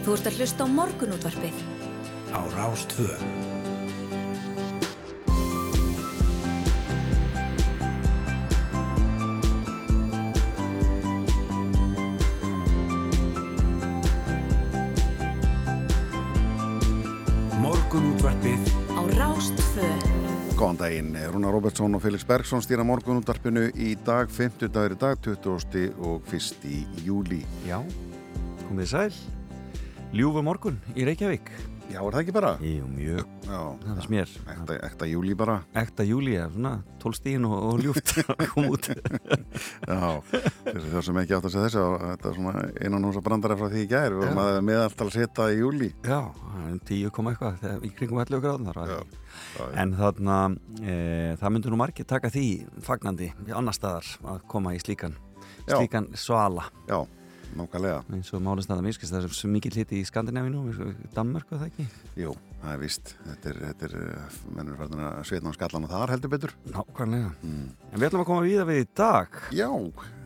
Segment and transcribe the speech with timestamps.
[0.00, 1.56] Þú ert að hlusta á morgunútvarpið.
[2.32, 3.08] Á Rástvö.
[17.60, 19.90] Morgunútvarpið Á Rástvö.
[20.56, 25.20] Góðan daginn, Rúna Robertsson og Felix Bergson stýra morgunúttarpinu í dag, 50 dagur í dag,
[25.28, 25.92] 20.
[26.00, 26.72] og 1.
[27.04, 27.42] júli.
[27.68, 27.82] Já,
[28.68, 29.39] komið sæl.
[30.10, 31.50] Ljúfu morgun í Reykjavík.
[31.90, 32.50] Já, er það ekki bara?
[32.62, 33.22] Jú, mjög.
[33.46, 34.32] Já, Það er smér.
[34.52, 35.56] ekta, ekta júli bara.
[35.80, 38.86] Ekta júli, ja, svona, tólstíðin og, og ljúft að koma út.
[38.90, 39.98] Já,
[40.68, 43.70] þessi þau sem ekki átt að segja þessu, þetta er svona einan húsa brandara frá
[43.72, 45.90] því í gær og maður meðaltal að setja í júli.
[46.06, 48.80] Já, það er 10 koma eitthvað, þegar- í kringum 11 gráðunar.
[48.86, 48.98] Já,
[49.58, 50.38] já, En þarna,
[50.82, 50.96] e,
[51.42, 52.46] það myndur nú margir taka því
[52.86, 55.14] fagnandi í annar staðar að koma í slíkan,
[55.66, 56.68] slíkan svala.
[56.86, 57.02] já,
[57.56, 58.04] nákvæmlega.
[58.14, 61.66] eins og málist að það miskist það er svo mikið hliti í Skandinavinu Danmörku það
[61.70, 61.86] ekki
[62.20, 63.14] Jú, það er vist.
[63.26, 66.54] Þetta er, þetta er, eh, mennur verðin að sveitna á skallan og þar heldur betur.
[66.70, 67.68] nákvæmlega Mm.
[67.92, 69.68] en við ætlum að koma við við í dag Já,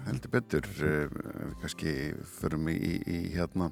[0.07, 0.65] heldur betur.
[0.81, 1.93] Eh, Við kannski
[2.41, 3.71] förum í, í, í hérna,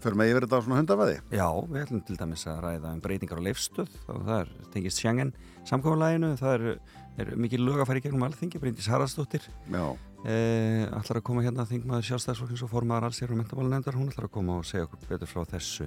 [0.00, 1.20] förum að yfir þetta á svona hundafaði.
[1.30, 4.98] já, við ætlum til dæmis að ræða um breytingar á leifstöð og það er tengist
[5.02, 5.32] Schengen
[5.66, 6.78] samkofinlæginu, það er,
[7.18, 9.42] er mikið lög að fara í gegnum alþingi, Bryndís Haraldsdóttir
[9.72, 14.26] Já, ætlar að koma hérna þingmaður sjálfstæðsflokkins og formaður alls hér á mentabálunendar, hún ætlar
[14.26, 15.86] að koma og segja okkur betur frá þessu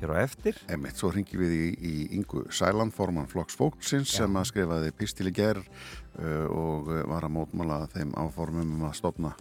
[0.00, 0.58] hér á eftir.
[0.72, 5.28] Emitt, svo ringjum við í, í Ingu Sæland, formann Flokks Fólksins sem að skrifaði pistil
[5.30, 9.34] í ger uh, og uh, var að mótmála þeim áformum um að stopna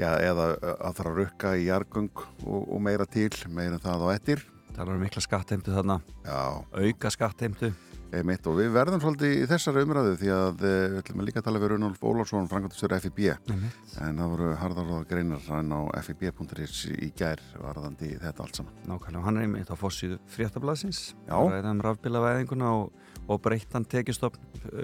[0.00, 4.08] já, eða að þarf að rukka í jargung og, og meira til, meira það á
[4.16, 4.46] ettir.
[4.74, 6.00] talar um mikla skattheimtu þarna.
[6.24, 7.74] Já, auka skattheimtu
[8.16, 11.42] emitt og við verðum svolítið í þessari umræðu því að uh, við ætlum að líka
[11.46, 17.10] tala við Runolf Ólafsson, frangandastur FIB en það voru harðarðað greinar hann á fib.is í
[17.16, 18.74] gær varðandi þetta allt saman.
[18.90, 21.36] Nákvæmlega, hann er einmitt á fossíðu fréttablasins Já.
[21.38, 22.90] ræða um rafbílavæðinguna og,
[23.28, 24.40] og breyttan tekistofn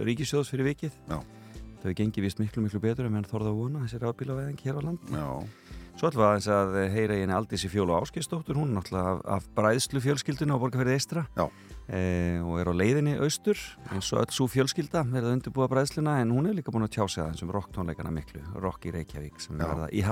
[0.06, 0.94] ríkisjóðs fyrir vikið.
[1.10, 1.18] Já.
[1.82, 4.82] þau gengi vist miklu miklu betur en menn þorða að vona þessi rafbílavæðing hér á
[4.82, 5.28] land Já,
[5.96, 7.32] Svo ætlum við að heyra í henni
[11.86, 13.60] E, og er á leiðinni austur
[13.94, 17.04] eins og öll svo fjölskylda verða undirbúa bræðsluna en hún er líka búin að tjá
[17.06, 19.68] sig aðeins um rocktónleikana miklu, rock í Reykjavík sem Já.
[19.70, 20.02] verða í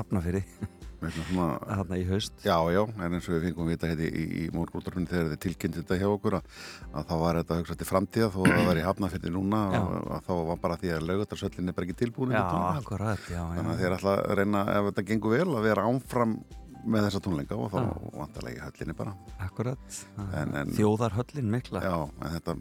[1.26, 4.46] svona þarna í haust Já, já, en eins og við fengum vita hérna í, í
[4.54, 6.48] morgúldarfinn þegar þið tilkynnt þetta hjá okkur að,
[6.94, 10.10] að þá var þetta hugsað til framtíða þó að það var í hafnafyrði núna og
[10.14, 12.44] að þá var bara því að laugatarsöllin er bara ekki tilbúin Já,
[12.78, 13.42] akkurat, já.
[13.50, 16.38] Þannig að þeir að reyna, ef þetta gengur vel, að vera ánfram
[16.84, 17.80] með þessa tónleika og þá
[18.18, 19.14] vantarlega í höllinni bara.
[19.44, 19.98] Akkurat,
[20.40, 22.56] En- en- þjóðarhöllin mikla Já, en þetta,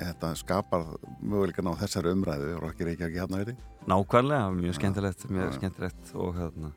[0.00, 0.84] þetta skapar
[1.22, 3.56] möguleikan á þessari umræðu og ekki reykja ekki hafnafyrði.
[3.86, 5.56] Nákvæmlega, mjög skemmtilegt, mjög Já.
[5.60, 6.72] skemmtilegt og, hérna,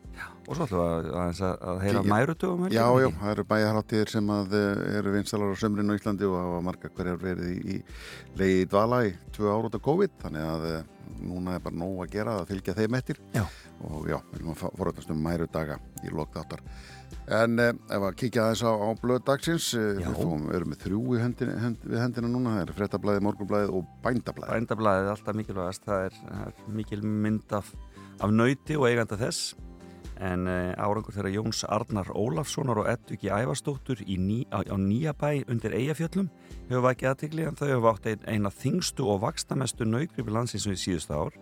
[0.46, 4.54] og svo ætlum við að, að, heyra mærutugum Já, já, það eru bæjarháttíðir sem að
[4.60, 8.62] eh, eru vinstalar á sömrinu á Íslandi og hafa marga hverjar verið í, í leiði
[8.62, 10.84] í dvala í tvö ára út af COVID þannig að eh,
[11.20, 13.20] núna er bara nóg að gera að fylgja þeim eftir.
[13.36, 13.44] Já.
[13.88, 16.64] og já, við viljum að foröldast um mæru daga í lokþáttar
[17.30, 20.84] en eh, ef að kíkja aðeins á, á blöð dagsins eh, við fóum, erum með
[20.86, 25.14] þrjú í hendina, hend, við hendina núna, það er frettablaði, morgunblaði og bændablaði Bændablaðið er
[25.14, 27.74] alltaf mikilvægast, það er, það er mikil mynd af,
[28.20, 29.54] af nauti og eiganda þess
[30.20, 35.48] en uh, árangur þegar Jóns Arnar Ólafssonar og Edduki Ævarsdóttur í ný, á, á Nýjabæ
[35.50, 36.28] undir Eyjafjöllum
[36.68, 40.82] hefur vakið aðtikli en þau hefur átt ein, eina þingstu og vakstamestu naugripi landsins við
[40.84, 41.40] síðustu ár.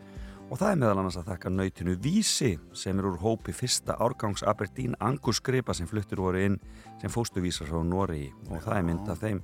[0.47, 4.45] Og það er meðal annars að þakka nautinu Vísi sem er úr hópi fyrsta árgangs
[4.47, 6.61] Aberdeen Angus gripa sem fluttur voru inn
[7.01, 9.41] sem fóstuvísar frá Nóri og það er mynd af þeim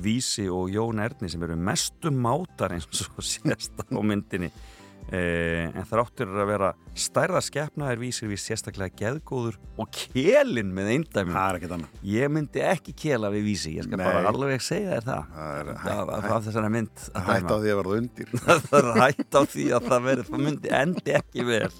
[0.00, 4.48] Vísi og Jón Erni sem eru mestu mátar eins og sést á myndinni.
[4.48, 4.75] eh,
[5.14, 11.76] en þráttur að vera stærða skeppna er Vísir við sérstaklega geðgóður og kelin með er
[11.76, 12.00] annað.
[12.10, 14.06] Ég myndi ekki kela við Vísi ég skal Nei.
[14.08, 15.36] bara alveg segja þér það.
[15.84, 18.34] Það er af þessari mynd að hætt á því að verða undir.
[18.66, 21.70] Það er hætt á því að það verður það myndi endi ekki vel.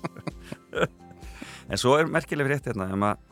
[1.66, 3.22] En svo er merkileg frétt hérna um að,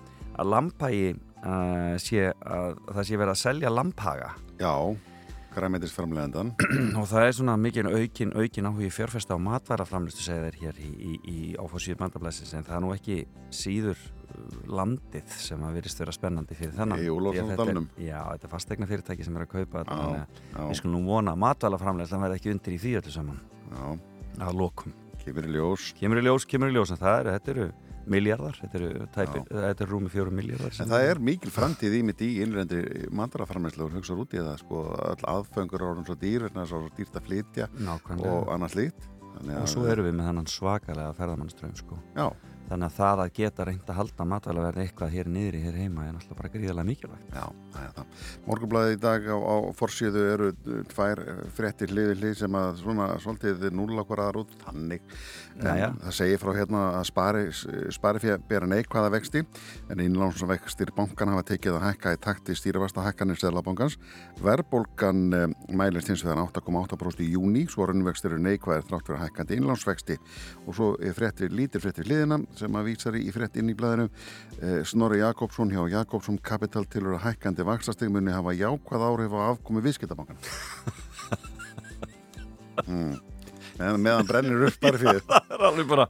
[0.43, 4.74] að lampægi uh, sé að, að það sé verið að selja lamphaga Já,
[5.54, 6.53] græmætisframlegandan
[7.01, 10.91] og það er svona mikið aukin, aukin áhugi fjárfesta á matværaframlustu segja þeir hér í,
[10.91, 13.18] í, í áfórsíðu bandablæsins en það er nú ekki
[13.54, 17.04] síður uh, landið sem að verist vera spennandi fyrir þennan.
[17.04, 17.89] Í dalnum.
[18.01, 19.86] Já, þetta er fastegna fyrirtæki sem er að kaupa
[20.59, 23.41] við skulum nú vona að matvælaframlegslan verði ekki undir í því öllu saman.
[23.71, 23.86] Já,
[24.48, 24.95] að lokum.
[25.24, 25.91] kemur í ljós.
[25.98, 27.68] Kemur í ljós, kemur í ljós en það eru, þetta eru
[28.10, 32.03] miljardar, þetta eru tæpir, þetta eru rúmi fjórum miljardar En það er mikil framtíð í
[32.10, 32.80] mitt í innlendi
[33.15, 36.65] mandaraframleyslu og hugsa út í það sko all aðfengur orðum svo dýr þess að það
[36.65, 38.33] er svo dýrt að flytja Nákvæmlega.
[38.34, 41.97] og annars lít og svo erum við með þannan svakalega ferðamannströym sko.
[42.15, 42.28] Já,
[42.69, 46.16] þannig að það að geta reynd að halda matvælaverði eitthvað hér niðri hér heima er
[46.16, 48.07] náttúrulega bara gríðarlega mikilvægt það.
[48.47, 50.51] Morgunblæði í dag á, á forsíðu eru
[50.91, 51.22] tvær
[51.57, 55.05] fréttir hliði hlið sem að svona svolítið núla okkur aðra út þannig.
[55.61, 55.91] En Jæja.
[56.05, 57.45] það segir frá hérna að spari,
[57.95, 59.45] spari fyrir að bera neikvæða vexti
[59.93, 63.99] en innlánsvextir bankan hafa tekið að hækka í takti stýrifasta hækkanir Seðlabankans.
[64.43, 69.59] Verbolgan um, mælist hins vegar 8,8% í júni, svo raunvextir eru neikvæðir þrátt fyrir hækkandi
[69.60, 70.19] innlánsvexti
[70.65, 74.06] og svo fréttir lítir fréttir hliðina sem að vísar í frétt inn í blæðinu
[74.60, 79.41] eh, Snorri Jakobsson hjá Jakobsson Capital tilur að hækkandi vakstastig muni hafa jákvæð áhrif á
[79.51, 80.41] afkomi viðskiptabankan
[82.86, 83.15] mm.
[83.78, 85.24] meðan, meðan brennir upp bara fyrir.
[85.30, 86.06] Það er alveg bara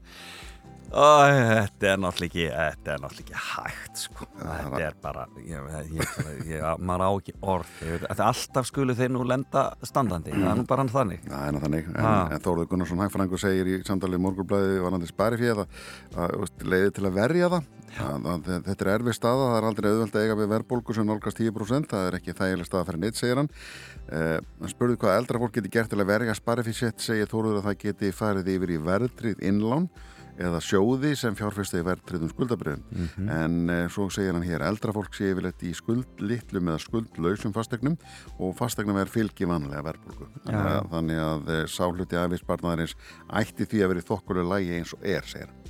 [0.94, 4.26] Æ, þetta er náttúrulega ekki þetta er náttúrulega ekki hægt sko.
[4.38, 6.12] þetta er bara ég, ég,
[6.46, 7.72] ég, maður á ekki orð.
[7.80, 10.34] Þetta er alltaf skulu þeir nú lenda standandi.
[10.36, 12.06] Það er nú bara hann þannig er nú þannig, en,
[12.36, 15.64] en Þóruður Gunnarsson Hægfrængur segir í samtalið morgurblæði varandi spari fyrir
[16.14, 17.72] það leiði til að verja það.
[17.94, 21.06] Að, að, þetta er erfið staða, það er aldrei auðvelt að eiga við verðbólgu sem
[21.06, 23.50] nálgast 10% það er ekki þægileg staða fyrir neitt, segir hann.
[24.08, 27.60] Uh, spurði hvað eldra fólk geti gert til að verja spari fyrir sitt, segir Þóruður
[27.60, 29.86] að það geti farið yfir í verðtrið innlán
[30.40, 35.14] eða sjóði sem fjárfesti í verðtriðum skuldabriðum en uh, svo segir hann hér eldra fólk
[35.14, 37.98] sé yfirleitt í skuldlitlum eða skuldlausum fastegnum
[38.38, 40.58] og fastegnum er fylgi vanlega Já.
[40.58, 42.96] að, þannig að uh, sáhluti afvísbarnaðarins
[43.40, 45.64] ætti því að verið þokkulega lægi eins og er, segir hann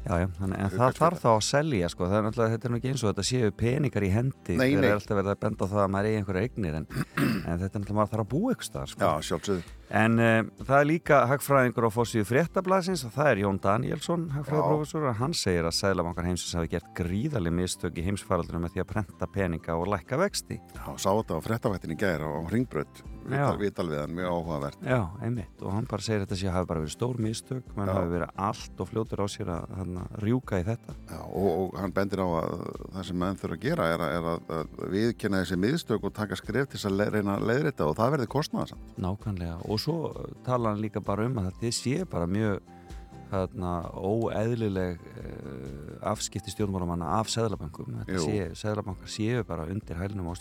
[0.00, 1.20] já, já, þannig, en það þarf þetta.
[1.20, 2.06] þá að selja sko.
[2.08, 4.68] það er náttúrulega, þetta er nú ekki eins og þetta séu peningar í hendi nei.
[4.70, 7.68] eru alltaf verið að benda á það að maður eigi einhverja eignir en, en þetta
[7.68, 9.04] er náttúrulega maður þarf að búa ykkur staðar sko.
[9.04, 13.60] Já, sjálfsögðu En uh, það er líka hagfræðingur á fórsíðu fréttablasins og það er Jón
[13.62, 18.76] Danielsson, hagfræðaprófessor og hann segir að Sæðlabankar heimsins hafi gert gríðaleg mistök í heimsfaraldunum með
[18.76, 20.60] því að prenta peninga og lækka vexti.
[20.76, 23.50] Já, sá þetta á frettavættin í gæri á Ringbrödd Já.
[23.52, 26.52] vital, vital við hann, mjög áhugavert Já, einmitt og hann bara segir að þetta sé
[26.54, 30.02] hafi bara verið stór mistök, mann hafi verið allt og fljótur á sér að þarna,
[30.24, 30.92] rjúka í þetta.
[31.10, 32.54] Já, og, og hann bendir á að
[32.94, 36.38] það sem menn þurfa að gera er að, að, að viðkynna þessi miðstök og taka
[36.40, 37.06] skref til að le,
[39.50, 42.60] að og það og svo tala hann líka bara um að þetta sé bara mjög
[43.30, 47.28] þarna, óeðlileg uh, afskipti stjórnmálamanna af
[48.10, 48.24] Jú.
[48.26, 50.34] sé, seðlabankar séu bara undir hælnum á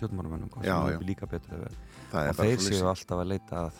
[0.66, 0.98] Já, sem já.
[0.98, 1.68] er líka betur
[2.10, 3.80] Það og þeir séu alltaf að leita að,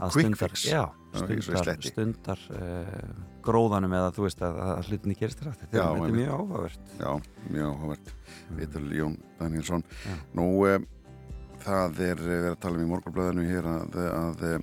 [0.00, 1.92] að stundar, já, og stundar, sletti.
[1.92, 5.76] stundar uh, gróðanum eða þú veist að, að hlutinni gerist rætt þetta,
[6.08, 6.96] er- mjög áhugavert.
[6.96, 7.12] Já,
[7.52, 8.12] mjög áhugavert.
[8.56, 9.84] Vitul Jón Danielsson.
[10.36, 10.78] Nú, e,
[11.66, 14.54] það er eh, verið að tala um í morgunblöðinu hér að, að e,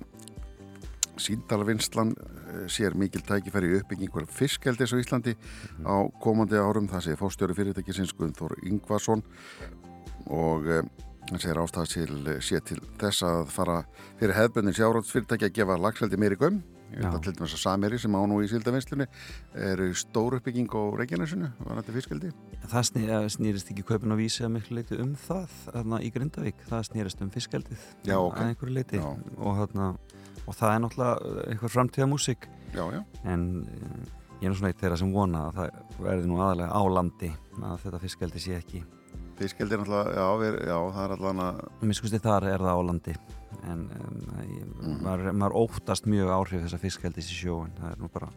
[1.24, 5.86] síndalvinslan e, sér mikil tækifæri í uppbyggingur fiskeldis á Íslandi Mhm.
[5.86, 9.22] á komandi árum það sé fórstjóri fyrirtækisins Guðnþór Ingvarsson
[10.26, 10.82] og e,
[11.30, 13.78] hann segir ástæða til, sé til þess að fara
[14.20, 16.62] fyrir hefbundin sjárótsfyrirtæki að gefa lagseldi meiri göm
[16.94, 19.06] ég veit að til dæmis að Sameri sem á nú í síldavinslunni
[19.68, 22.32] eru stór uppbygging á Reykjanesinu var þetta fiskeldi?
[22.64, 26.10] það sný, eh, snýrist ekki kaupin á vísi að miklu leiti um það þarna í
[26.14, 28.38] Grindavík, það snýrist um fiskeldið Já, ok.
[28.38, 29.90] að einhverju leiti og, þarna,
[30.46, 32.48] og það er náttúrulega einhver framtíða músík
[33.24, 34.12] en eh,
[34.42, 37.30] ég er svona eitt þeirra sem vona að það verði nú aðalega á landi
[37.60, 38.84] að þetta fiskeldi sé ekki
[39.34, 43.14] Fiskeldi er náttúrulega, já, já, það er allavega miskusti þar er það á landi
[43.70, 45.02] en um, ég, Mhm.
[45.04, 48.28] maður, maður óttast mjög áhrif þessa fiskeldis í sjóin það er nú bara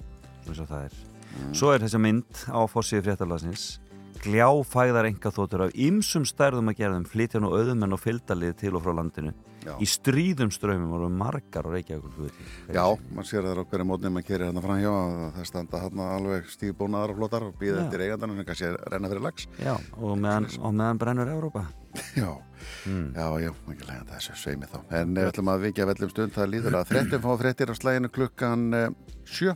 [0.47, 0.93] eins og það er
[1.37, 1.53] Mhm.
[1.53, 3.79] svo er þessa mynd á fórsíðu fréttablasins
[4.23, 8.83] gljáfæðar enga þóttur af ymsum stærðum að gerðum flytja nú auðumenn og fylgdalið til og
[8.83, 9.33] frá landinu
[9.67, 9.73] Já.
[9.83, 12.31] í stríðum strömmum voru margar og reykjavíkur
[12.71, 16.11] Já, maður sér það á hverju mótni maður kerir hérna framhjá að það standa hérna
[16.15, 20.15] alveg stígbónaðar og flottar og býða eftir eigandan en kannski renna fyrir lags Já, og
[20.15, 21.65] meðan, og meðan brennur Európa
[22.21, 22.37] Já,
[22.85, 23.13] mm.
[23.15, 24.77] já, já, ekki lega þessu sveimi þá.
[24.99, 28.11] En við ætlum að vikja vellum stund það líður að fréttum fá fréttir á slæginu
[28.13, 28.85] klukkan uh,
[29.25, 29.55] sjö.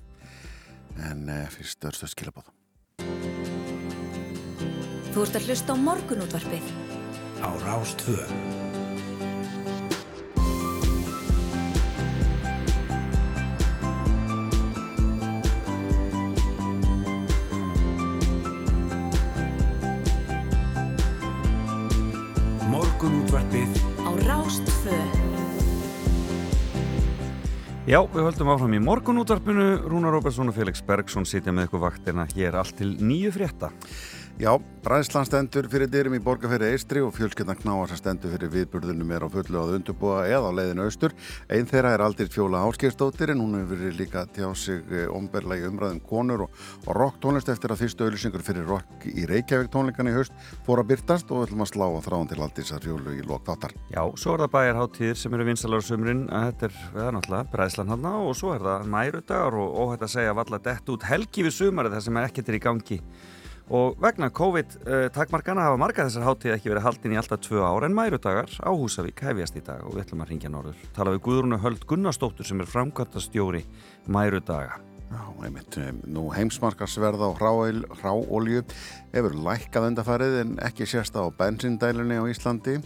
[1.10, 2.50] En uh, fyrst örstu skilabóð
[5.12, 6.74] Þú ert að hlusta á morgunútvarpið.
[7.44, 8.61] Á Rástvö.
[23.32, 24.96] Morgunútvarpið á Rástfö
[27.88, 29.68] Já, við höldum áfram í morgunútvarpinu.
[29.88, 33.72] Rúnar Róbertsson og Felix Bergsson sitja með ykkur vaktina hér allt til nýju frétta
[34.42, 39.12] Já, Brænslan stendur fyrir dyrum í borgarferði Eistri og fjölskyldan knáar sem stendur fyrir viðburðunum
[39.14, 41.14] er á fullu að undurbúa eða á leiðinu austur.
[41.46, 44.82] Einn þeirra er aldrei fjóla áskeirstóttir en hún hefur verið líka tjá sig
[45.14, 46.56] omberlega umræðum konur og,
[46.88, 50.34] og rock tónlist eftir að fyrstu auðlýsingur fyrir rock í Reykjavík tónleikan í haust
[50.66, 53.46] fór að byrtast og ætlum að slá á þráðan til aldrei þessar fjólu í lok
[53.46, 53.76] þáttar.
[53.94, 55.46] Já, svo er það bæjarháttíðir sem eru
[56.48, 57.20] þetta er, er
[59.38, 60.16] er og óhætt að
[62.26, 63.00] ekkert er í gangi
[63.72, 67.96] og vegna COVID-takmarkana hafa marga þessar hátíð ekki verið haldin í alltaf tvö ár en
[67.96, 70.86] mærudagar á Húsavík hefjast í dag og við ætlum að ringja norður.
[70.96, 73.64] Tala við Guðrúnu Höld Gunnarsdóttur sem er framkvæmtastjóri
[74.12, 74.82] mærudaga.
[75.12, 75.76] Já, einmitt,
[76.08, 78.62] nú heimsmarkarsverð á hráolju
[79.12, 82.78] hefur lækkað undarfarið en ekki sérsta á bensindælunni á Íslandi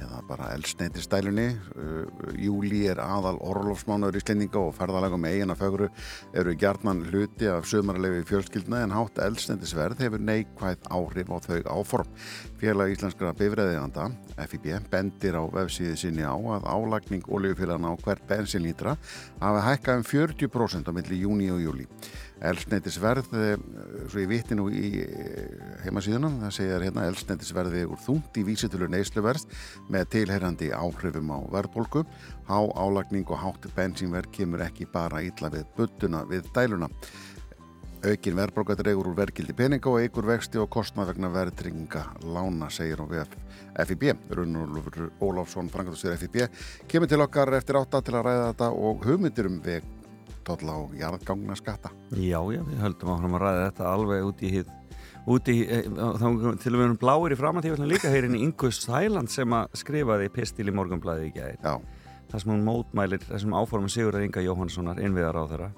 [0.00, 2.04] eða bara elsneitistælunni uh,
[2.40, 5.88] júli er aðal orlofsmánaður í Íslendinga og ferðalagum eigin að fögru
[6.36, 12.10] eru gjarnan hluti af sömarlegu fjölskyldna en hátt elsneitisverð hefur neikvæð áhrif á þau áform.
[12.60, 14.10] Félag Íslenskara bifræðiðanda
[14.50, 18.96] FIB bendir á vefsíði sinni á að álagning oljufélagana á hvert bensinlítra
[19.40, 21.88] hafa hækkað um 40% á milli júni og júli
[22.40, 23.56] Elsneitisverð, eh,
[24.08, 25.50] svo ég viti nú í eh,
[25.84, 29.44] heimasíðunum, það segjar hérna elsneitisverði úr þúnt í vísitölu neysluverð
[29.92, 32.06] með tilherrandi áhrifum á verðbólku.
[32.48, 36.88] Há álagning og hátt bensínverð kemur ekki bara ítla við buttuna við dæluna.
[38.00, 43.04] Aukin verðbólka dregur úr verðgildi peninga og eigur vexti og kostnað vegna verðtrynginga lána, segir
[43.04, 43.36] hún við
[43.84, 44.14] FIB.
[44.32, 46.46] Rúnur Ólafsson, frangatustur FIB,
[46.88, 49.96] kemur til okkar eftir átta til að ræða þetta og hugmyndir um veg
[50.50, 51.92] tolla á jarðgangna skatta.
[52.12, 54.76] Já, já, við höldum áfram að ræða þetta alveg út í hitt
[55.30, 56.26] e, þá
[56.62, 60.30] til við erum bláir í ætlum líka heyra inn í Ingus Sæland sem að skrifaði
[60.34, 61.60] pistil í morgunblæði í gæðir
[62.30, 65.70] þar sem hún mótmælir þessum áformum Sigurðar Inga Jóhannssonar innviðar á þeirra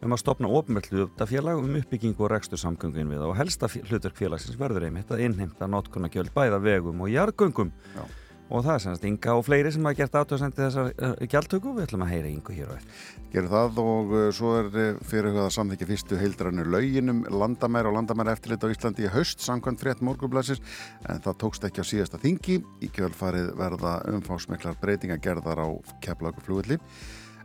[0.00, 4.88] um að stopna ofnverðlutafélag um uppbyggingu og rekstur samgöngu innviða og helsta hlutverk félagsins verður
[4.88, 7.72] einmitt að innheimta notkunna gjöld bæða vegum og jarðgöngum.
[7.94, 8.04] Já
[8.50, 11.86] og það er semst Inga og fleiri sem hafa gert átöðsendi þessar uh, gjaldtöku við
[11.86, 13.06] ætlum að heyra Ingu hér og eftir.
[13.32, 18.34] Gerum það og uh, svo er fyrir að samþykja fyrstu heildrannu lauginum landamæri og landamæri
[18.34, 20.60] eftirlit á Íslandi í haust samkvæmt frétt morgublasir
[21.06, 25.68] en það tókst ekki á síðasta þingi í kjölfarið verða umfásmeklar breytinga gerðar á
[26.04, 26.80] keflaguflúilli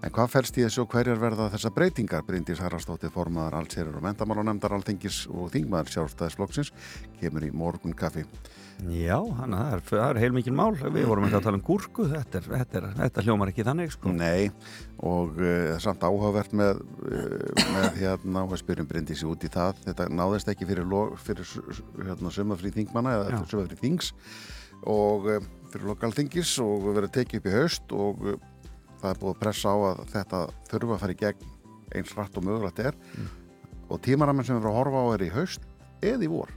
[0.06, 2.26] En hvað fælst í þessu og hverjar verða þessa breytingar?
[2.28, 6.70] Bryndís Haraldsdóttir, formaðar allsherjar og mentamálanemndar alltingis og þingmaður sjálfstæðisflokksins
[7.22, 8.26] kemur í morgun kaffi.
[8.84, 10.72] Já, hana, það, er, það er heilmikið mál.
[10.76, 13.94] Við vorum ekki að tala um gúrku, þetta, er, þetta, er, þetta hljómar ekki þannig.
[13.96, 14.12] Sko.
[14.14, 14.50] Nei,
[15.12, 19.80] og uh, samt áhugavert með, uh, með hérna, og spyrjum Bryndísi út í það.
[19.88, 20.92] Þetta náðist ekki fyrir,
[21.24, 21.54] fyrir
[22.02, 24.12] hérna, sömafrið þingmanna eða sömafrið þings
[24.92, 25.40] og uh,
[25.72, 28.28] fyrir lokalþingis og verið tekið upp í haust og
[29.00, 31.52] það er búið að pressa á að þetta þurfa að fara í gegn
[31.96, 33.28] eins rætt og mögulegt er mm.
[33.90, 35.68] og tímaraminn sem við erum að horfa á er í haust
[36.06, 36.54] eða í vor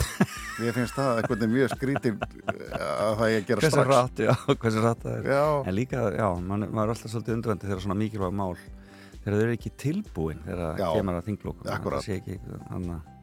[0.66, 3.92] ég finnst það eitthvað mjög skrítin að það ég gera strax.
[3.92, 5.30] rætt, já, hversu rætt það er.
[5.34, 5.44] Já.
[5.64, 8.52] en líka, já, maður er alltaf svolítið undvöndi þegar svona mikilvæg mál
[9.20, 12.38] þegar þau eru ekki tilbúin þegar það kemur að þinglókum það sé ekki,
[12.68, 13.16] þannig að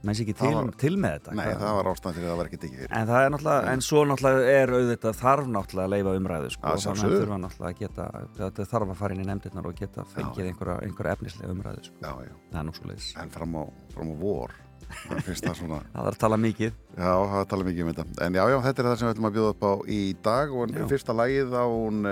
[0.00, 2.38] menn sé ekki til, var, til með þetta Nei, það var ástæðan fyrir að það
[2.40, 2.92] var ekki fyrir.
[2.96, 6.72] En það er náttúrulega, en svo náttúrulega er auðvitað þarf náttúrulega að leifa umræðu sko,
[6.72, 8.06] og þannig að þurfa náttúrulega að geta
[8.38, 12.00] þetta þarf að fara inn í nefndirnar og geta fengið einhverja, einhverja efnislega umræðu sko.
[12.00, 12.34] já, já.
[12.54, 14.56] það er leiðis En fram á, fram á vor
[15.08, 15.80] það, svona...
[15.92, 16.78] það er að tala mikið.
[16.96, 18.06] Já, það er að tala mikið um þetta.
[18.26, 20.56] En já, já, þetta er það sem við ætlum að bjóða upp á í dag
[20.56, 22.10] og fyrsta lagið á hún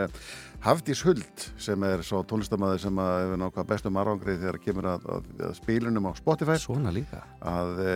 [0.59, 5.29] Hafdís Huld sem er svo tónlistamæði sem hefur náttúrulega bestum árangrið þegar kemur að, að,
[5.47, 6.57] að spílunum á Spotify.
[6.59, 7.21] Svona líka.
[7.47, 7.93] Að e,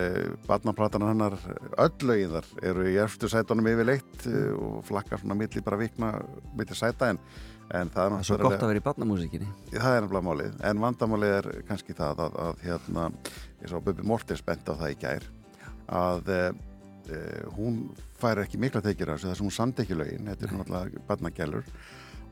[0.47, 1.35] barnaplatan hannar
[1.83, 6.13] öll lögin þar eru í erfstu sætunum yfirleitt e, og flakkar svona milli bara vikna
[6.55, 7.19] milli sæta en,
[7.71, 10.83] en það er náttúrulega Svo gott að vera í barnamúsikinni Það er náttúrulega málið, en
[10.83, 13.07] vandamálið er kannski það að, að hérna,
[13.61, 15.27] ég svo Bubi Mortens bent á það í gær
[15.93, 16.39] að e,
[17.57, 17.83] hún
[18.19, 21.03] fær ekki mikla tekjur af þessu þess að hún sandi ekki lögin, þetta er náttúrulega
[21.09, 21.67] barnagælur.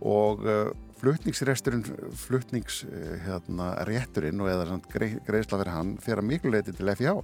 [0.01, 1.83] Og uh, flutningsresturinn
[2.17, 7.19] flutningsrétturinn hérna, og eða grei, greiðsla fyrir hann fyrir að miklu leiti til FIH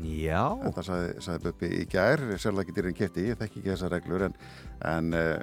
[0.00, 0.56] Já.
[0.62, 4.24] Þetta sagði, sagði Böppi í gær sérlega ekki dýrin kæfti, ég þekk ekki þessa reglur
[4.24, 4.36] en,
[4.88, 5.34] en uh,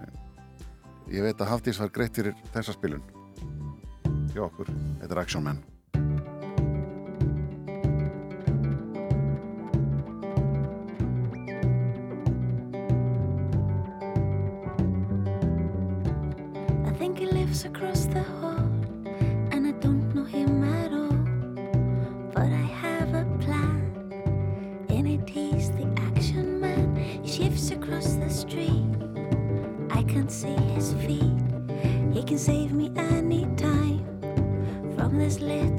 [1.10, 3.04] ég veit að Hafdís var greitt fyrir þessa spilun.
[4.34, 4.70] Hjá okkur,
[5.02, 5.66] þetta er Action Man.
[17.60, 17.99] Across the hall,
[32.40, 34.00] save me anytime
[34.96, 35.79] from this little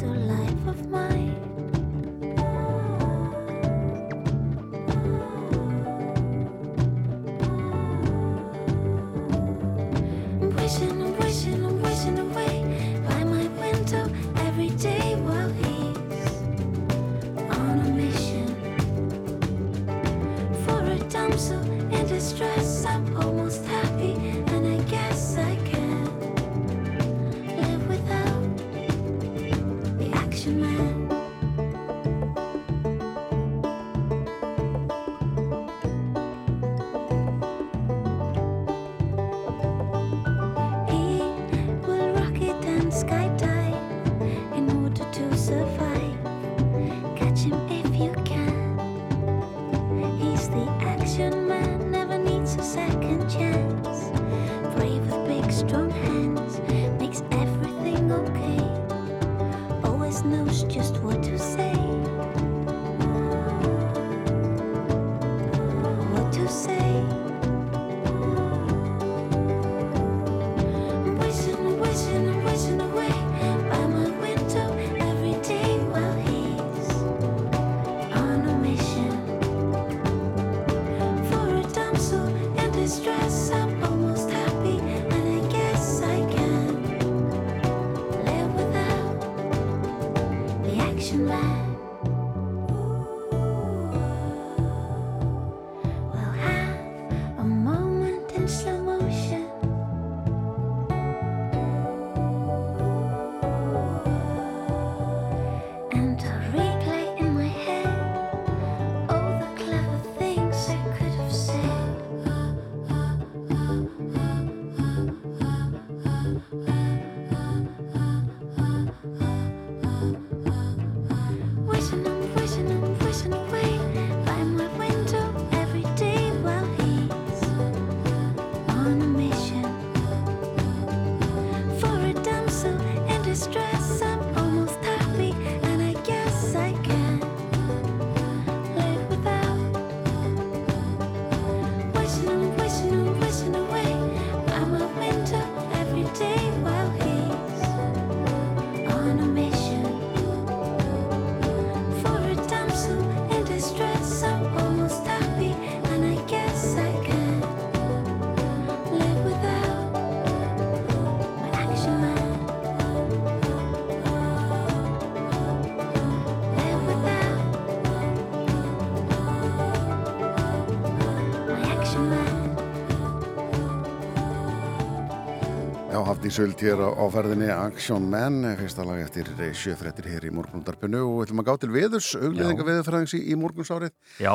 [176.30, 181.00] Já, Hafdís Öld hér á, ferðinni Action Man, fyrsta lag eftir sjöfrettir hér í morgunundarpinu
[181.02, 183.90] og við ætlum að gá til veðurs, auglýðinga veðurfræðings í, morgunsárið.
[184.23, 184.34] Já,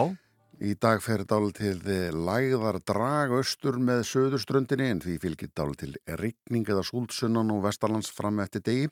[0.63, 1.81] Í dag fer dál til
[2.15, 8.07] lægðar drag austur með söðurströndinni en því fylgir dál til rigning eða súldsunnan og vestarlands
[8.15, 8.85] fram eftir degi.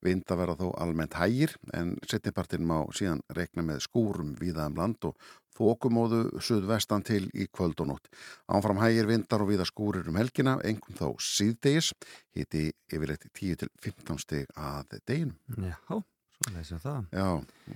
[0.00, 5.04] Vinda verða þó almennt hægir en setnipartin má síðan rekna með skúrum víða um land
[5.04, 8.08] og þokumóðu suðvestan til í kvöld og nótt.
[8.48, 11.92] Ánfram hægir vindar og víða skúrir um helgina, engum þá síðdegis,
[12.36, 15.36] hiti yfirleitt 10-15 stig að deginum.
[15.68, 16.00] já,
[16.38, 17.06] svo leysum það.
[17.12, 17.28] Já,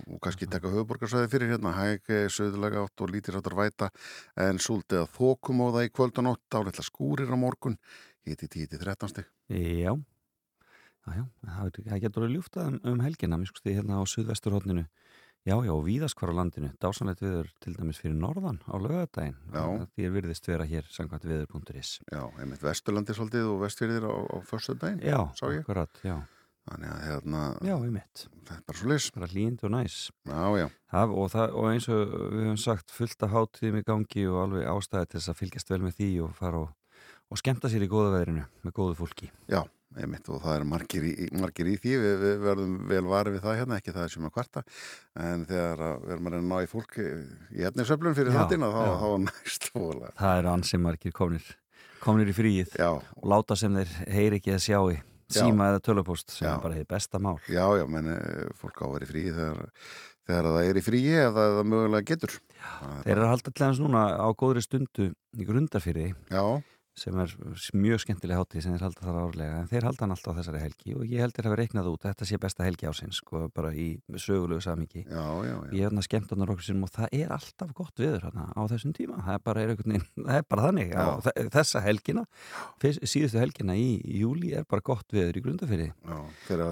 [0.06, 3.92] og kannski taka höfuborgarsvæði fyrir hérna, hæg, söðulega átt og lítir áttar væta,
[4.46, 5.14] en súldið að
[5.76, 7.78] það í kvöld og nótt, áleitla skúrir á morgun,
[8.26, 9.32] hiti 10-13 stig.
[9.52, 9.92] Já,
[11.06, 14.88] já, já, það, getur verið ljúft um, um helgina, mér skusti hérna á suðvesturhóttninu.
[15.46, 16.72] Já, já, og víðast hvar á landinu.
[16.82, 19.37] Dásanlegt viður til dæmis fyrir norðan á lögadaginn.
[19.94, 21.92] Því er virðist vera hér samkvæmt viður.is.
[22.11, 25.61] Já, einmitt Vesturlandi svolítið og Vestfyrðir á, á förstu daginn, Já, sá ég.
[25.62, 26.16] akkurat, já.
[26.66, 28.24] Þannig að hérna, Já, einmitt.
[28.42, 29.06] þetta er bara svo leys.
[29.14, 29.98] Bara hlýnd og næs.
[30.26, 32.00] Já, já, Það, og, það, og eins og
[32.35, 35.70] við höfum sagt fullt af hátíðum í gangi og alveg ástæði til þess að fylgjast
[35.70, 36.74] vel með því og fara og,
[37.30, 39.30] og skemmta sér í góða veðrinu með góðu fólki.
[39.46, 39.62] já,
[39.96, 43.44] einmitt og það er margir í, margir í því, við, við verðum vel varið við
[43.46, 44.62] það hérna, ekki það sem að kvarta,
[45.26, 48.94] en þegar við erum að ná í fólk í etnisöflun fyrir Já, þáttina, þá, já.
[49.02, 50.11] þá er næst fóla.
[50.20, 51.46] Það eru ansi margir komnir,
[52.04, 54.98] komnir í fríið Já, og láta sem þeir heyri ekki að sjá í
[55.32, 56.52] síma eða tölupóst sem Já.
[56.54, 57.38] er bara hefði besta mál.
[57.50, 59.64] já, já, menn eh, fólk á að vera í fríi þegar,
[60.28, 62.37] þegar það er í fríi eða það mögulega getur.
[62.61, 62.68] Já,
[63.02, 66.44] Þeir eru að halda til hans núna á góðri stundu í grundarfyrði Já,
[66.96, 67.32] sem er
[67.76, 70.62] mjög skemmtileg hátíð sem þeir halda þar árlega en þeir halda hann alltaf á þessari
[70.64, 73.46] helgi og ég heldur að hafa reiknað út að þetta sé besta helgi ásins sko
[73.54, 75.72] bara í sögulegu samingi já, já, já.
[75.76, 78.46] ég hef hann að skemmt hann okkur sinum og það er alltaf gott viður hana
[78.56, 79.18] á þessum tíma.
[79.26, 80.92] Það er bara, er veginn, það er bara þannig.
[80.96, 81.06] Á
[81.56, 82.24] þessa helgina
[82.82, 83.88] síðustu helgina í
[84.20, 85.44] júli er bara gott viður í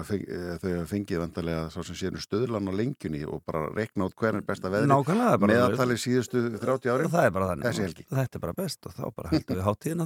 [0.07, 0.25] feng,
[0.61, 4.39] þau hafa fengið vandarlega svo sem séu stöðlan á lengjunni og bara rekna út hver
[4.39, 4.71] er besta
[5.41, 7.09] bara meðaltalið síðustu 30 ári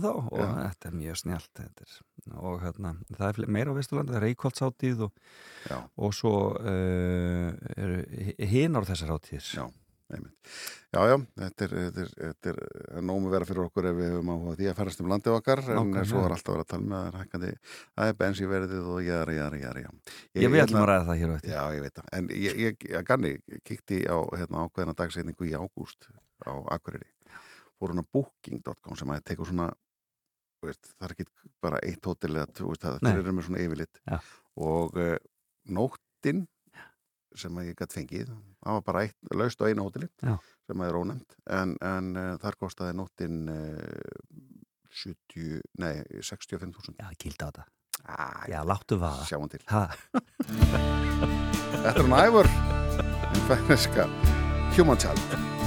[0.09, 0.47] Það þá og Já.
[0.59, 1.89] þetta er mjög snjált þetta
[2.39, 5.27] og hérna, það er meira á Vesturlandi það er Reykjóldshátíð og,
[5.97, 8.01] og svo uh, eru
[8.51, 9.69] hin ár þessar hátíðir já.
[10.89, 12.59] Já, já, þetta er, þetta er, þetta er,
[13.05, 15.59] nómu vera fyrir okkur ef við höfum áhuga á því að ferast um landið okkar
[15.61, 16.05] en Nákvæmlega.
[16.09, 17.51] svo er alltaf verið að tala með það er hækkandi,
[17.99, 19.91] það er bensinverðið og jæra, jæra, jæra.
[20.33, 21.53] Ég við ætlum að það hér á eftir.
[21.53, 23.33] Já, ég veit það, en ég, ég, ég ganni,
[23.69, 26.09] kíkti á hérna, ákveðina dagsetningu í ágúst
[26.41, 27.11] á Akureyri,
[27.77, 29.69] fór hún á booking.com sem að tekur svona,
[30.67, 31.25] veist, það er ekki
[31.63, 34.17] bara eitt hótel eða, þú veist, það þeir eru með svona yfirlit Já.
[34.59, 35.15] og uh,
[35.69, 36.45] nóttin
[37.39, 40.33] sem að ég gætt fengið, það var bara eitt, laust á einu hóteli Já.
[40.67, 43.57] sem er ónefnd, en, en uh, þar kostaði nóttin uh,
[44.89, 47.63] 70, nei, 65.000 Já, kýlda á þetta.
[48.09, 49.27] ah, Já, láttu vaða.
[49.29, 49.61] Sjáum til
[51.69, 52.49] Þetta er hún æfur
[53.29, 54.07] en fæneska
[54.75, 55.58] Human Child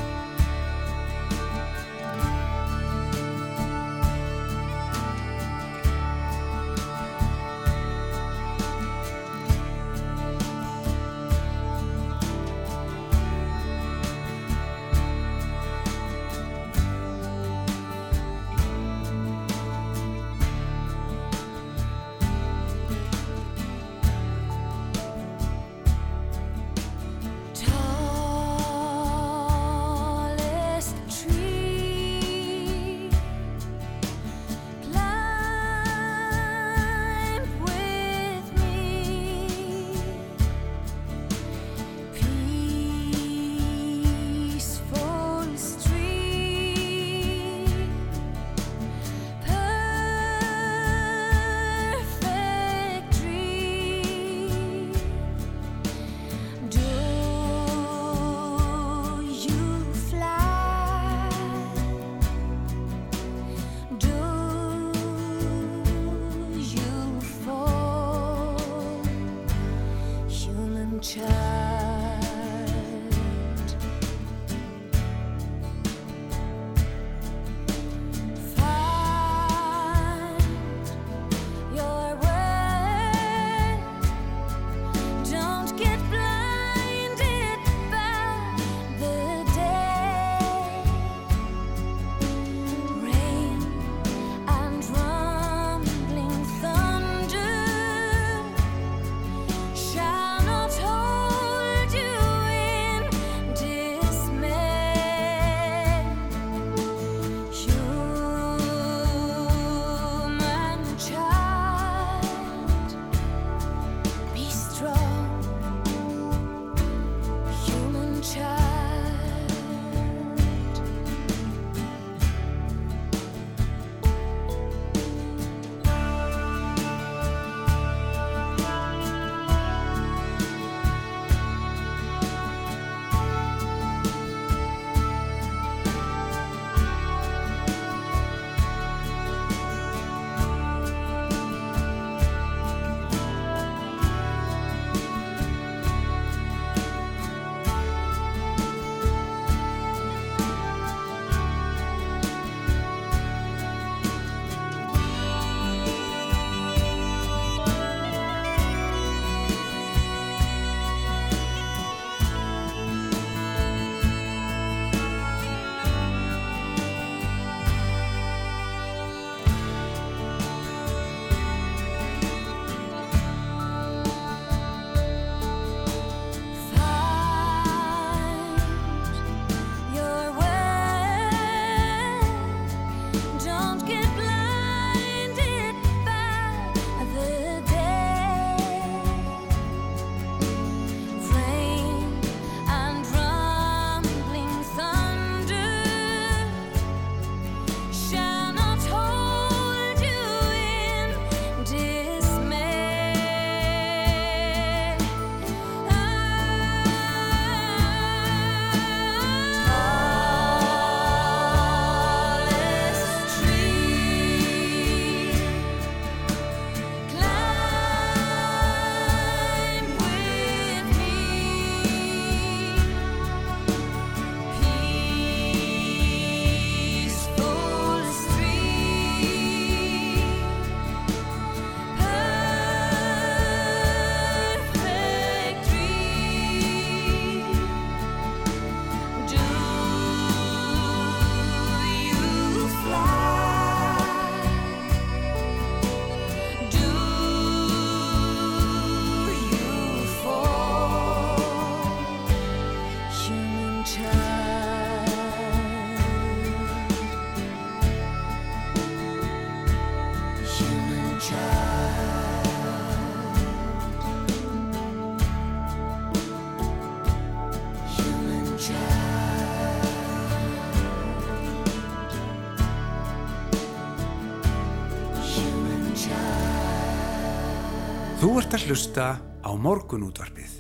[278.53, 280.51] ert að hlusta á morgunútvarpið.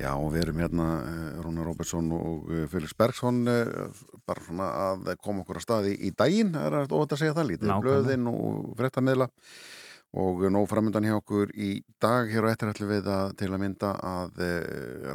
[0.00, 3.66] Já, og við erum hérna, eh, Rúnar Róbertsson og eh, Felix Bergsson, eh,
[4.24, 7.50] bara svona að koma okkur að staði í daginn, það er óvægt að segja það
[7.50, 9.28] lítið, blöðin og fréttameðla
[10.24, 13.60] og nóg framöndan hjá okkur í dag hér og eftir ætlum við að til að
[13.60, 14.42] mynda að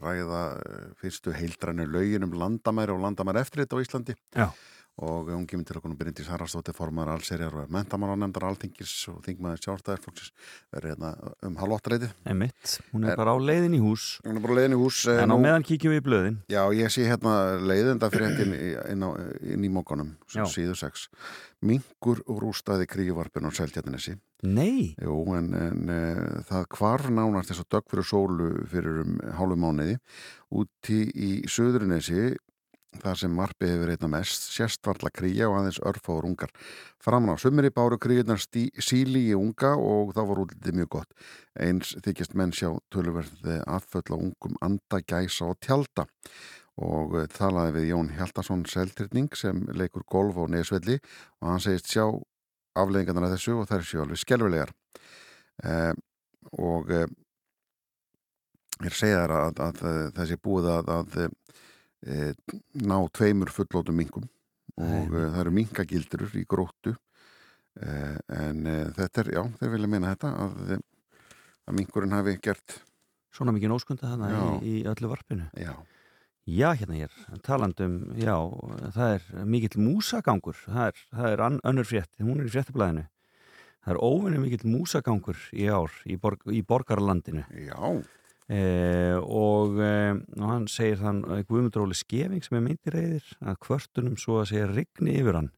[0.04, 0.44] ræða
[1.02, 4.52] fyrstu heildrænu lögin um landamæri og landamæri eftirlit á Íslandi Já.
[5.00, 9.62] Og hún kemur til okkur og Bryndís Haraldsdóttir formar allserjar og mentamálanemndar alltingis og þingmaður
[9.64, 10.32] sjálfstæðarflokksins
[10.74, 11.12] verður hérna
[11.48, 12.14] um halvóttaleitið.
[12.34, 15.00] Emitt, hún er bara á leiðin í hús Hún er bara leiðin í hús.
[15.08, 18.54] eh, en á nú- meðan kíkjum við í blöðin Já, ég sé hérna leiðenda fréttin
[18.54, 19.10] inn, á,
[19.42, 20.44] inn í mókanum, Já.
[20.46, 21.08] síðu 6.
[21.62, 24.14] Mingur rústaði kríuvarpin á Seltjarnesi.
[24.44, 29.18] Nei, Jú, en, en uh, það hvar nánast þess að dögg fyrir sólu fyrir um
[29.36, 29.98] hálfu mánuði
[30.56, 32.36] úti í Suðurinesi
[33.00, 36.52] þar sem marpið hefur einna mest sérst varla kríja og aðeins örfáur ungar.
[37.04, 41.14] Framan á sumri báru kríunar síli í unga og þá var útlitið mjög gott.
[41.60, 46.08] Eins þykjast menn sjá tölverði afföll á ungum anda, gæsa og tjalda
[46.80, 51.00] og uh, talaði við Jón Hjaltarsson Seltrytning sem leikur golf á Nesvelli
[51.42, 52.06] og hann segist sjá
[52.80, 54.72] afleggingarnar af þessu og þær séu alveg skelvilegar
[55.66, 55.92] eh,
[56.56, 57.10] og eh,
[58.86, 61.18] ég segja þær að, að, að þessi búið að, að
[62.08, 62.34] eh,
[62.86, 64.28] ná tveimur fullótum minkum
[64.80, 66.96] og eh, það eru minkagildurur í gróttu
[67.82, 70.76] eh, en þetta er, já, þeir vilja meina þetta að,
[71.68, 72.82] að minkurinn hafi gert
[73.36, 74.42] svona mikið nóskunda Já.
[74.60, 75.46] í, í öllu varpinu.
[75.54, 75.74] Já,
[76.50, 77.14] Já, hérna er
[77.46, 78.34] talandum, já,
[78.96, 83.04] það er mikill músagangur, það er, það er önnur frétt, hún er í fréttablaðinu.
[83.86, 87.44] Það er óvinni mikill músagangur í ár í, borg, í borgarlandinu.
[87.68, 87.78] Já,
[88.50, 94.18] eh, og, eh, og hann segir þann Guðmundróli Skeving sem er meintir reyðir að kvörtunum
[94.20, 95.52] svo að segja rigni yfir hann.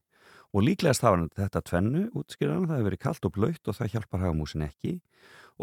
[0.52, 3.94] Og líklegast hafa hann þetta tvennu útskýrðan, það hefur verið kalt og blöytt og það
[3.94, 4.98] hjálpar hagamúsin ekki.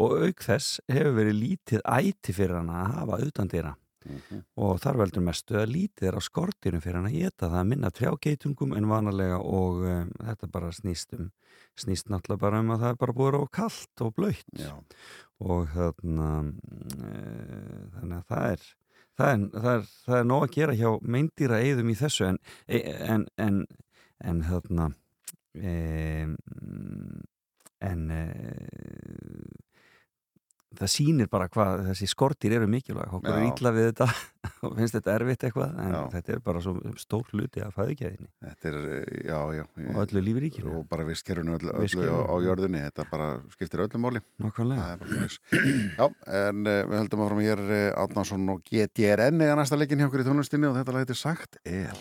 [0.00, 4.80] Og auk þess hefur verið lítið æti fyrir hann að hafa utan dýra mhm, og
[4.82, 7.92] þar veldur mestu að lítið er á skortinu fyrir hann að geta það að minna
[7.94, 11.30] trjágeitungum en vanalega og um, þetta bara snýst um
[11.80, 14.64] snýst náttúrulega bara um að það er bara búið á kallt og blöytt
[15.40, 17.12] og þarna e,
[17.94, 18.64] þannig að það er
[19.20, 22.26] það er, það er það er nóg að gera hjá meindýra eigðum í þessu.
[22.30, 22.82] En e,
[23.14, 23.62] en, en,
[24.32, 24.90] en þarna
[25.54, 25.74] e,
[27.90, 28.22] en e,
[30.78, 33.48] það sýnir bara hvað þessi skortir eru mikilvæg okkur er Já.
[33.50, 34.06] ítla við þetta
[34.68, 36.00] og finnst þetta erfitt eitthvað en Já.
[36.14, 37.64] þetta er bara svo stór hluti
[38.46, 42.22] þetta er, eh, já, já og öllu lífi ríkinu og bara visskerfinu öllu, öllu Vistkerfinu.
[42.22, 44.22] á, á jörðinni þetta bara skiptir öllu máli.
[45.98, 50.08] Já, en uh, við höldum áfram hér uh, Átnarsson og GTRN eða næsta leikin hjá
[50.10, 51.60] okkur í tónlistinni og þetta heitir Sagt.
[51.64, 51.96] Er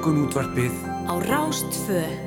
[0.00, 0.72] morgunútvarpið.
[1.12, 2.19] Á Rástföð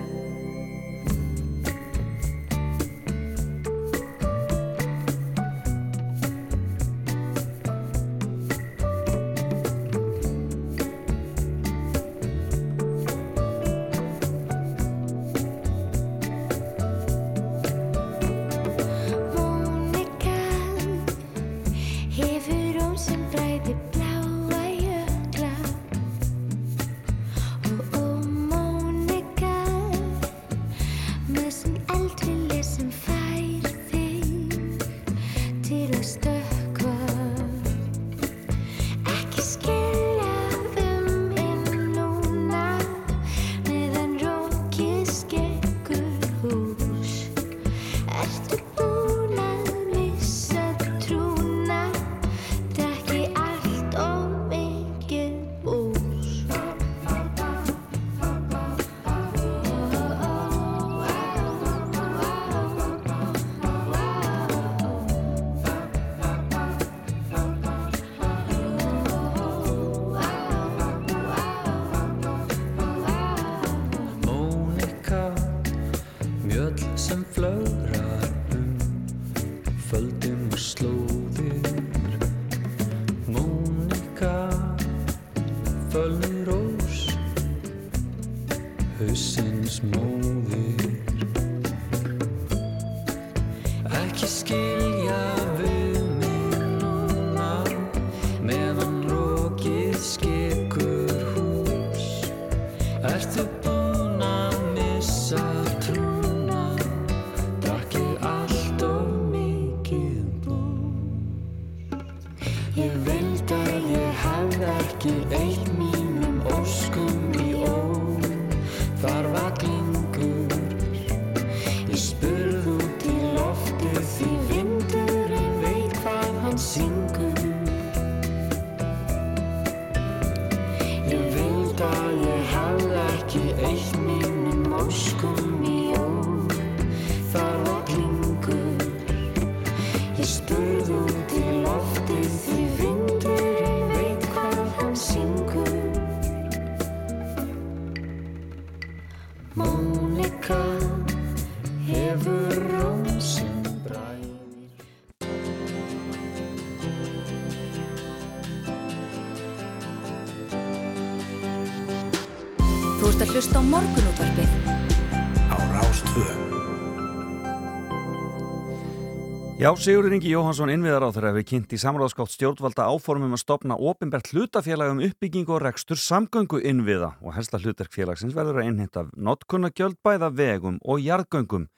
[169.64, 173.78] Já, Sigurður Ingi Jóhansson innviðar á þeirra hefur kynnt í samráðskátt stjórnvalda áformum að stopna
[173.80, 179.96] ofinbært hlutafélag um uppbygging og rekstur samgöngu innviða og helsta hlutverkfélagsins verður að innhitta notkunnagjöld
[180.04, 181.70] bæða vegum og jarðgöngum.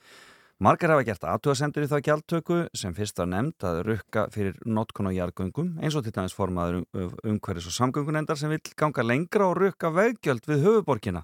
[0.66, 5.12] Margar hafa gert aðtöðasendur í það gjaldtöku sem fyrst var nefnd að rukka fyrir notkun
[5.12, 9.52] og jarðgöngum eins og til dæmis formaður um, umhverjus og samgöngunendar sem vil ganga lengra
[9.52, 11.22] og rukka veggjöld við höfuborkina.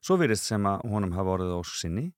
[0.00, 2.08] Svo virist sem að honum hafa orðið ósk sinni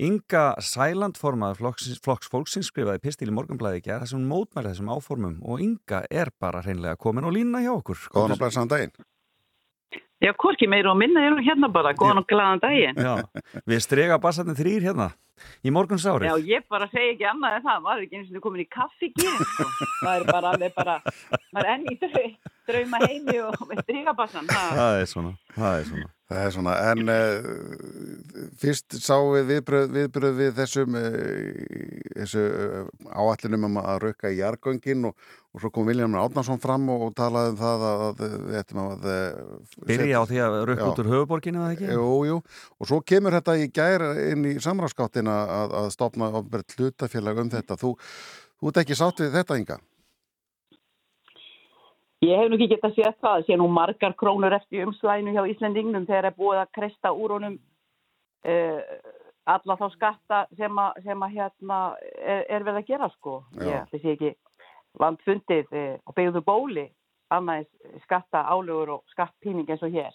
[0.00, 4.92] Inga Sæland formaður flokks, flokks fólksins skrifaði pistil í morgunblæði ekki að þessum mótmæli þessum
[4.94, 8.06] áformum og Inga er bara hreinlega komin og lína hjá okkur.
[8.14, 8.94] Góðan og blessaðan daginn.
[10.22, 12.96] Já, hvorki meira og minna er nú hérna bara, góðan og glaðan daginn.
[12.96, 15.10] Já, við strega bassarnir þrýr hérna
[15.62, 16.30] í morguns árið.
[16.30, 18.64] Já, ég bara segi ekki annað en það, maður er ekki eins og þið komin
[18.64, 19.68] í kaffi gín, sko.
[20.02, 20.96] Það er bara, alveg bara,
[21.52, 22.24] maður er enn í drau,
[22.70, 24.50] drauma heimi og með strigabassan.
[24.50, 26.10] Það er svona, það er svona.
[26.32, 31.10] Það er svona, en uh, fyrst sáum við viðbröð, viðbröð við þessum uh,
[32.16, 36.88] þessu uh, áallinum um að rauka í jargöngin og, og svo kom Viljan Átnarsson fram
[36.94, 39.08] og, og talaði um það að, að við ættum að
[39.90, 41.90] Byrja á því að rauka út úr höfuborginu eða ekki?
[41.98, 42.38] Jú, jú,
[42.78, 44.56] og svo kemur þetta í gær inn í
[45.32, 47.76] samráðskáttina að, að stopna ofnbært hlutafélag um þetta.
[47.76, 47.96] Þú,
[48.58, 49.78] þú ert ekki sátt við þetta, Inga?
[52.22, 55.34] Ég hef nú ekki gett að sé það, það sé nú margar krónur eftir umslæðinu
[55.34, 57.58] hjá Íslandingnum þegar er búið að kresta úr honum
[58.46, 58.80] uh,
[59.50, 61.78] alla þá skatta sem að, sem að hérna
[62.22, 63.40] er, er við að gera sko.
[63.58, 64.34] Ég þessi ekki
[65.02, 66.86] landfundið uh, og byggðu bóli
[67.32, 67.66] annað
[68.04, 70.14] skatta álugur og skattpíning eins og hér.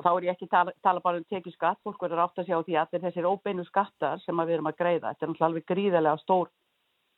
[0.00, 2.46] Og þá er ég ekki tala, tala bara um tekið skatt, fólk verður átt að
[2.48, 5.10] sjá því að allir þessir óbeinu skattar sem að við erum að greiða.
[5.10, 6.48] Þetta er náttúrulega alveg gríðarlega stór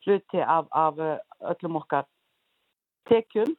[0.03, 1.13] hluti af, af uh,
[1.53, 2.09] öllum okkar
[3.07, 3.55] tekjum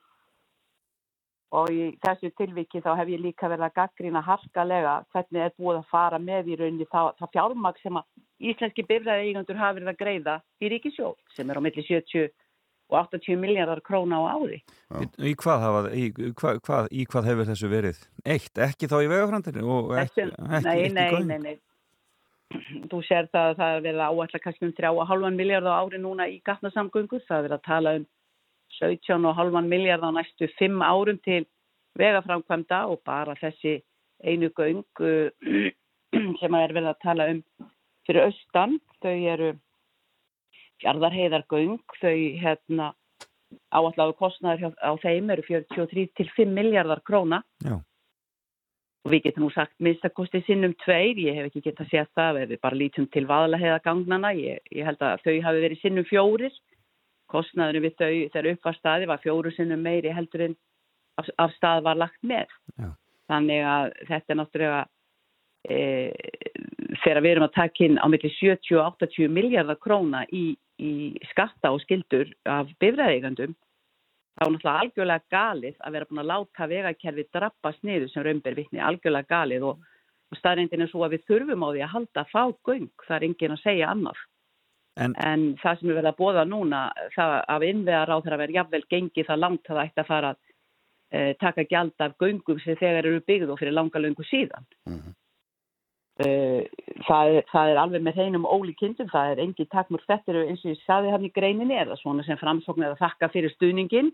[1.55, 5.79] og í þessu tilviki þá hef ég líka verið að gaggrýna harkalega hvernig er búið
[5.79, 8.07] að fara með í rauninni það, það fjármag sem að
[8.51, 12.33] íslenski byrjaði eigandur hafa verið að greiða í ríkisjóð sem er á milli 70
[12.93, 14.61] og 80 miljardar króna á ári.
[15.01, 18.01] Í, í, hvað hafa, í, hvað, hvað, í hvað hefur þessu verið?
[18.23, 19.63] Eitt, ekki þá í vegafrandinu?
[19.65, 21.55] og Ekki, ekki, nei, ekki nei, nei, nei.
[22.91, 26.01] Þú sér það að það er verið að áætla kannski um 3,5 miljardar á ári
[26.01, 27.23] núna í gatnasamgöngur.
[27.25, 28.05] Það er verið að tala um
[28.77, 31.41] 17,5 miljardar á næstu 5 árum til
[31.97, 33.79] vegaframkvæmda og bara þessi
[34.23, 35.29] einu göng uh,
[36.39, 37.41] sem er verið að tala um
[38.07, 38.77] fyrir austan.
[39.01, 39.53] Þau eru
[40.83, 42.91] fjardarheiðargöng, þau hérna
[43.73, 47.75] áallahu kostnaður hjá- á þeim eru 43 til 5 miljardar króna Já.
[49.05, 52.49] og við getum nú sagt minnstakosti sinnum tveir, ég hef ekki getað séð það ef
[52.49, 56.53] við bara lítum til vaðalaheiðagangnana ég, ég held að þau hafi verið sinnum fjórir
[57.33, 60.57] kostnaðurinn við þau þegar upp var staði var fjóru sinnum meiri heldur en
[61.17, 62.89] af, af stað var lagt með Já.
[63.29, 64.81] þannig að þetta er náttúrulega
[65.69, 65.77] e,
[67.03, 71.13] þegar við erum að taka inn á milli 70 og 80 miljardar króna í, í
[71.29, 73.53] skatta og skildur af bifræðeigandum
[74.33, 78.55] þá er náttúrulega algjörlega galið að vera búin að láta vegakerfi drabbast niður sem raunber
[78.57, 79.83] vitni, algjörlega galið og,
[80.33, 83.27] og staðrindin er svo að við þurfum á því að halda fá göng, það er
[83.29, 84.23] engin að segja annað.
[85.03, 86.81] En, En það sem er verið að bóða núna,
[87.15, 90.33] það af innveðar á þeirra verið jafnvel gengið það langt að það ætti að fara
[90.33, 90.39] að
[91.13, 94.65] e, taka gjald af göngum sem þegar eru byggð og fyrir langa löngu síðan.
[94.89, 95.13] Mhm.
[95.13, 95.22] Eh,
[96.21, 100.75] það, er, það er alveg með hreinum ólíkindum, það er engin takmur þetta eins og
[100.75, 104.11] ég saði hann í greininni er það svona sem framsókn er að þakka fyrir stuðningin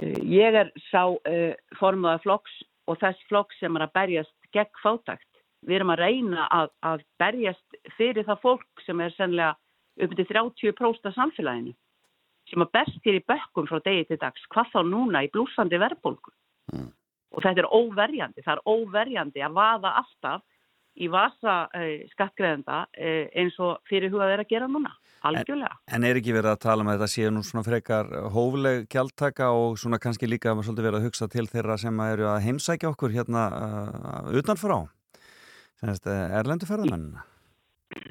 [0.00, 2.52] Eh, ég er sá uh, formuða flokks
[2.88, 5.26] og þess flokks sem er að berjast gegn fátakt
[5.66, 9.58] við erum að reyna að, að berjast fyrir það fólk sem er sennilega
[10.00, 11.74] upp til 30% af samfélaginu
[12.48, 15.78] sem að berst hér í bökkum frá degi til dags, hvað þá núna í blúsandi
[15.78, 16.32] verðbólgu.
[17.30, 20.40] Og þetta er óverjandi, það er óverjandi að vaða alltaf
[20.98, 24.92] í vasa uh, skattgreðenda uh, eins og fyrir hugað er að gera núna,
[25.28, 25.78] algjörlega.
[25.94, 29.78] en er ekki verið að tala með þetta séu nú svona frekar hófleg gjaldtaka og
[29.80, 33.48] svona kannski líka svolítið verið að hugsa til þeirra sem eru að heimsækja okkur hérna
[33.50, 34.80] uh, utanfrá?
[35.80, 37.24] Sennast, erlendu ferðamennina?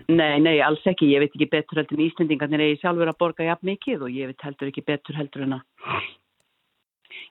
[0.10, 3.46] Nei, nei, alls ekki, ég veit ekki betur heldur en Íslendingarnir eigi sjálfur að borga
[3.46, 5.94] jafn mikið og ég veit heldur ekki betur heldur en að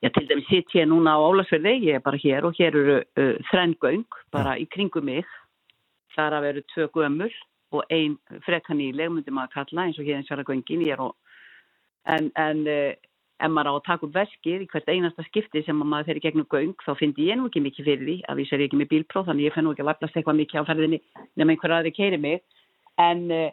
[0.03, 2.97] Já, til dæmis sitt ég núna á Ólasverði, ég er bara hér og hér eru
[3.03, 5.27] uh, þrenngöng bara í kringum mig.
[6.15, 7.33] Þar að veru tvö gömul
[7.75, 8.15] og ein
[8.47, 10.85] frekanýleg, myndi maður kalla, eins og hér eins og göngin.
[10.87, 11.17] Ég er og,
[12.07, 12.95] en, en uh,
[13.39, 16.25] ef maður á að taka upp veskið í hvert einasta skipti sem maður fer í
[16.25, 18.91] gegnum göng, þá fyndi ég nú ekki mikið fyrir því, að vísar ég ekki með
[18.95, 21.01] bílpróf, þannig ég fenn nú ekki að laflast eitthvað mikið á ferðinni
[21.39, 22.43] nema einhver aðri keiri mig.
[22.99, 23.51] En, uh,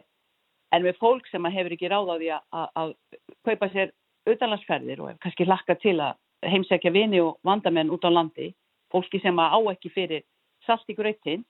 [0.74, 2.94] en með fólk sem að hefur ekki ráð á því að, að, að
[3.46, 3.94] kaupa sér
[4.26, 8.52] utanlandsferðir og kannski hlakka til að heimsækja vini og vandamenn út á landi,
[8.92, 10.24] fólki sem á ekki fyrir
[10.66, 11.44] salt í gröytin,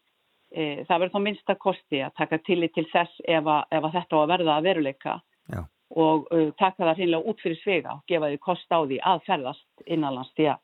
[0.52, 3.96] e, það verður þá minnsta kosti að taka tillit til þess ef að, ef að
[3.98, 5.16] þetta á að verða að veruleika
[5.52, 5.62] Já.
[5.96, 9.26] og uh, taka það hreinlega út fyrir svega og gefa því kost á því að
[9.26, 10.62] ferðast innanlands því að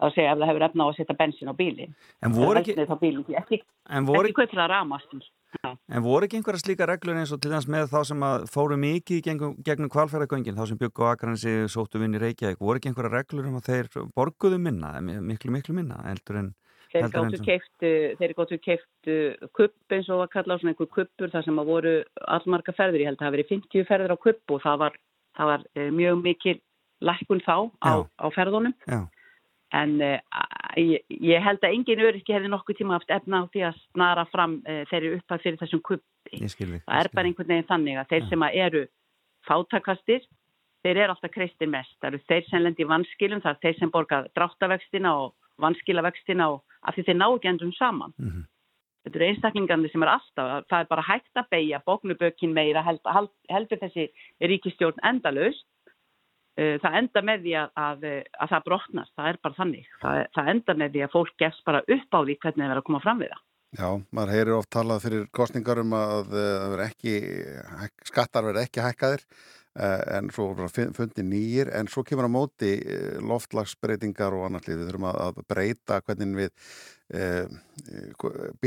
[0.00, 1.92] að segja ef það hefur efna á að setja bensin á bílinn.
[2.24, 2.76] En voru ekki,
[3.40, 5.12] ekki, en voru, ekki það ramast.
[5.66, 8.78] en voru ekki einhverja slíka reglur eins og til þess með þá sem að fóru
[8.80, 12.92] mikið gegnum, gegnum kvalfæragöngin, þá sem byggu á Akranesi sóttu vinn í Reykjavík, voru ekki
[12.92, 16.52] einhverja reglur um að þeir borguðu minna, miklu, miklu minna, heldur en
[16.90, 21.60] Þeir gáttu sem- keiftu, kupp eins og að kalla á svona einhver kuppur þar sem
[21.62, 21.92] að voru
[22.26, 24.96] allmarga ferðir, ég held að það verið 50 ferðir á kupp og það var,
[25.38, 26.56] það var e, mjög mikil
[27.00, 28.74] lækkun þá á, á ferðunum.
[28.90, 29.06] Já,
[29.76, 30.10] en e,
[30.80, 34.26] ég, ég held að engin öryrki hefði nokkuð tíma haft efna á því að snara
[34.32, 36.40] fram e, þeirri upphæð fyrir þessum kuppi.
[36.86, 38.84] Það er bara einhvern veginn þannig að þeir sem að eru
[39.48, 40.26] fátakastir,
[40.84, 41.96] þeir eru alltaf kreistir mest.
[42.00, 46.48] Það eru þeir sem lendi í vanskilum, það er þeir sem borga dráttavextina og vanskilavextina
[46.54, 48.14] og af því þeir ná ekki endur saman.
[48.18, 48.46] Mhm.
[49.00, 53.00] Þetta eru einstaklingarnir sem er alltaf, það er bara hægt að beigja bóknubökin meira, held,
[53.08, 54.10] held, heldur þessi
[54.44, 55.64] ríkistjórn endalaust.
[56.60, 58.08] Eh, Það enda með því að, að,
[58.44, 59.92] að það brotnar, það er bara þannig.
[60.02, 62.82] Það, það enda með því að fólk gefst bara upp á því hvernig það verður
[62.82, 63.46] að koma fram við það.
[63.70, 67.12] Já, maður heyrir oft talað fyrir kostningar um að eh, verður ekki,
[68.08, 69.22] skattar verður ekki hækkaðir
[69.78, 70.48] eh, en svo
[70.96, 74.80] fundi nýjir en svo kemur á móti eh, loftlagsbreytingar og annars lífið.
[74.82, 76.50] Við þurfum að, að breyta hvernig við
[77.14, 77.46] eh,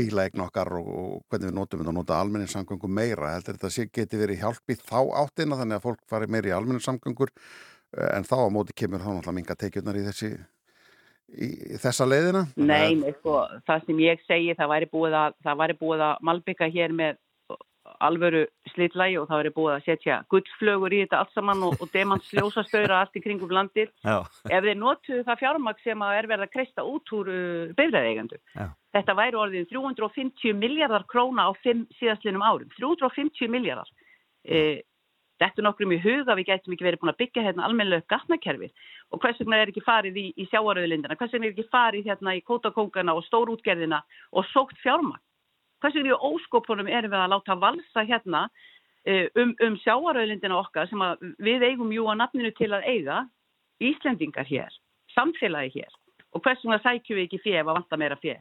[0.00, 3.34] bílaegn okkar og, og hvernig við notum við að nota almenningssamgöngu meira.
[3.36, 6.56] Heldur þetta sé geti verið hjálp í þá áttina þannig að fólk fari meira í
[6.56, 10.30] almenningssamgöngur eh, en þá á móti kemur þá náttúrulega minga tekjurnar í þessi
[11.34, 11.48] í,
[11.82, 12.46] þessa leiðina.
[12.56, 16.26] Nei, nei, sko, það sem ég segi, það væri búið að, það væri búið að
[16.30, 17.20] malbygga hér með
[18.04, 21.90] alvöru slitlægi og það væri búið að setja gullflögur í þetta allt saman og, og
[21.92, 23.90] demans ljósastöra allt í kringum landir.
[24.04, 27.74] Já, Ef þeir notuðu það fjármagn sem að er verið að kreista út úr uh,
[27.76, 28.40] bifræðeigandu.
[28.56, 28.66] Já.
[28.96, 32.72] Þetta væri orðið 350 miljardar króna á fimm síðastlinum árum.
[32.78, 33.90] 350 miljardar.
[34.44, 34.84] E,
[35.42, 38.86] þetta er nokkrum í huga, við gætum ekki verið búin að byggja hérna almennilega gatnakerfið
[39.10, 42.36] og hvers vegna er ekki farið í, í sjáaröðulindina, hvers vegna er ekki farið hérna
[42.38, 44.00] í kótakóngana og stórútgerðina
[44.32, 45.22] og sókt fjármagn.
[45.82, 48.46] Hvers vegna í óskopunum erum við að láta valsa hérna
[49.04, 51.02] eh, um, um sjáaröðulindina okkar sem
[51.42, 53.24] við eigum jú að nafninu til að eiga
[53.82, 54.70] Íslendingar hér,
[55.16, 55.94] samfélagi hér
[56.34, 58.34] og hvers vegna sækjum við ekki fjö ef að vanta meira fjö.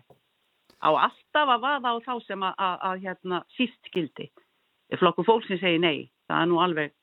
[0.83, 4.29] Á alltaf að vaða á þá sem að, að, að hérna, síst skildi.
[4.99, 6.93] Flokku fólksins segir nei, það er nú alveg,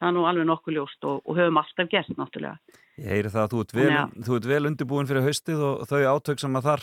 [0.00, 2.58] það er nú alveg nokkuð ljóst og, og höfum alltaf gert náttúrulega.
[3.02, 4.02] ég heyri það að þú ert vel, Já.
[4.26, 6.82] þú ert vel undirbúin fyrir haustið og þau átök sem að þar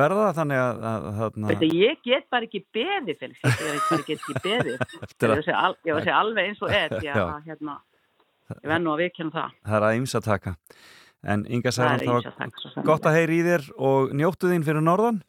[0.00, 4.76] verða þannig að, að, að, Þetta ég get bara ekki beðið, Felix, ég get ekki.
[5.04, 7.76] Eftir Ég var að segja ég alveg eins og er, að hérna,
[8.56, 9.54] ég verð nú að viðkjanna það.
[9.68, 10.54] það er að ymsa taka.
[11.22, 12.32] En Inga sannarlega.
[12.82, 15.20] gott að heyri í þér og njóttu þín fyrir norðan.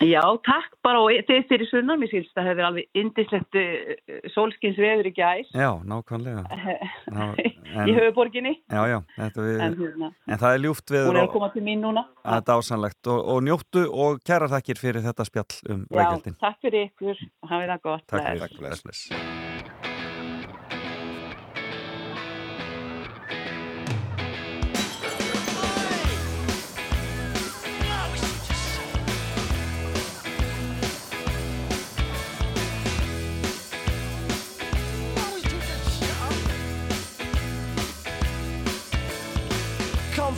[0.00, 4.78] Já, takk bara og þið fyrir sunnar, mér skilst það hefur alveg indislegt uh, sólskins
[4.80, 6.42] veður í gæs Já, nákvæmlega.
[7.12, 10.96] Ná, en- í höfuborginni, Já, já, þetta við, en hérna, en það er ljúft hún
[10.98, 12.06] veður er að koma til mín núna.
[12.24, 16.40] það er dásanlegt og, og njóttu og kæra þakkir fyrir þetta spjall um Já, veikjaldin.
[16.40, 18.06] takk fyrir ykkur, hafið það gott.
[18.08, 18.60] Takk fyrir.
[18.64, 19.51] Bless, bless.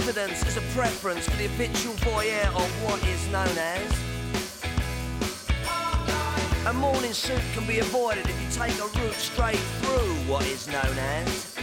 [0.05, 3.91] Confidence is a preference for the habitual voyeur of what is known as.
[6.67, 10.67] A morning suit can be avoided if you take a route straight through what is
[10.67, 11.57] known as.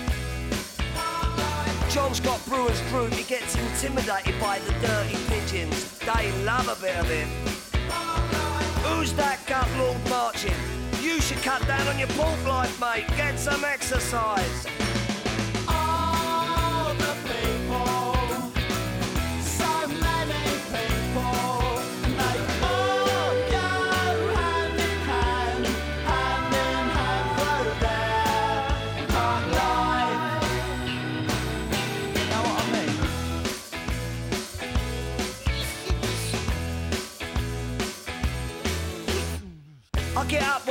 [1.93, 5.99] John Scott Brewer's group, he gets intimidated by the dirty pigeons.
[5.99, 7.27] They love a bit of it.
[8.87, 10.55] Who's that gut lord marching?
[10.99, 13.05] You should cut down on your pork life, mate.
[13.15, 14.65] Get some exercise.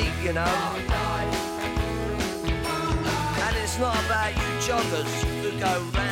[0.00, 0.44] you know.
[3.44, 5.12] And it's not about you joggers
[5.42, 6.11] who go round,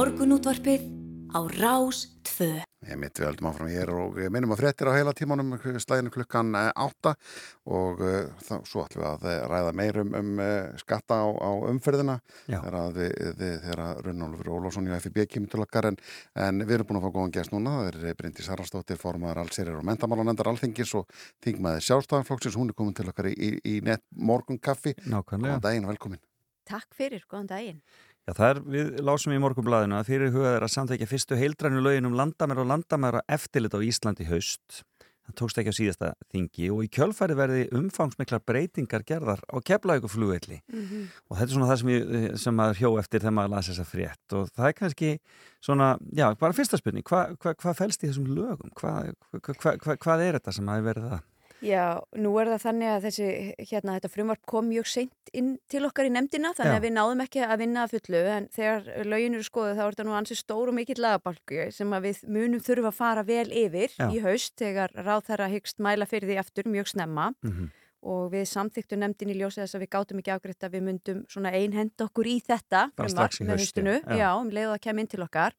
[0.00, 0.84] Morgunútvarpið
[1.28, 2.46] á Rás 2.
[2.88, 6.08] Ég mitt við heldum áfram hér og eh, minnum að fréttir á heila tímanum slæðinu
[6.14, 7.12] klukkan eh, átta.
[7.68, 11.50] Og uh, þá, svo ætlum við að eh, ræða meirum um uh, skatta á, á
[11.68, 12.14] umferðina
[12.46, 13.68] þegar að við, við,
[14.06, 15.90] Runnólfur Ólafsson í FIB kemur til okkar.
[15.90, 16.00] En,
[16.46, 17.76] en við erum búin að fá góðan gæst núna.
[17.82, 21.12] Það er Bryndi Sarastóttir, formaður allserir og mentamálanendar alþingis og
[21.44, 25.60] þingmaði sjálfstæðanflokksins hún er komin til okkar í, í, í net morgun kaffi Nákvæmlega.
[25.60, 26.24] Góðan daginn og velkomin.
[26.70, 27.78] Takk fyrir, góðan daginn.
[28.28, 31.80] Já, það er, við lásum í morgunblæðinu að fyrir hugað er að samþekja fyrstu heildrænu
[31.82, 34.82] lögin um landamæra og landamæra eftirlit á Íslandi haust.
[35.30, 40.58] Það tókst ekki á síðasta þingi og í kjölfæri verði umfangsmiklar breytingar gerðar á keflauguflugvelli
[40.72, 41.04] Mhm.
[41.30, 43.86] og þetta er svona það sem, ég, sem maður hjó eftir þegar maður lasi þessa
[43.92, 45.10] frétt og það er kannski
[45.62, 48.70] svona, já, bara fyrsta spurning, hvað hva, hva fælst í þessum lögum?
[48.74, 51.20] Hva, hva, hvað er þetta sem hafi verið það?
[51.60, 53.26] Já, nú er það þannig að þessi,
[53.68, 56.78] hérna, þetta frumvarp kom mjög seint inn til okkar í nefndina, þannig Já.
[56.78, 59.90] að við náðum ekki að vinna að fullu, en þegar lögin eru skoðið þá er
[59.94, 63.52] þetta nú ansi stór og mikill lagabalku sem að við munum þurfa að fara vel
[63.52, 64.08] yfir Já.
[64.08, 67.68] í haust þegar ráð þeirra hyggst mæla fyrir því aftur mjög snemma Mm -hmm.
[68.02, 71.24] og við samþyktum nefndin í ljósið þess að við gátum ekki ágreitt að við myndum
[71.28, 74.16] svona einhend okkur í þetta Bara strax í haustinu, já.
[74.16, 75.52] já, um leið og það kem inn til okkar.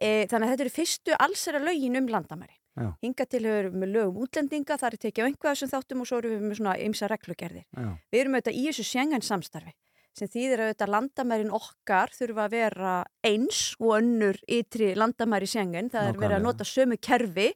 [0.00, 2.56] E, þannig að þetta eru fyrstu allsera lögin um landamæri.
[2.74, 2.88] Já.
[3.04, 6.10] Hinga til höfum við með lögum útlendinga, það er tekið á einhverja sem þáttum og
[6.10, 7.66] svo erum við með svona ymsa reglugerðir.
[7.70, 7.90] Já.
[8.10, 9.74] Við erum auðvitað í þessu sjengan samstarfi
[10.14, 12.92] sem þýðir að auðvitað landamærin okkar þurfa að vera
[13.26, 15.90] eins og önnur ytri landamæri sjengan.
[15.90, 17.48] Það er verið að nota sömu kerfi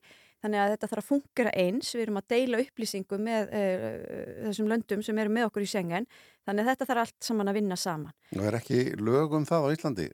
[0.42, 1.92] þannig að þetta þarf að fungera eins.
[1.94, 3.84] Við erum að deila upplýsingum með uh,
[4.48, 6.08] þessum löndum sem eru með okkur í sjengan.
[6.48, 8.16] Þannig að þetta þarf allt saman að vinna saman.
[8.34, 10.08] og er ekki lög um það á Íslandi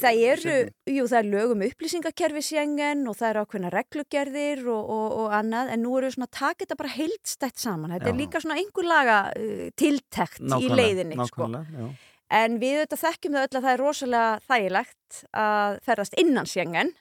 [0.00, 0.54] Það eru,
[0.90, 5.70] jú, það er lögum upplýsingakerfi sjengen og það eru ákveðna reglugerðir og, og, og annað,
[5.74, 7.94] en nú eru við svona að taka þetta bara heildstætt saman.
[7.94, 8.20] Þetta er Já.
[8.22, 11.46] líka svona einhver laga uh, tiltekt í leiðinni, sko.
[11.46, 12.10] Nákvæmlega, já.
[12.34, 16.92] En við auðvitað þekkjum það öll að það er rosalega þægilegt að ferðast innan sjengen.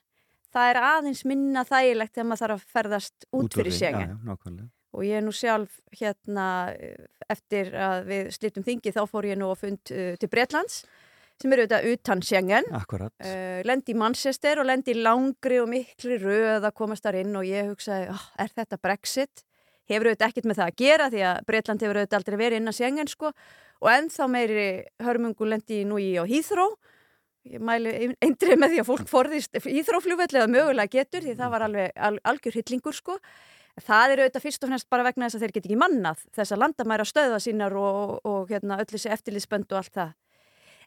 [0.54, 4.12] Það er aðeins minna þægilegt þegar maður þarf að ferðast út, fyrir sjengen.
[4.12, 4.70] Já, já, nákvæmlega.
[4.94, 6.48] Og ég er nú sjálf hérna
[7.34, 10.84] eftir að við slítum þingi þá fór ég nú að fund uh, til Bretlands
[11.42, 12.22] sem eru auðvitað utan.
[12.78, 13.14] Akkurat.
[13.24, 17.36] Uh, lendi í Manchester og lendi í langri og mikli röð að komast þar inn
[17.40, 19.44] og ég hugsaði, oh, er þetta Brexit?
[19.92, 22.76] Hefur auðvitað ekkert með það að gera því að Breitland hefur auðvitað aldrei verið innan
[22.78, 23.32] Schengen sko
[23.84, 24.68] og ennþá meiri
[25.04, 26.78] hörmungu lendi nú í á Heathrow.
[27.52, 31.66] Ég mæli eindrið með því að fólk forðist Heathrow-flugvelli eða mögulega getur því það var
[31.68, 33.18] alveg al algjör hillingur sko.
[33.84, 36.54] Það er auðvitað fyrst og fremst bara vegna þess að þeir get ekki mannað þess
[36.54, 40.14] að landamæra stöða sínar og, og hérna, öll þessi eftirlitsbönd og allt það.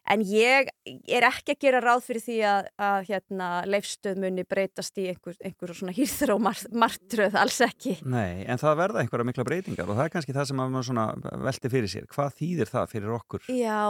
[0.07, 0.69] En ég
[1.11, 5.35] er ekki að gera ráð fyrir því að, að hérna, leifstöð muni breytast í einhver,
[5.43, 7.97] einhver svona hýrþur og mar martröð, alls ekki.
[8.07, 11.73] Nei, en það verða einhverja mikla breytingar og það er kannski það sem maður velti
[11.73, 12.07] fyrir sér.
[12.13, 13.81] Hvað þýðir það fyrir okkur Já,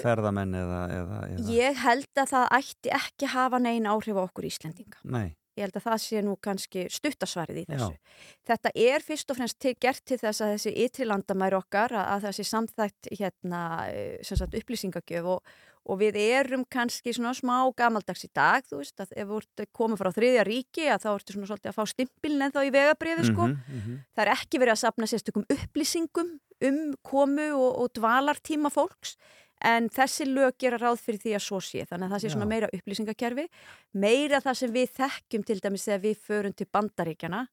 [0.00, 1.46] ferðamenn eða, eða, eða?
[1.56, 5.00] ég held að það ætti ekki hafa negin áhrif á okkur Íslendinga.
[5.04, 7.72] Nei, Ég held að það sé nú kannski stuttasvarið í Já.
[7.74, 8.20] þessu.
[8.50, 12.06] Þetta er fyrst og fremst til, gert til þess að þessi ytri landamæri okkar, að,
[12.14, 15.54] að þessi samþætt hérna, eh, sagt, upplýsingagjöf og,
[15.90, 19.64] og við erum kannski svona smá gamaldags í dag, þú veist, að ef þú ert
[19.76, 22.72] komið frá þriðja ríki að þá ertu svona svolítið að fá stimpilin en þá í
[22.76, 23.50] vegabriði, sko.
[23.50, 23.98] Mhm, mhm.
[24.16, 26.38] Það er ekki verið að sapna sérstökum upplýsingum
[26.70, 29.16] um komu og, og dvalartíma fólks
[29.60, 32.46] en þessi lög gera ráð fyrir því að svo sé þannig að það sé svona
[32.46, 32.52] Já.
[32.54, 33.46] meira upplýsingakerfi.
[33.92, 37.46] Meira það sem við þekkjum til dæmis þegar við förum til bandaríkjana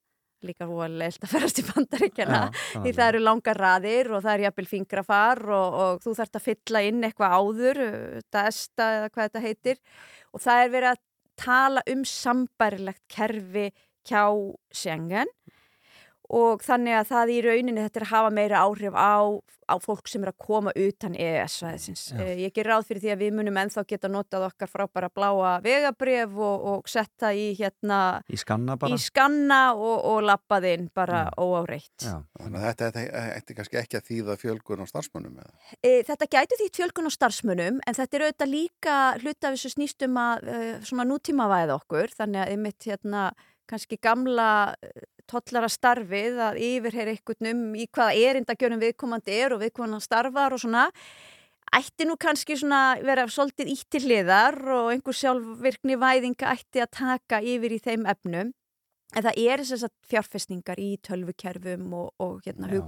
[0.46, 3.08] líka rólega að ferast til bandaríkjana Já, því það.
[3.08, 7.08] eru langar raðir og það er jafnvel fingrafar og, og þú þarft að fylla inn
[7.08, 9.82] eitthvað áður uh, desta eða hvað þetta heitir.
[10.34, 11.04] Og það er verið að
[11.38, 13.68] tala um sambærilegt kerfi
[14.08, 14.24] hjá
[14.74, 15.34] Schengen
[16.34, 19.16] og þannig að það í rauninni þetta er að hafa meira áhrif á,
[19.68, 22.04] á fólk sem er að koma utan EES-svæðisins.
[22.12, 22.24] Já.
[22.42, 26.36] Ég ger ráð fyrir því að við munum ennþá geta notað okkar frábæra bláa vegabref
[26.36, 28.96] og, og setta í hérna Í skanna bara?
[28.96, 31.96] í skanna og, og lappað inn bara óáreitt.
[32.04, 32.20] Já.
[32.42, 33.06] Þannig að þetta
[33.38, 35.76] ætti kannski ekki að þýða fjölgun á starfsmönnum eða?
[35.80, 39.76] E, þetta gæti því fjölgun á starfsmönnum en þetta er auðvitað líka hluta af þessu
[39.78, 43.30] snýstum að uh, svona nútímavæða okkur þannig að einmitt hérna
[43.68, 49.64] kannski gamla uh, tollara starfið að yfirheyra einhvern um í hvaða erindagjörnum viðkomandi er og
[49.64, 50.86] viðkomandi starfar og svona
[51.78, 56.94] ætti nú kannski svona vera svolítið ítt til hliðar og einhver sjálfvirkni væðinga ætti að
[57.00, 58.54] taka yfir í þeim efnum
[59.16, 62.80] en það er þess að fjárfestningar í tölvukerfum og, og hérna Já.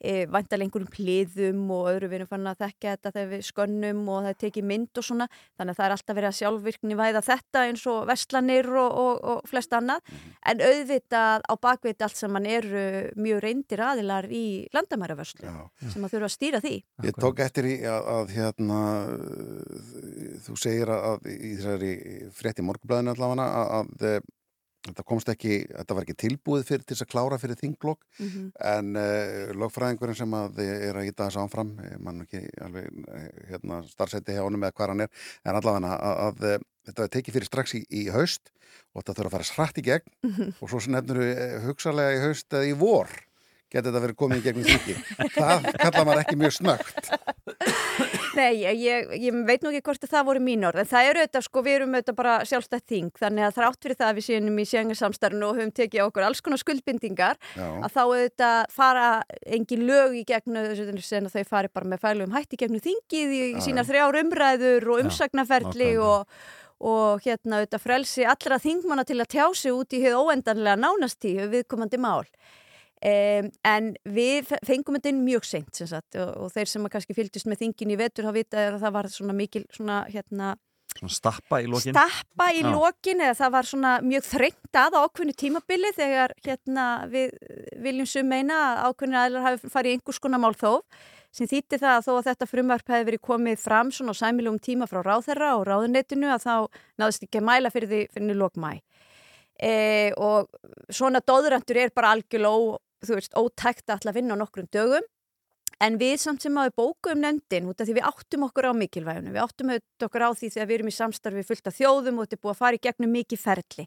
[0.00, 4.00] E, vantalega einhverjum pliðum og öðru við erum fann að þekka þetta þegar við skönnum
[4.08, 5.28] og það er tekið mynd og svona.
[5.60, 9.20] Þannig að það er alltaf verið að sjálfvirkni væða þetta eins og vestlanir og, og,
[9.34, 10.16] og flest annað.
[10.50, 12.86] En auðvitað á bakveit allt sem mann eru
[13.20, 14.44] mjög reyndir aðilar í
[14.74, 15.54] landamæravörslu
[15.90, 16.74] sem að þurfa að stýra því.
[17.06, 18.82] Ég tók eftir í að, að hérna
[20.46, 21.94] þú segir að, að í þessari
[22.36, 24.28] frétti morgunblæðinu allavega að, að
[24.86, 28.46] þetta komst ekki, þetta var ekki tilbúið fyrir til þess að klára fyrir þinglokk Mhm.
[28.72, 32.88] en uh, lögfræðingurinn sem að er að íta þess áfram, ég man nú ekki alveg
[33.08, 35.10] eh, hérna starfsætti hjá honum eða hvað hann er
[35.44, 38.50] en allavega að, að, að þetta er tekið fyrir strax í, í haust
[38.94, 40.54] og þetta þurfa að fara srætt í gegn Mhm.
[40.60, 43.08] og svo nefnur við hugsalega í haust eða í vor
[43.70, 44.96] geti þetta verið komið í gegnum þingi
[45.36, 47.12] það kalla maður ekki mjög snögt
[48.36, 51.08] Nei, ég, ég, ég veit nú ekki hvort að það voru mín orð, en það
[51.08, 54.18] eru auðvitað, sko, við erum auðvitað bara sjálfstætt þing, þannig að þrátt fyrir það að
[54.18, 57.66] við séum í sjengarsamstarfinu og höfum tekið okkur alls konar skuldbindingar, Já.
[57.66, 59.08] að þá auðvitað fara
[59.58, 60.64] engin lög í gegnu,
[61.02, 64.20] sen að þau fari bara með fælum hætti í gegnu þingið í, í sínar þrjár
[64.22, 66.14] umræður og umsagnaferli nákvæmlega.
[66.14, 66.48] og,
[66.80, 71.28] og hérna auðvitað frelsi allra þingmanna til að tjá sig út í hefð óendanlega nánast
[71.28, 72.24] í viðkomandi mál.
[73.00, 77.14] Um, en við fe- fengum þetta inn mjög seint sagt, og, og þeir sem kannski
[77.16, 80.50] fylgdist með þingin í vetur þá vita að það var svona mikil svona hérna
[80.90, 82.68] Svona stappa í lokin stappa í Já.
[82.74, 87.32] lokin eða það var svona mjög þrengt að á ákveðnu tímabili þegar hérna við
[87.86, 91.00] viljum sum meina að ákveðinu aðlar hafi farið í einhvers konar málþóf
[91.32, 94.60] sem þýtti það að þó að þetta frumvarp hefði verið komið fram svona á sæmilegum
[94.60, 96.54] tíma frá ráðherra og ráðunetinu að þá
[97.00, 98.72] náðist ekki að mæla fyrir því fyrir lók mæ
[99.62, 99.72] e,
[100.18, 100.50] og
[100.90, 105.06] svona dóðurandur er bara algjörlega ó, þú veist, ótækt að vinna á nokkrum dögum.
[105.80, 108.72] En við samt sem að við bókuðum nefndin út af því við áttum okkur á
[108.76, 109.70] mikilvægunu, við áttum
[110.04, 112.52] okkur á því þegar við erum í samstarfi fullt af þjóðum og þetta er búið
[112.52, 113.86] að fara í gegnum mikið ferli.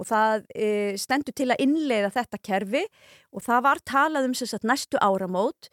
[0.00, 0.66] Og það e,
[0.98, 2.82] stendur til að innleiða þetta kerfi
[3.30, 5.70] og það var talað um sem sagt næstu áramót.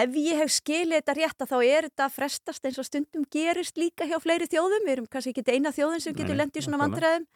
[0.00, 3.76] Ef ég hef skilið þetta rétt að þá er þetta frestast eins og stundum gerist
[3.76, 6.80] líka hjá fleiri þjóðum, við erum kannski ekki eina þjóðin sem getur lendið í svona
[6.86, 7.28] vandræðum.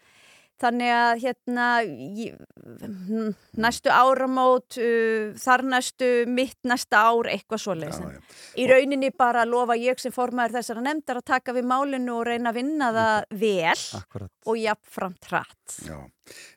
[0.61, 3.31] Þannig að hérna hm,
[3.65, 8.01] næstu áramót, uh, þar næstu mitt næsta ár, eitthvað svoleiðis.
[8.01, 8.39] Já, já.
[8.61, 12.53] Í rauninni bara lofa ég sem formæður þessara nefndar að taka við málinu og reyna
[12.53, 15.79] að vinna það vel Akkurat og jafnframt hratt.
[15.87, 15.99] Já,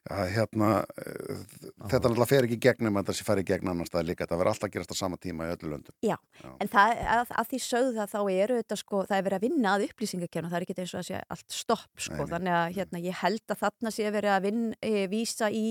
[0.04, 1.44] já hérna uh,
[1.90, 4.42] þetta náttúrulega fer ekki gegnum að það sé farið í gegn annar stað líka, það
[4.42, 5.96] verður alltaf að gerast á sama tíma í öllu löndum.
[6.04, 6.50] Já, Já.
[6.60, 9.48] en það, að, að því sögðu það þá eru þetta sko, það er verið að
[9.48, 12.32] vinna að upplýsingakjörna, það er ekki eins og að sé allt stopp sko, nei.
[12.34, 15.66] þannig að hérna, ég held að þarna sé verið að vin, e, vísa í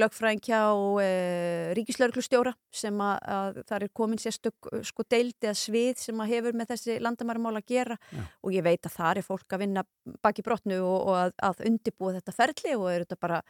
[0.00, 1.10] lögfræðingja og e,
[1.78, 6.32] ríkislauglustjóra sem að, að það er komin sérstök eh, sko deildi að svið sem að
[6.34, 8.24] hefur með þessi landamæramál að gera Já.
[8.42, 9.84] og ég veit að það er fólk að vinna
[10.24, 13.44] baki brotnu og, og að, að undibúa þetta ferli og eru þetta bara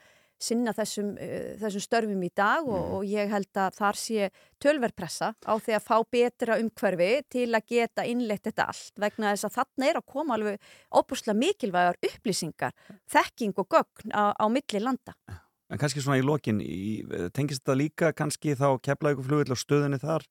[0.45, 4.28] sinna þessum, uh, þessum störfum í dag og, og ég held að þar sé
[4.62, 9.49] tölverpressa á því að fá betra umhverfi til að geta innleitt þetta allt vegna þess
[9.49, 12.76] að þarna er að koma alveg óbúslega mikilvægar upplýsingar,
[13.14, 15.16] þekking og gögn á, á milli landa.
[15.75, 17.03] En kannski svona í lokin, í,
[17.35, 20.22] tengist þetta líka kannski þá kepla ykkur flugvill og stöðunni þar,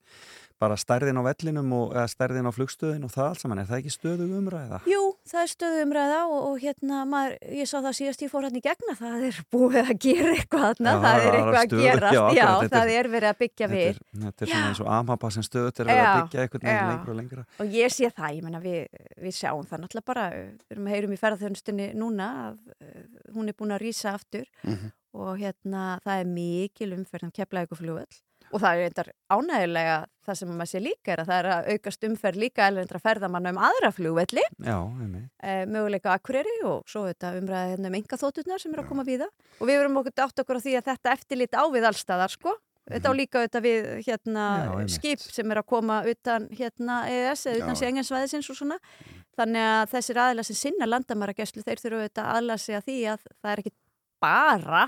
[0.64, 3.80] bara stærðin á vellinum og eða stærðin á flugstöðin og það allt saman, er það
[3.82, 4.78] ekki stöðu umræða?
[4.88, 8.48] Jú, það er stöðu umræða og, og hérna, maður, ég sá það síðast ég fór
[8.48, 11.76] hann í gegna, það er búið að gera eitthvað þarna, Já, það er eitthvað að
[11.84, 13.92] gerast, já, já, þetta það er- er verið að byggja Þetta við.
[13.92, 16.48] er, þetta er svona eins og amhapa sem stöðut er vera Já, að byggja
[16.80, 16.88] já.
[16.94, 17.46] lengra og lengra.
[17.60, 18.82] Og ég sé það, ég menna við,
[19.28, 23.52] við sjáum það náttúrulega bara, við erum að heyrum í ferðarþjónustinni núna að uh, hún
[23.52, 24.94] er búin að rýsa aftur Mhm.
[25.14, 28.22] Og hérna það er mikil umferð um keflauguflugöll
[28.54, 29.94] og það er eitthvað ánægilega
[30.28, 33.54] það sem maður sé líka er að það er að aukast umferð líka elvendra ferðamanna
[33.54, 33.90] um aðra
[34.62, 35.30] Já, einmitt.
[35.44, 39.04] uh, möguleika akkureri og svo þetta umræða hérna um enga þótturnar sem er að koma
[39.08, 41.90] við það og við verum okkur átt okkur á því að þetta eftirlit á við
[41.90, 42.54] allstaðar sko.
[42.84, 44.80] Þetta á líka auðvitað við hérna, Mhm.
[44.84, 47.80] Já, skip sem er að koma utan hérna, EES eða utan Já.
[47.80, 48.78] Sjengensvæðisins og svona.
[49.40, 53.20] Þannig að þessir aðilar sem sinna landamærageslu þeir þurfa auðvitað aðla sig að því að
[53.42, 53.74] það er ekki
[54.20, 54.84] bara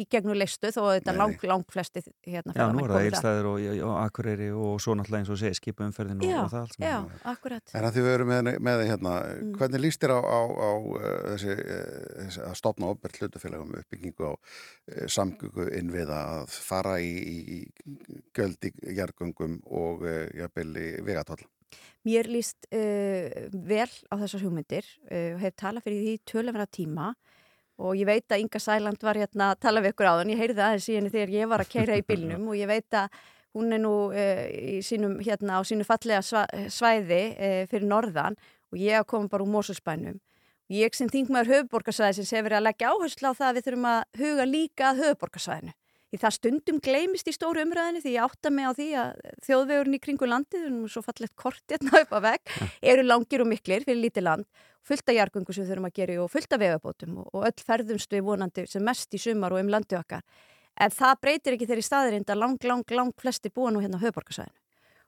[0.00, 2.96] í gegnum listu þó að þetta Nei, lang, lang flesti hérna Já, nú er það
[2.96, 3.06] þar.
[3.10, 6.78] Eilstæður og, og Akureyri og svo náttúrulega eins og segir skipaumferðin og, og það allt
[6.80, 6.94] já,
[7.32, 9.50] akkurat En að því við erum með, með þið hérna, Mm.
[9.58, 11.02] hvernig líst þér á, á, á uh,
[11.34, 17.12] þessi, uh, þessi að stopna opbert hlutafélagum uppbyggingu á uh, samgöngu innviða að fara í,
[17.12, 21.44] í, í göldi jargöngum og uh, jafnvel í vegatóll?
[22.06, 23.28] Mér líst uh,
[23.66, 27.08] vel á þessar hugmyndir uh, og hef talað fyrir því tölumverða tíma
[27.76, 30.62] og ég veit að Inga Sæland var hérna að tala við ykkur áðan, ég heyrði
[30.64, 33.18] aðeins í henni þegar ég var að keira í bílnum og ég veit að
[33.56, 38.36] hún er nú í sínum, hérna, á sínu fallega svæði uh, fyrir norðan
[38.72, 40.18] og ég að koma bara úr Mósulsbænum
[40.66, 43.90] og ég sem þingmaður höfuborgarsvæðisins hefur verið að leggja áherslu á það að við þurfum
[43.92, 45.76] að huga líka að höfuborgarsvæðinu
[46.10, 49.96] því það stundum gleymist í stóru umræðinu því ég átta mig á því að þjóðvegurinn
[49.96, 52.52] í kringu landið, við erum svo fallegt kort hérna upp á veg,
[52.92, 54.46] eru langir og miklir fyrir lítið land,
[54.86, 57.48] fullt af jargungu sem við þurfum að gera í og fullt af vegabótum og, og
[57.50, 60.22] öll ferðumst við vonandi sem mest í sumar og um landi okkar.
[60.76, 64.04] En það breytir ekki þeirri staðirind að lang, lang, lang flestir búa nú hérna á
[64.04, 64.58] höfuborgarsvæðinu.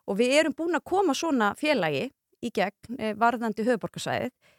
[0.09, 2.09] Og við erum búin að koma svona félagi
[2.43, 4.58] í gegn eh, varðandi höfuborgarsvæðið e,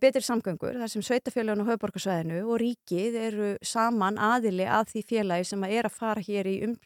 [0.00, 5.44] betri samgöngur þar sem sveitafélagin á höfuborgarsvæðinu og ríkið eru saman aðili að því félagi
[5.50, 6.76] sem að er að fara hér í um,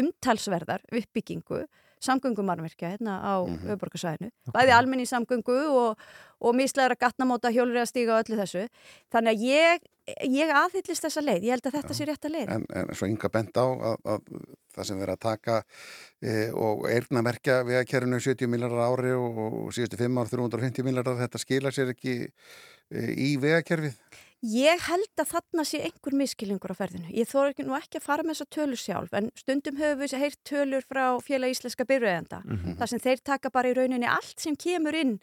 [0.00, 1.62] umtalsverðar uppbyggingu
[2.00, 3.68] samgöngumarmerkja hérna á mm Mhm.
[3.68, 5.98] höfuborgarsvæðinu bæði almenni samgöngu og,
[6.40, 8.62] og mislegra gatnamóta hjólur að stíga og öllu þessu.
[9.12, 9.82] Þannig að ég,
[10.24, 12.48] ég aðhyllist þessa leið, ég held að þetta sé rétt að leið.
[12.56, 14.20] En, en svo ynga bent á að, að
[14.80, 15.58] það sem verið að taka
[16.20, 21.44] e, og eirnamerkja vegakerfinu 70 miljardar ári og, og síðustu 5 ár 350 miljardar, þetta
[21.44, 23.96] skila sér ekki e, í vegakerfið?
[24.40, 27.10] Ég held að þarna sé einhver miskilningur á ferðinu.
[27.12, 30.14] Ég þóra ekki nú ekki að fara með þessa tölur sjálf en stundum höfum við
[30.16, 32.78] heyrt tölur frá félag íslenska byrjuðenda Mhm.
[32.80, 35.18] þar sem þeir taka bara í rauninni allt sem kemur inn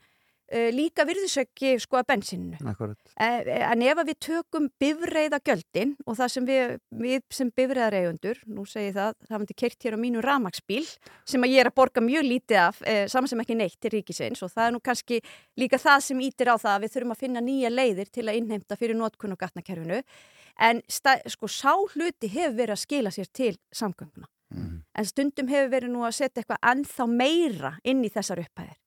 [0.71, 2.57] líka virðisöki sko að bensininu.
[2.71, 2.97] Akkurat.
[3.19, 8.63] Eh, En ef við tökum bifreiða göldin og það sem við, við sem bifreiðareigundur, nú
[8.65, 10.85] segi það, það myndi kert hér á mínu ramagsbíl
[11.27, 13.91] sem að ég er að borga mjög lítið af, eh, saman sem ekki neitt til
[13.91, 15.21] ríkisins og það er nú kannski
[15.59, 18.39] líka það sem ítir á það að við þurfum að finna nýja leiðir til að
[18.39, 20.01] innheimta fyrir notkun og gatnakerfinu.
[20.59, 24.25] En sko sá hluti hefur verið að skila sér til samgönguna.
[24.95, 28.77] En stundum hefur verið nú að setja eitthvað ennþá meira inn í þessar upphæðir.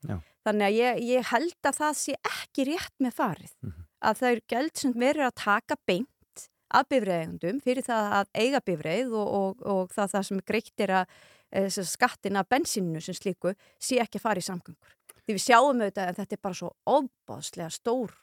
[0.47, 3.53] Þannig að ég, ég held að það sé ekki rétt með farið.
[4.01, 8.63] Að það er gæld sem verður að taka beint af bifreiðegundum fyrir það að eiga
[8.65, 11.15] bifreið og, og, og það, það sem greitt er að
[11.51, 14.97] e, skattin af bensinu sem slíku sé ekki að fara í samgöngur.
[15.27, 18.15] Því við sjáum auðvitað að þetta er bara svo ofbáðslega stór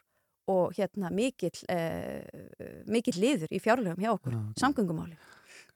[0.48, 1.78] og hérna mikill, e,
[2.88, 5.20] mikill liður í fjárlegum hjá okkur, samgöngumáli.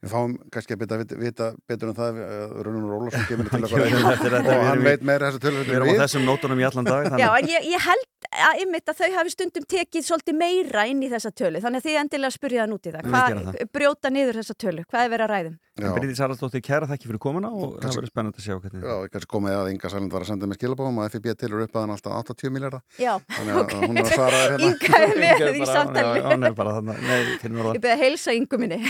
[0.02, 4.32] Við fáum kannski að vita, vita betur en það uh, Rúnur Ólafsson kemur til okkar
[4.34, 7.06] þetta- og hann veit meira þessu tölur Við erum á þessum nótunum í allan dag.
[7.22, 11.04] Já, en ég, ég held að, einmitt, að þau hafi stundum tekið svolítið meira inn
[11.06, 13.10] í þessa tölu, þannig að þið endilega spurja það út í það.
[13.12, 15.54] Hvað, brjóta niður þessa tölu, hvað er verið að ræðum?
[15.82, 19.30] Bryndís Haraldsdóttir, kæra þakki fyrir komuna og það verður spennandi að sjá hvernig Já, kannski
[19.32, 21.94] komið að Inga Sælind var að senda með skilabóðum og FIB tilur upp að hann
[21.94, 24.68] alltaf 80 miljardar Já, Þannig að hún er að svara þér hérna.
[24.68, 26.12] Inga er með Inga í bara- samtali.
[26.20, 27.78] já, Hún bara þarna, nei, fyrir norðan.
[27.78, 28.82] Ég beði að heilsa yngu minni.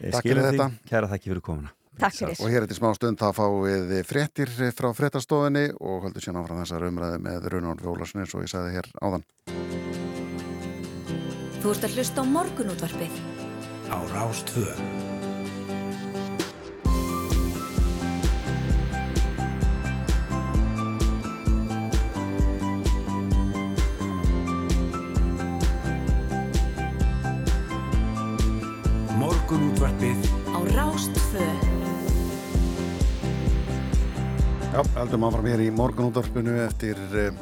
[0.00, 0.68] Takk fyrir þetta.
[0.88, 1.74] Kæra þakki fyrir komuna.
[2.00, 2.40] Takk fyrir.
[2.40, 6.62] Og hér eftir smá stund þá fáum við fréttir frá fréttastofinni og höldum síðan áfram
[6.64, 9.28] þessar umræði með Rúnur Ólafsson eins og ég sagði hér áðan
[11.62, 13.22] Þú ert að hlusta á morgunútvarpið.
[13.92, 15.11] Á
[29.52, 29.60] Rástvö.
[29.60, 31.44] Morgunútvarpið Á Rástvö.
[34.72, 37.36] Já, heldum áfram hér í morgunútvarpinu eftir uh,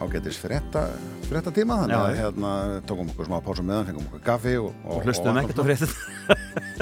[0.00, 0.86] ágætis frétta,
[1.28, 2.20] frétta tíma þannig Já, að já.
[2.22, 2.52] hérna
[2.88, 5.92] tókum okkur smá pásu meðan, fengum okkur kaffi og, Og hlustuðum ekkert á fréttin.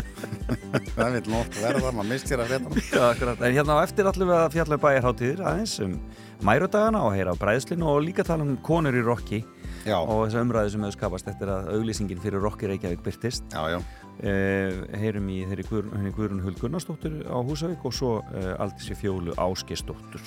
[0.95, 3.43] Það vil nótt verða, maður mist hér að frétta Já, akkurat.
[3.43, 5.99] En hérna á eftir allir við að fjalla um bæjarháttíðir aðeins um
[6.47, 9.43] mærudagana og heyra á bræðslinu og líka tala um konur í rocki
[9.87, 9.99] Já.
[9.99, 13.47] og þessa umræðu sem hefur skapast eftir að auglýsingin fyrir rocki Reykjavík byrtist.
[13.55, 13.79] Já, já.
[14.25, 20.23] Eh, heyrum í henni Guðrún Huld Gunnarsdóttur á Húsavík og svo eh, Aldísi Fjólu Ásgeisdóttur.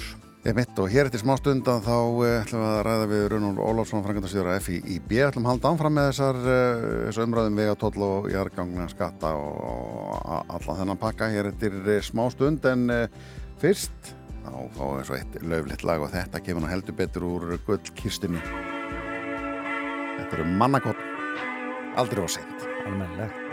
[0.46, 3.58] Ég mitt og hér eftir smá stundan þá uh, ætlum við að ræða við Rúnur
[3.60, 9.34] Ólafsson, frangatastjóra FIB, ætlum að halda áfram með þessar, þessar umræðum vegatóll og jargangna skatta
[9.36, 10.14] og,
[10.54, 11.76] allan þennan pakka hér eftir
[12.08, 12.88] smá stund en
[13.60, 14.14] fyrst
[14.46, 18.46] þá fáum við svo eitt löflitt lag og þetta kemur nú heldur betur úr gullkistunni.
[20.16, 21.06] Þetta eru mannakott,
[22.00, 22.68] aldrei á seint.
[22.86, 23.49] Almennilegt.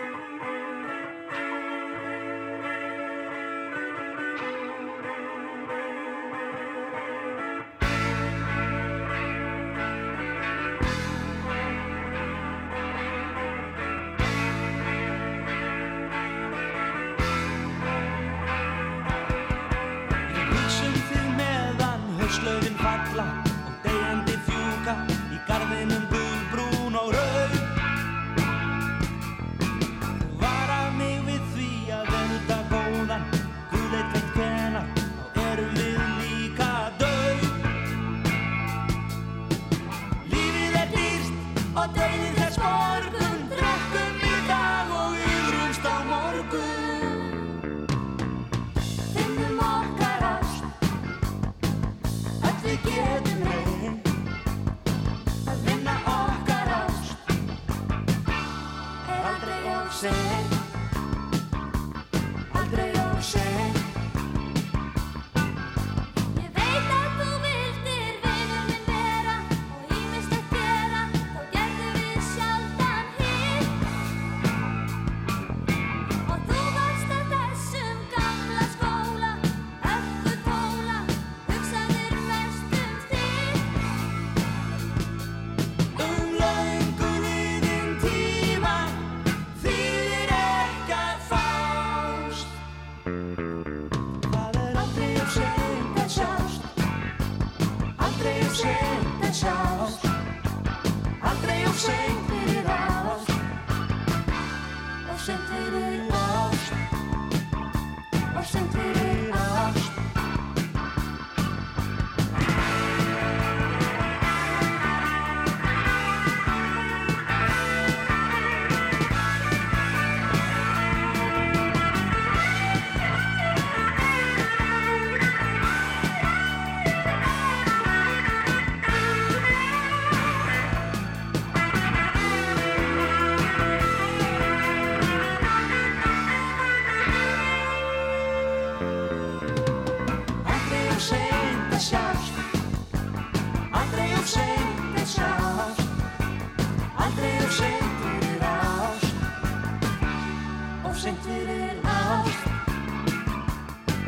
[151.06, 152.46] Og seint fyrir ást.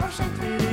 [0.03, 0.68] Og seint fyrir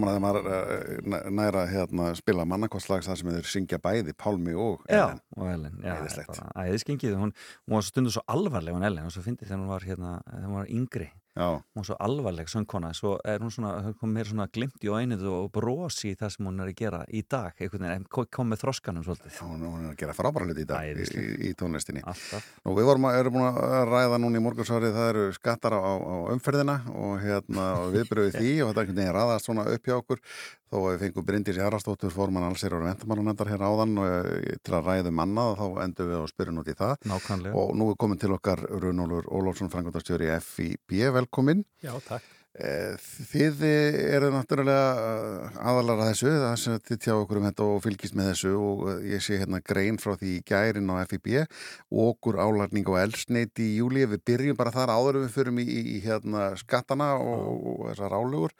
[0.00, 4.84] gaman að maður uh, næra hérna, spila mannakostlags þar sem þeir syngja bæði Pálmi og
[4.88, 5.20] Ellen.
[5.36, 6.40] og Ellen, já, Æðislegt.
[6.56, 7.34] æðiskengið hún,
[7.66, 10.56] hún var stundu svo alvarleg hún Ellen og svo fyndi þegar hún var hérna, hún
[10.56, 14.48] var yngri Já, hún var svo alvarleg söngkona svo er hún svona, kom meira svona
[14.50, 17.86] glimt í óeinuð og brosi í það sem hún er að gera í dag, einhvern
[17.86, 21.22] veginn, kom- með þroskanum svolítið, hún, hún er að gera frábæra hluti í dag Æðislegt.
[21.38, 22.02] í, í tónlistinni.
[22.02, 25.78] alltaf Nú, við vorum að, erum búin að ræða núna í morgunsárið, það eru skattar
[25.78, 29.68] á, á umferðina og hérna og viðbröðu því og þetta er einhvern veginn raðast svona
[29.70, 30.24] upp hjá okkur
[30.70, 34.76] þó að við fengum Bryndís Jarastóttur forman allsir og ventamálunendar hér áðan og, eh, til
[34.78, 37.90] að ræða um annað þá endum við að spyrja út í það nákvæmlega og nú
[37.90, 41.64] er komin til okkar Runólfur Ólafsson, frangotastjóri FIB, velkomin.
[41.82, 42.36] Já, takk.
[42.60, 42.96] Eh,
[43.30, 48.16] Þið eru náttúrulega eh, aðalara þessu, það sem þið tjá okkur um þetta og fylgist
[48.18, 52.40] með þessu og ég sé hérna grein frá því í gærin á FIB og okkur
[52.42, 55.80] álagning og elsneiti í júli, við byrjum bara þar áður en við förum í, í,
[55.94, 58.56] í hérna skattana og, og þessar álugur.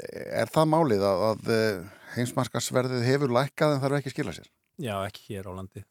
[0.00, 1.50] Er það málið að, að
[2.16, 4.50] heimsmarkasverðið hefur lækkað en þarf ekki að skila sér?
[4.80, 5.82] Já, ekki hér á landi.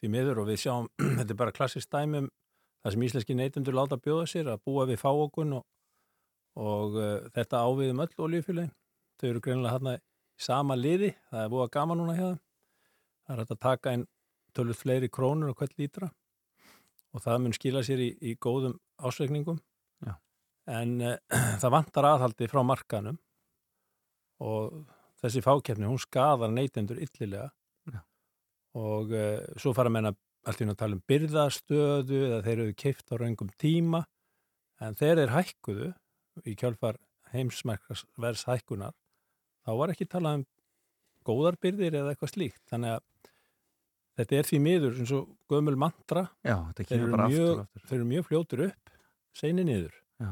[0.00, 0.86] Því miður og við sjáum,
[1.18, 2.30] þetta er bara klassist dæmum
[2.80, 5.66] það sem íslenski neytundur láta bjóða sér að búa við fáokun og,
[6.60, 8.72] og uh, þetta ávið um öll olíufélagin.
[9.20, 10.00] Þau eru greinilega hérna í
[10.40, 12.40] sama liði, það er búið gaman núna hjá þeim.
[13.26, 14.06] Það er hægt að taka inn
[14.56, 16.08] tölvut fleiri krónur og hvert lítra
[17.10, 19.60] og það mun skila sér í, í góðum ásveikningum.
[20.06, 20.14] Já.
[20.80, 21.18] En uh,
[21.60, 23.20] það vantar aðhaldi frá markanum
[24.40, 24.80] og
[25.20, 27.50] þessi fákeppni, hún skadar neytendur illilega.
[27.90, 28.00] Já.
[28.78, 30.12] og uh, svo fara menna
[30.48, 34.04] allt í að tala um byrðastöðu eða þeir eru keift á raungum tíma.
[34.80, 35.90] En þeir eru hækkuðu
[36.48, 36.96] í kjálfar
[37.34, 38.94] heimsmerkasvers hækkunar
[39.66, 40.46] þá var ekki talað um
[41.28, 42.62] góðar byrðir eða eitthvað slíkt.
[42.70, 43.04] Þannig að
[44.20, 46.24] þetta er því miður eins og gömul mantra.
[46.46, 47.84] Já, þeir eru, aftur mjög, og aftur.
[47.90, 48.94] þeir eru mjög fljótur upp
[49.40, 49.96] seinni niður.
[50.20, 50.30] Já,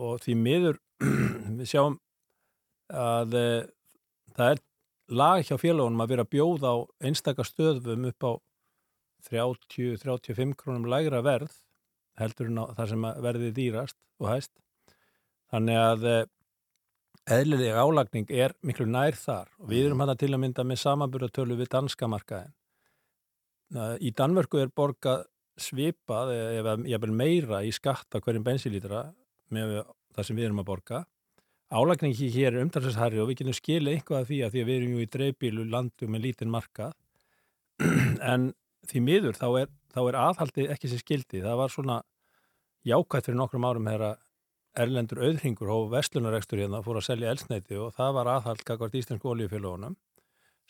[0.00, 0.80] og því miður
[1.58, 1.98] við sjáum
[2.90, 3.46] að e,
[4.36, 4.62] það er
[5.20, 8.32] lag hjá félagunum að vera að bjóða á einstaka stöðum upp á
[9.30, 11.54] 30-35 krónum lægra verð
[12.20, 14.52] heldur en það sem að verði dýrast og hæst.
[15.52, 16.18] Þannig að e,
[17.38, 21.56] eðlilega álagning er miklu nær þar og við erum hann til að mynda með samanburðatölu
[21.62, 22.52] við danska markaðin
[23.74, 25.24] Eh, í Danmörku er borgað
[25.58, 29.06] svipað eða meira í skatt á hverjum bensinlítra
[29.54, 29.80] með
[30.14, 31.00] það sem við erum að borga
[31.74, 34.76] álagningi hér er umtalsesharri og við getum skilið eitthvað af því að því að við
[34.78, 36.94] erum jú í dreifbílu landu með lítinn markað.
[38.32, 38.52] En
[38.88, 41.98] því miður þá er, þá er aðhaldi ekki sem skildi það var svona
[42.84, 44.18] jákvæmt fyrir nokkrum árum þegar
[44.84, 49.30] erlendur auðringur og vestlunarekstur hérna fór að selja elsneiti og það var aðhald kakvart íslensku
[49.30, 49.94] oljufélagunum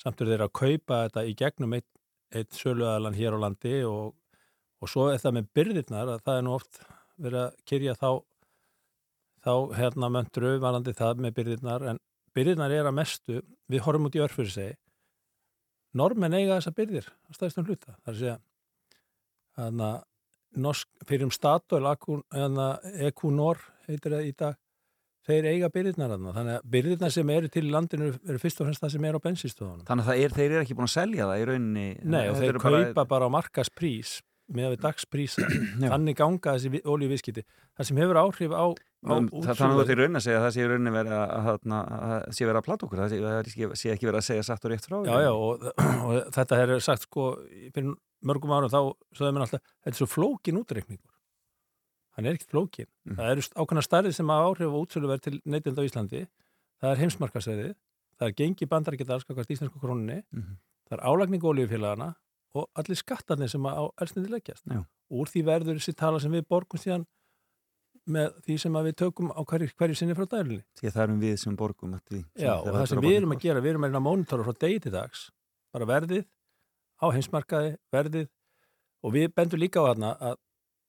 [0.01, 1.89] samt er þeir að kaupa þetta í gegnum eitt,
[2.35, 4.15] eitt söluaðalan hér á landi og,
[4.83, 6.81] og svo er það með byrðirnar að það er nú oft
[7.25, 8.09] verið að kyrja þá
[9.45, 12.01] þá hérna möndru varandi það með byrðirnar en
[12.35, 13.41] byrðirnar er að mestu
[13.71, 14.75] við horfum út í örfur segi
[15.95, 18.37] normenn eiga þessa byrðir að stæðstum hluta það er að segja
[19.61, 19.91] hana,
[20.59, 21.87] norsk, fyrir um Statoil
[23.07, 24.61] Ekunor heitir það í dag
[25.25, 26.33] þeir eiga byrðirnar þarna.
[26.37, 29.17] þannig að byrðirnar sem eru til landinu eru, eru fyrst og fremst það sem er
[29.17, 31.87] á bensinstöðunum Þannig að er, þeir eru ekki búin að selja það í rauninni.
[32.05, 34.11] Nei og þeir eru bara- kaupa bara á markasprís
[34.53, 35.47] með við dagsprísa
[35.95, 38.65] þannig ganga þessi olíuviskiti það sem hefur áhrif á,
[39.05, 42.47] þannig að þú raunin að segja að það sé verið að, að, að, að sé
[42.49, 43.17] verið að plata okkur, það sé,
[43.81, 44.97] sé, ekki verið að segja satt og rétt frá.
[45.05, 45.65] Já, já, og,
[46.09, 47.27] og þetta er sagt sko,
[47.75, 47.95] fyrir
[48.25, 48.81] mörgum árum þá
[49.19, 51.11] sagði mér alltaf, þetta er svo flókin útreikningur.
[52.15, 52.87] Hann er ekkert flókin.
[53.05, 53.17] Mhm.
[53.19, 56.27] Það eru ákveðna starrið sem hafa áhrif á útsöluverð til neytild á Íslandi.
[56.81, 57.73] Það er heimsmarkasverðið,
[58.21, 60.57] það er gengi bandarækjadal skakast íslensku krónunni, Mhm.
[60.89, 62.15] það er álagning olíufélagana
[62.55, 63.83] og allir skattarnir sem á
[68.05, 70.63] með því sem að við tökum á hverju, hverju sinni frá dælunni.
[70.79, 72.23] Því að það erum við sem borgum eftir því.
[72.45, 74.81] Já, og það sem við erum að gera, við erum að að mónitora frá degi
[74.85, 75.23] til dags,
[75.73, 76.27] bara verðið
[77.01, 78.27] á heimsmarkaði, verðið
[79.05, 80.37] og við bendum líka á þarna að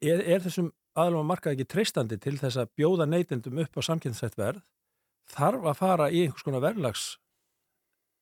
[0.06, 3.82] er, er þessum aðlum að markaði ekki treystandi til þess að bjóða neytendum upp á
[3.84, 4.64] samkynnsætt verð,
[5.32, 7.06] þarf að fara í einhvers konar verðlags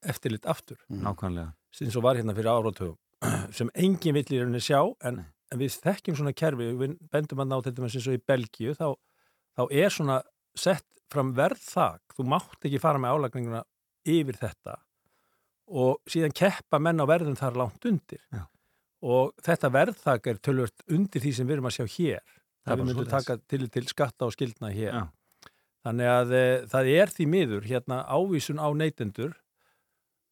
[0.04, 1.54] eftirlit aftur, Nákvæmlega.
[1.80, 2.98] eins og var hérna fyrir áratugum,
[3.58, 5.22] sem engin vill í rauninni sjá, en,
[5.54, 8.74] en við þekkjum svona kerfi, við bendum að ná til dæmis eins og í Belgíu,
[8.78, 8.88] þá,
[9.58, 10.18] þá er svona
[10.58, 13.62] sett fram verðþak, þú mátt ekki fara með álagninguna
[14.10, 14.80] yfir þetta
[15.74, 18.22] og síðan keppa menn á verðum þar langt undir.
[18.34, 18.44] Já.
[19.04, 22.36] og þetta verðþak er tölvört undir því sem við erum að sjá hér.
[22.64, 24.94] Það við myndum taka til, til skatta og skildna hér.
[24.96, 25.50] Já.
[25.84, 29.34] þannig að e, það er því miður hérna ávísun á neytendur.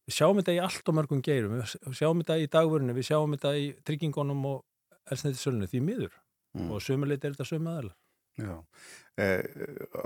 [0.08, 1.58] Við sjáum þetta í allt og mörgum geirum.
[1.60, 4.64] Við sjáum þetta í dagvörinu, við sjáum þetta í tryggingunum og
[5.10, 6.18] elsnættisölunni því miður
[6.52, 6.66] Mm.
[6.70, 7.94] og sömuleit er þetta sömuaðalar
[8.36, 8.58] Já.
[9.16, 9.40] Eh,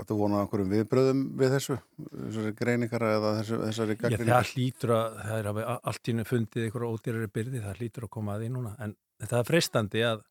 [0.07, 1.75] Þú vonað einhverjum viðbröðum við þessu,
[2.07, 4.31] þessari greiningar eða þessu, þessari Já, gaggrinni?
[4.31, 5.59] það hlýtur að, það er að
[5.91, 8.95] allt í hennu fundið ykkur ódýrari byrði, það hlýtur að koma að því núna, en
[9.27, 10.23] það er freistandi að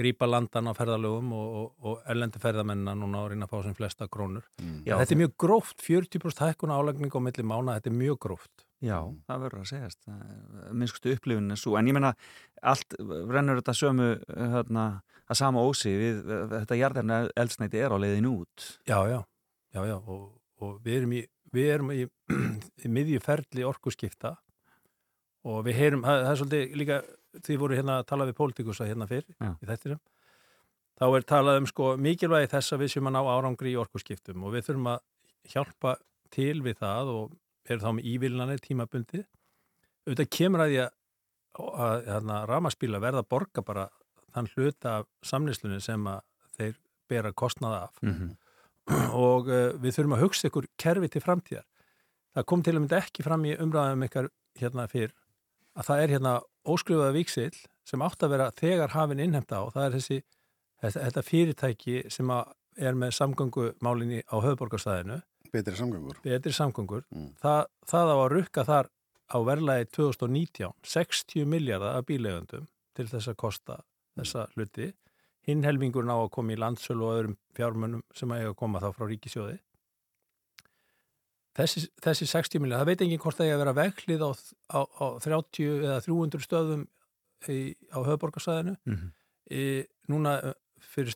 [0.00, 3.74] grípa landan á ferðalögum og, og, og erlendi ferðamennina núna og reyna að fá sem
[3.78, 4.46] flesta krónur.
[4.62, 4.82] Mm.
[4.86, 8.66] Já, þetta er mjög gróft, 40% hækkun álagning á milli mána, þetta er mjög gróft.
[8.80, 8.96] Já,
[9.28, 9.98] það verður að segjast.
[10.72, 11.74] Minnskustu upplifin er svo.
[11.76, 12.14] En ég menna,
[12.64, 14.84] allt rennur þetta sömu, hérna,
[15.30, 16.22] að sama ósi við,
[16.54, 18.70] þetta jarðarna eldsneiti er á leiðin út.
[18.88, 19.18] Já, já,
[19.76, 20.30] já, já, og,
[20.64, 21.24] og við erum í,
[21.54, 22.06] við erum í,
[22.84, 24.36] í miðjuferli orkuskipta
[25.48, 27.00] og við heyrum, það, það er svolítið líka,
[27.40, 29.52] því voru hérna að tala við pólitíkusa hérna fyrr Já.
[29.54, 30.00] í þettirum,
[31.00, 34.44] þá er talað um sko mikilvægi þess að við séum að ná árangri í orkuskiptum
[34.44, 35.04] og við þurfum að
[35.54, 35.94] hjálpa
[36.34, 37.38] til við það og
[37.68, 39.24] erum þá með ívilnanir tímabundi.
[40.06, 40.92] Auðvitað kemur að því að,
[41.86, 43.88] að, að ramaspíla verða að borga bara
[44.34, 46.22] þann hluta af samnislunni sem að
[46.58, 46.76] þeir
[47.10, 48.36] bera kostnaða af Mm -hmm.
[49.30, 51.66] og uh, við þurfum að hugsa ykkur kerfi til framtíðar.
[52.34, 54.28] Það kom til að mynda ekki fram í umræðum ykkar
[54.58, 55.12] hérna fyrr
[55.74, 59.86] að það er hérna óskrifaða víksill sem átt að vera þegar hafinn innhemta og það
[59.86, 60.18] er þessi
[60.80, 65.20] þetta, fyrirtæki sem er með samgöngumálinni á höfðborgarstæðinu
[65.52, 66.16] Betri samgöngur.
[66.22, 67.34] betri samgöngur, Mm.
[67.42, 68.88] það, það á að rukka þar
[69.30, 73.80] á verðlagi 2019 60 miljardar af bílegundum til þess að kosta
[74.18, 74.92] þessa hluti
[75.46, 78.80] hinn helmingurinn á að koma í landsölu og öðrum fjármunum sem að eiga að koma
[78.80, 79.58] þá frá ríkisjóði
[81.56, 84.30] þessi, þessi 60 miljardar, það veit enginn hvort það eiga að vera veglið á,
[84.70, 86.84] á, á 30 eða 300 stöðum
[87.48, 87.58] í,
[87.94, 89.10] á höfðborgarsæðinu Mm -hmm.
[89.50, 89.64] í,
[90.12, 91.14] núna eh, fyrir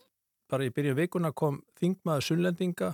[0.49, 2.93] bara í byrjun vikuna kom þingmaður Sunnlendinga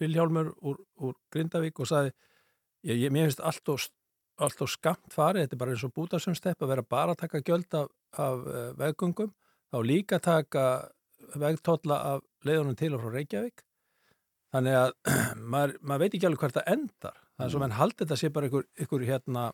[0.00, 2.12] Viljálmur úr, úr Grindavík og sagði
[2.86, 3.86] ég, ég, mér finnst allt og
[4.36, 7.76] alltaf skamt farið, þetta er bara eins og bútasumstepp að vera bara að taka gjöld
[7.78, 9.30] af, af uh, veggungum,
[9.72, 10.64] þá líka taka
[11.40, 13.64] vegtólla af leiðunum til og frá Reykjavík.
[14.54, 14.92] Þannig að
[15.54, 17.22] maður, maður veit ekki alveg hvert það endar.
[17.36, 19.46] Það er svo menn haldið þetta sé bara ykkur, ykkur hérna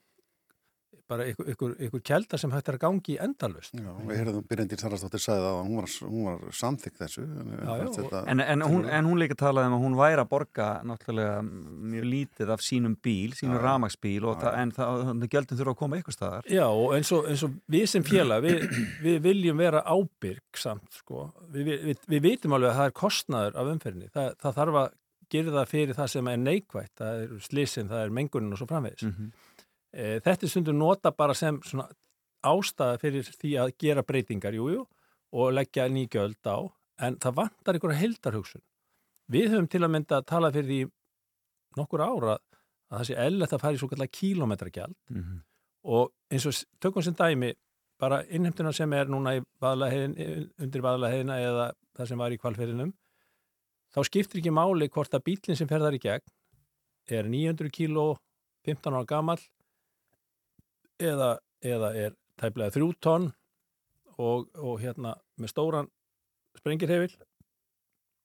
[1.12, 4.46] bara ykkur, ykkur, ykkur kelda sem hægt er að gangi í endalust Já, við heyrðum
[4.50, 8.44] Byrjandín Sarastóttir sagði að hún var, hún var samþykk þessu en, Já, já, þetta, En,
[8.46, 12.54] en, hún, en hún líka talaði um að hún væri að borga náttúrulega mjög lítið
[12.54, 13.64] af sínum bíl, sínum Já.
[13.66, 16.48] ramagsbíl og það, en það, gjöldin þurfa að koma eitthvað staðar.
[16.50, 18.66] Já, og eins og, eins og við sem félag, við,
[19.02, 21.28] við viljum vera ábyrg samt, sko.
[21.52, 24.10] Við, við, við, við vitum alveg að það er kostnaður af umferðinni.
[24.12, 24.98] Það, það þarf að
[25.32, 26.92] gera það fyrir það sem er neikvægt.
[27.00, 29.06] Það er slisin, það er mengunin og svo framvegis.
[29.06, 29.30] Mm -hmm.
[29.92, 31.88] E, þetta er stundur nota bara sem svona
[32.42, 34.86] ástæða fyrir því að gera breytingar, jújú, jú,
[35.32, 36.58] og leggja ný gjöld á,
[37.06, 38.62] en það vantar einhverja heldarhugsun.
[39.32, 40.80] Við höfum til að mynda að tala fyrir því
[41.78, 42.36] nokkur ára
[42.92, 45.38] að það sé ellett að fara í svo kallar kílometragjald Mm -hmm.
[45.84, 47.54] og eins og tökum sem dæmi
[47.98, 52.92] bara innheimtuna sem er núna vaðlaheðin, undir vaðlaheðina eða það sem var í kvalferinum
[53.94, 56.24] þá skiptir ekki máli hvort að bílinn sem ferðar í gegn
[57.10, 58.16] er 900 kíló
[58.64, 59.42] 15 ára gamall
[61.02, 61.30] eða,
[61.62, 63.28] eða er tæplega 3 tonn
[64.18, 65.88] og, og hérna með stóran
[66.58, 67.12] sprengirhefil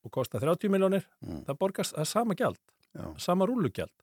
[0.05, 1.43] og kostar 30 miljónir Mm.
[1.47, 2.59] það borgast það er sama gjald,
[2.95, 3.05] Já.
[3.17, 3.93] sama rúlugjald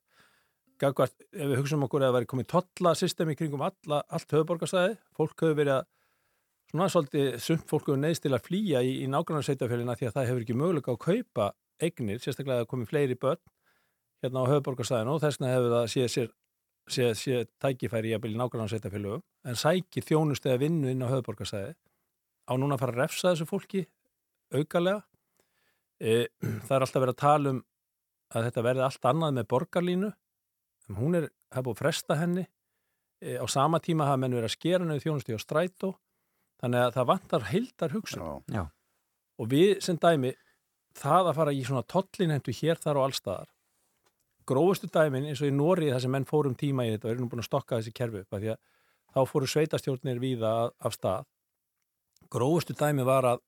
[0.77, 5.39] Gagvart, ef við hugsaum okkur að það væri komið tollasystemi kringum alla, allt höfuborgarstæði, fólk
[5.39, 5.85] hefur verið að
[6.73, 10.27] svona svolítið sumt fólk hefur neðst til að flýja í, í nágrannarsveitafélina því að það
[10.27, 11.45] hefur ekki möguleika að kaupa
[11.79, 13.39] eignir, sérstaklega að það komið fleiri börn
[14.25, 16.29] hérna á höfuborgarstæðinu og þess vegna hefur það séð sér
[16.91, 21.73] séð, séð tækifæri í að byrja nágrannarsveitafélögum en sæki þjónust eða vinnu inn á höfuborgarstæði
[22.45, 23.85] á núna að fara að refsa þessu fólki
[24.53, 25.01] aukalega
[25.99, 26.27] e,
[26.67, 27.63] það er alltaf verið að tala um
[28.35, 30.11] að þetta verði allt annað með borgarlínu
[30.85, 34.37] en hún er, það er búið að fresta henni e, á sama tíma hafa menn
[34.37, 35.93] verið að skera henni þjónusti á strætó
[36.61, 38.59] þannig að það vantar heildar hugsun Já.
[38.59, 38.63] Já.
[39.41, 40.35] og við sem dæmi
[40.95, 43.49] það að fara í svona tollinhendu hér þar og allstaðar
[44.49, 47.29] grófustu dæmin eins og í Nóri það sem menn fórum tíma í þetta og erum
[47.31, 48.59] búin að stokka þessi kerfi upp af því að
[49.15, 51.25] þá fóru sveitastjórnir víða af- stað.
[52.31, 53.43] Grófustu dæmi var að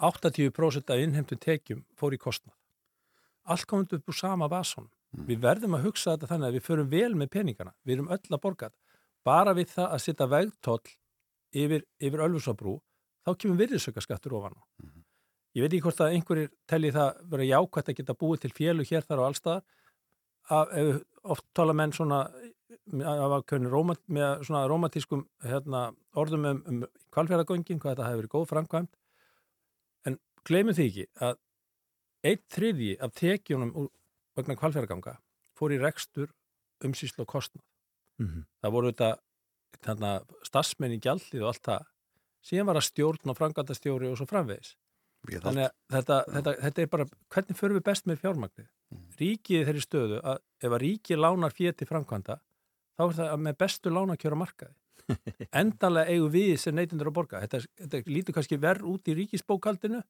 [0.00, 2.54] 80% af innheimtu tekjum fór í kostnað.
[3.44, 6.88] Allt komandi upp úr sama vason við verðum að hugsa þetta þannig að við förum
[6.92, 8.70] vel með peningana, við erum öll að borga
[9.26, 10.92] bara við það að setja vegtoll
[11.52, 12.78] yfir, yfir Ölfusabrú
[13.26, 14.62] þá kemur virðisaukaskattur ofan á.
[15.52, 18.86] Ég veit ekki hvort að einhverjir telli það vera jákvæmt að geta búið til fjölu
[18.88, 19.62] hér þar og allstaðar
[20.52, 22.24] að oft tala menn svona
[22.92, 26.84] af svona romantískum hérna, orðum um, um
[27.14, 28.96] kvalfjörðagöngin, hvað þetta hefur verið góð framkvæmt
[30.08, 30.18] en
[30.48, 31.38] gleymum því ekki að
[32.26, 33.88] einn þriðji af tekjunum
[34.36, 35.16] vegna kvalfjörðaganga
[35.58, 36.32] fór í rekstur
[36.82, 37.64] umsýslu og kostnað.
[38.18, 38.44] Mhm.
[38.62, 39.10] það voru þetta
[39.82, 40.12] þarna,
[40.44, 41.86] stassmenn í gjaldið og allt það.
[42.42, 44.76] Síðan var að stjórn og frangandastjóri og svo framvegis.
[45.30, 48.68] Þannig að þetta, þetta, þetta er bara hvernig förum við best með fjármagnið
[49.22, 52.38] ríkið þeirri stöðu að ef að ríkið lánar til framkvæmda
[52.96, 54.74] þá er það með bestu lánakjöra markaði.
[55.62, 57.40] Endanlega eigum við sem neytindur að borga.
[57.42, 60.02] Þetta, þetta lítur kannski verð út í ríkisbókaldinu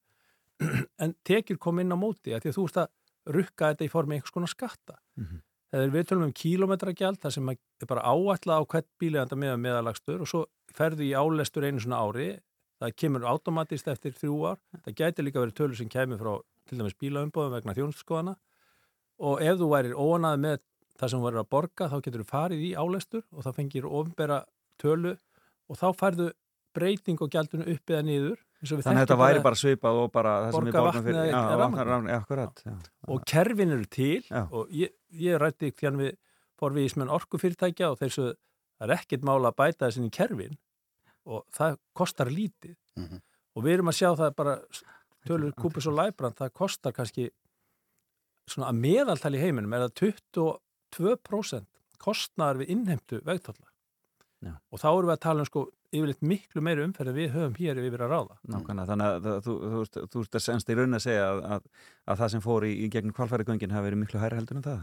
[1.03, 3.91] en tekjur kom inn á móti að því að þú ert að rukka þetta í
[3.91, 4.99] formi einhvers konar skatta.
[5.19, 5.41] Mhm.
[5.73, 10.21] þegar við tölum um kílometragjald það sem er bara áætla á hvert bíleganda með meðalagstur
[10.21, 12.27] og svo ferðu í álestur einu svona ári
[12.77, 14.59] það kemur automatist eftir þrjú ár.
[14.83, 16.33] Það gæti líka verið tölur sem kemur frá
[16.69, 18.35] til dæmis bílaumbóðum vegna þjónustskoðana
[19.19, 20.57] og ef þú værir óanað með
[20.99, 23.85] það sem þú verður að borga þá getur þú farið í álestur og það fengir
[23.89, 24.39] ofnbera
[24.81, 25.13] tölu
[25.69, 26.31] og þá færðu
[26.73, 30.53] breyting og gjaldinu upp eða niður Þannig að þetta væri bara svipað og bara það
[30.55, 31.25] sem við borgum fyrir.
[31.27, 32.61] Já, rafmagn, já, akkurat.
[32.63, 32.75] Já.
[33.11, 34.43] og kerfin eru til Já.
[34.55, 36.13] og ég, ég rætti þegar við
[36.61, 38.29] fór við í smenn orkufyrirtækja og þessu
[38.79, 40.55] er ekkert mála að bæta þessin í kerfin
[41.27, 43.19] og það kostar lítið Mhm.
[43.55, 44.55] og við erum að sjá það bara
[45.27, 47.27] tölur kúpus og læbrand það kostar kannski
[48.49, 49.93] svona að meðaltali í heiminum er það
[50.97, 51.69] 22%
[52.03, 53.69] kostnaðar við innheimtu vegtalla
[54.43, 54.57] Já.
[54.75, 55.61] og þá erum við að tala um sko
[55.93, 59.39] yfirleitt miklu meiri umferð en við höfum hér yfir að ráða Nákvæmlega, þannig að það-
[59.45, 61.69] þú, þú, þú, þú ert að senst í raun að segja að, að,
[62.11, 64.81] að það sem fór í, í gegn kvalfærigöngin hafi verið miklu hærra heldur en það.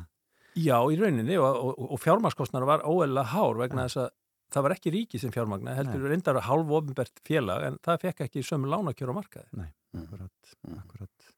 [0.56, 4.08] Já, í rauninni og, og, og fjármagnskostnar var óeðlega hár vegna þess að
[4.50, 8.42] það var ekki ríki sem fjármagna, heldur reyndar hálf ofinbært félag en það fekk ekki
[8.46, 9.46] sömu lánakjör á markaði.
[9.60, 9.68] Nei,
[10.00, 11.30] akkurat, akkurat.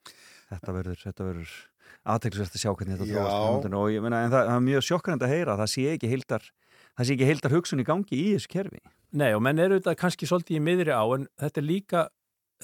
[0.53, 1.53] Þetta verður, þetta verður
[2.03, 5.25] aðteklisvært að sjá hvernig þetta þróast og ég meina, en það, það er mjög sjokkrand
[5.25, 6.49] að heyra að það sé ekki heildar,
[6.97, 8.83] það sé ekki heildar hugsun í gangi í þessu kerfi.
[9.13, 12.05] Nei, og menn eru þetta kannski svolítið í miðri á en þetta er líka,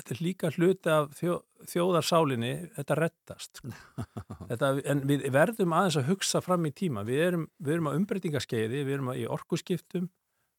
[0.01, 1.37] þetta er líka hluti af þjó,
[1.71, 3.61] þjóðarsálinni, þetta rettast.
[3.61, 3.75] sko.
[4.51, 7.07] þetta, en við verðum aðeins að hugsa fram í tíma.
[7.07, 10.11] Við erum, við erum á umbreytingaskeiði, við erum í orkuskiptum,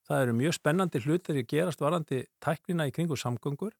[0.07, 3.75] það eru mjög spennandi hlutir að gerast varandi tæknina í kringu samgöngur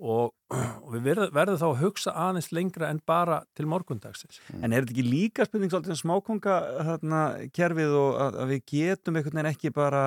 [0.00, 4.40] og, og við verðum, verðum þá að hugsa aðeins lengra en bara til morgundagsins.
[4.58, 6.56] En er þetta ekki líka spurning svolítið um smákonga
[6.88, 7.22] þarna,
[7.54, 10.02] kerfið og að, að við getum einhvern veginn ekki bara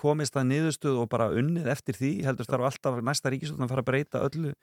[0.00, 3.86] komist að niðurstöð og bara unnið eftir því heldur þarf alltaf næsta ríkisvöldin að fara
[3.86, 4.56] að breyta öllu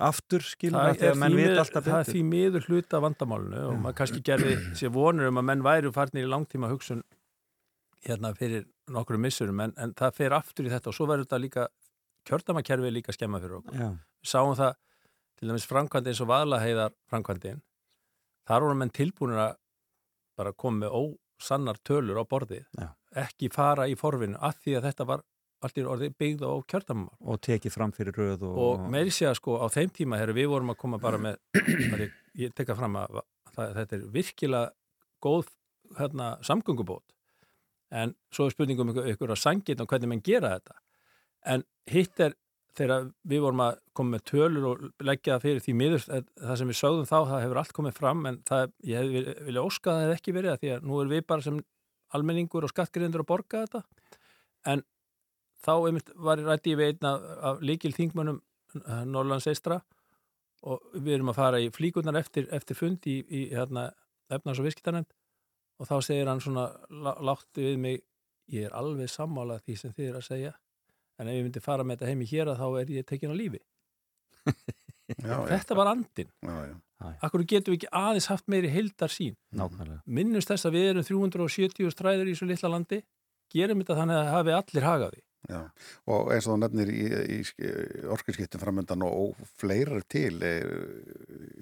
[0.00, 2.14] aftur skilur það það þegar menn veit alltaf það er betur.
[2.14, 6.26] því miður hluta vandamálinu og maður kannski gerði sér vonur um að menn væru farnir
[6.26, 7.02] í langtíma hugsun
[8.06, 11.42] hérna fyrir nokkru missurum en, en það fer aftur í þetta og svo verður þetta
[11.42, 11.66] líka
[12.28, 13.80] kjördamakerfið líka skemma fyrir okkur.
[13.80, 13.90] Já.
[14.20, 14.76] Við sáum það
[15.40, 17.60] til dæmis framkvæmdi eins og vaðlaheiðar framkvæmdin
[18.48, 19.52] þar voru menn tilbúinir að
[20.40, 22.88] bara koma með ósannar tölur á borðið Já.
[23.24, 25.24] ekki fara í forvinu af því að þetta var
[25.60, 29.28] allt í orðið byggð á kjördamamál og tekið fram fyrir röð og, og meiri sé
[29.28, 31.40] að sko á þeim tíma þegar við vorum að koma bara með
[31.92, 32.14] bara ég,
[32.44, 33.20] ég tekka fram að
[33.54, 34.70] það, þetta er virkilega
[35.20, 35.50] góð
[35.98, 37.16] hérna, samgöngubót
[37.90, 40.78] en svo er spurningum ykkur, ykkur að sangið og hvernig menn gera þetta
[41.46, 42.34] en hitt er
[42.76, 46.56] þegar við vorum að koma með tölur og leggja það fyrir því miður eh, það
[46.60, 49.64] sem við sögðum þá, það hefur allt komið fram en það, ég hef vil- vilja
[49.66, 51.58] óska að það hef ekki verið það því að nú er við bara sem
[52.14, 53.82] almenningur og skattgriðendur að borga þetta.
[54.66, 54.82] En
[55.62, 55.72] þá
[56.26, 58.40] var rætti ég við einn af, af líkil þingmönnum
[59.10, 59.80] Norrlands eistra
[60.62, 63.88] og við erum að fara í flíkurnar eftir, eftir fund í, í hérna,
[64.30, 65.10] efnars og viskitanemnd
[65.80, 68.02] og þá segir hann svona lá- lágt við mig
[68.52, 70.52] ég er alveg sammála því sem þið er að segja
[71.20, 73.36] en ef ég myndi fara með þetta heim í hér þá er ég tekin á
[73.36, 73.60] lífi.
[75.18, 75.46] Já, já.
[75.50, 76.74] þetta var andin Já, já.
[77.24, 80.02] Akkur getum við ekki aðeins haft meiri heildar sín nákvæmlega.
[80.06, 83.00] Minnumst þess að við erum 370 stræður í þessu litla landi.
[83.50, 85.60] Gerum þetta þannig að það hafi allir hagaði Já,
[86.12, 87.70] og eins og þú nefnir í, í, í
[88.12, 90.52] orkurskiptum framöndan og, og fleira til e,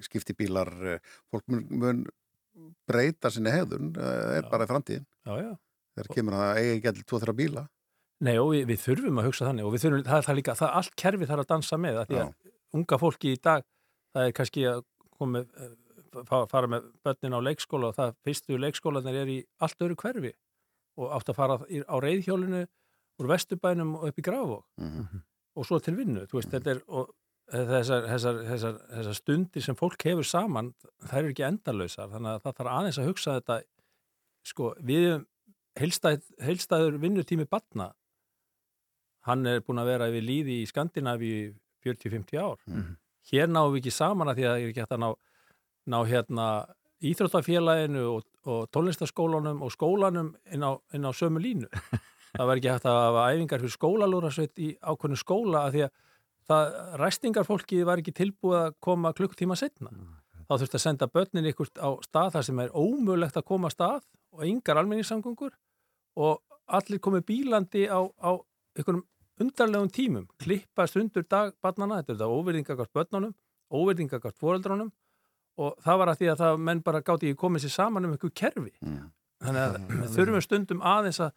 [0.03, 0.97] skiptibílar e,
[1.31, 2.01] fólk mun, mun
[2.89, 4.49] breyta sinni hefðun, e, er Já.
[4.51, 5.51] bara í framtíðin Já, já.
[5.95, 7.63] Þegar kemur að eiga ekki allir tvo þrjá bíla
[8.19, 10.55] Nei og við, við þurfum að hugsa þannig og við þurfum, það er það líka,
[10.59, 12.33] það allt kerfi þarf að dansa með að því að
[12.79, 13.63] unga fólki í dag
[14.13, 14.81] það er kannski að
[15.29, 19.79] með, eh, fa- fara með börnin á leikskóla og það fyrstu leikskólanir er í allt
[19.87, 20.33] öru hverfi
[20.99, 22.65] og átt að fara á reyðhjólinu
[23.19, 25.23] úr vesturbænum og upp í Grafvók Mhm.
[25.55, 27.09] og svo til vinnu, þú veist, þetta er og
[27.51, 30.73] þessar, þessar, þessar, þessar stundir sem fólk hefur saman,
[31.07, 33.61] þær eru ekki endalausar, þannig að það þarf aðeins að hugsa þetta
[34.45, 35.25] sko, við
[35.79, 37.93] heilstæð, heilstæður vinnutími batna
[39.27, 41.45] hann er búin að vera við líði í Skandinavi í
[41.85, 42.57] 40-50 ár.
[42.67, 42.97] Mhm.
[43.29, 45.09] hér náum við ekki saman að því að það er ekki hægt að ná,
[45.85, 46.45] ná hérna
[47.05, 51.69] íþróttafélaginu og, og tónlistaskólanum og skólanum inn á, inn á sömu línu.
[52.29, 55.93] Það var ekki hægt að hafa æfingar fyrir skólalúrasveit í ákveðnu skóla að því að
[56.49, 59.91] það ræstingarfólki var ekki tilbúið að koma klukktíma setna
[60.49, 63.75] þá þurfti að senda börnin ykkur á stað þar sem er ómögulegt að koma að
[63.75, 65.53] stað og yngar almenningssamgöngur
[66.17, 66.39] og
[66.79, 68.31] allir komið bílandi á, á
[68.77, 69.03] ykkurum
[69.39, 73.35] undarlegum tímum, klippast undur dag barnana, þetta er þetta óverðingakart börnunum,
[73.71, 74.89] óverðingakart foreldrunum
[75.59, 78.15] og það var að því að það menn bara gáti ekki komið sér saman um
[78.15, 78.73] ykkur kerfi.
[78.83, 79.07] Mm.
[79.39, 81.31] þannig að við þurfum stundum aðeins að,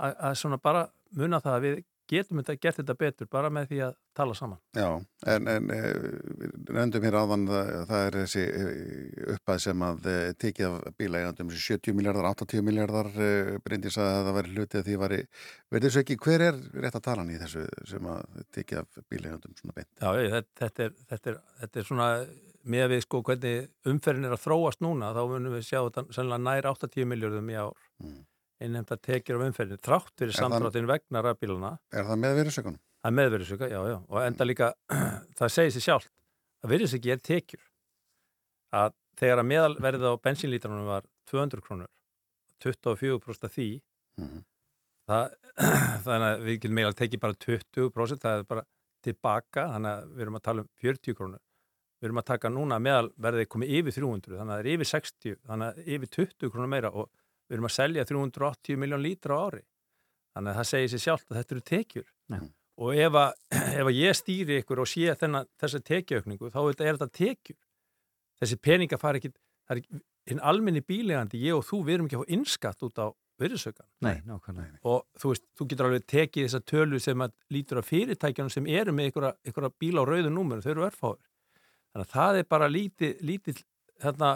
[0.00, 0.86] að, að svona bara
[1.16, 4.60] muna það að við getum þetta, gert þetta betur bara með því að tala saman
[4.76, 4.88] Já,
[5.32, 5.80] en, en e,
[6.42, 8.64] við nefndum hér áðan það, það er þessi e,
[9.36, 13.12] uppæð sem að e, tekið af bílægandum 70 miljardar, 80 miljardar
[13.66, 15.20] Bryndís að það væri hluti að því væri
[15.74, 19.56] verður þessu ekki, hver er rétt að talan í þessu sem að tekið af bílægandum
[19.60, 19.92] svona beint?
[20.00, 22.10] Já, ég, þetta, er, þetta, er, þetta er svona
[22.66, 26.06] með að við sko hvernig umferðin er að þróast núna þá munum við sjá þetta
[26.10, 28.26] sennilega nær 80 miljardum í ár Mm.
[28.64, 32.80] Innhemta tekjur af umferðin þrátt fyrir samdráttin vegna rafbíluna Er það með virðisökunum?
[33.06, 33.96] Það er meðverðisöka, já, já.
[34.08, 34.68] Og enda líka,
[35.38, 36.10] það segir sér sjálft
[36.64, 37.60] að virðisöki er tekjur.
[38.74, 41.90] Að þegar að meðalverðið á bensínlítranum var 200 krónur
[42.64, 43.68] 24% af því
[44.16, 44.40] Mhm.
[45.06, 45.34] það,
[46.06, 48.64] þannig að við getum meðal tekið bara 20% það er bara
[49.06, 51.42] tilbaka þannig að við erum að tala um 40 krónur.
[52.00, 54.88] Við erum að taka núna meðal verðið komið yfir 300 þannig að það er yfir
[54.90, 57.10] 60 þannig að yfir 20 krónur meira og
[57.46, 59.62] við erum að selja 380 miljón lítra á ári.
[60.36, 62.08] Þannig að það segir sér sjálft að þetta eru tekjur.
[62.36, 62.40] Já.
[62.76, 63.30] og ef að,
[63.80, 67.58] ef að ég stýri ykkur og sé þennan, þessa tekjuaukningu þá er þetta- tekjur.
[68.36, 72.08] Þessi peninga fara ekki það er ekki, hinn almenni bílegandi, ég og þú við erum
[72.10, 73.06] ekki að fá innskatt út á
[74.00, 78.52] Nei, nákvæmlega og þú veist, þú getur alveg tekið þessa tölu sem lítur af fyrirtækjanum
[78.52, 81.20] sem eru með ykkur, ykkur bíla á rauðu númer þau eru örfáður
[81.92, 83.60] þannig að það er bara lítið, lítið
[84.00, 84.30] þarna,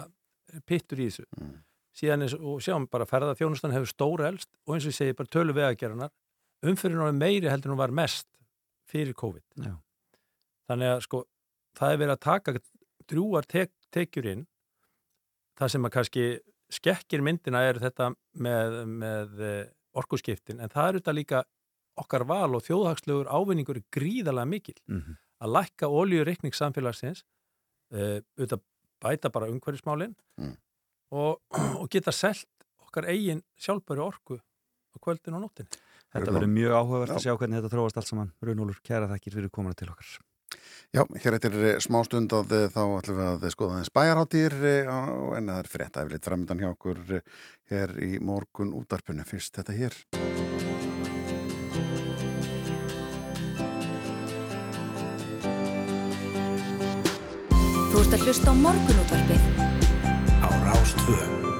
[0.69, 1.25] pittur í þessu.
[1.39, 1.55] Mm.
[1.97, 5.15] Síðan eins og sjáum bara ferða þjónustan hefur stóra elst og eins og ég segi
[5.17, 6.11] bara tölu vegagerðanar
[6.63, 8.27] umfyrir náttúrulega meiri heldur en hún var mest
[8.91, 9.73] fyrir COVID Já.
[10.69, 11.23] þannig að sko
[11.79, 12.53] það er verið að taka
[13.11, 14.45] drúar tek, tekjur inn
[15.59, 16.25] það sem að kannski
[16.71, 19.41] skekkir myndina er þetta með, með
[19.99, 21.41] orkuskiptin en það er þetta líka
[21.99, 25.17] okkar val og þjóðhagslegur ávinningur er gríðalega mikil Mhm.
[25.41, 27.23] að lækka ólíureikning samfélagsins
[27.91, 28.61] uh, auðvitað
[29.01, 30.55] bæta bara umhverfismálin Mm.
[31.11, 31.39] Og,
[31.81, 32.47] og geta selt
[32.87, 35.69] okkar eigin sjálfbæri orku á kvöldin og nóttin
[36.11, 38.33] Þetta verður mjög áhugavert að sjá hvernig þetta þróast allt saman.
[38.43, 40.17] Runúlur, kæra þakkir fyrir komuna til okkar.
[40.91, 44.55] Já, hér eftir eh, smá stund að eh, þá ætlum við að skoða þess bæjarháttir
[44.59, 47.23] en það er frétt aflitt framöndan hjá okkur eh,
[47.71, 49.95] hér í morgun útarpunni fyrst þetta hér.
[57.91, 59.70] Þú ert að hlusta á morgunútvarpið
[60.81, 61.50] á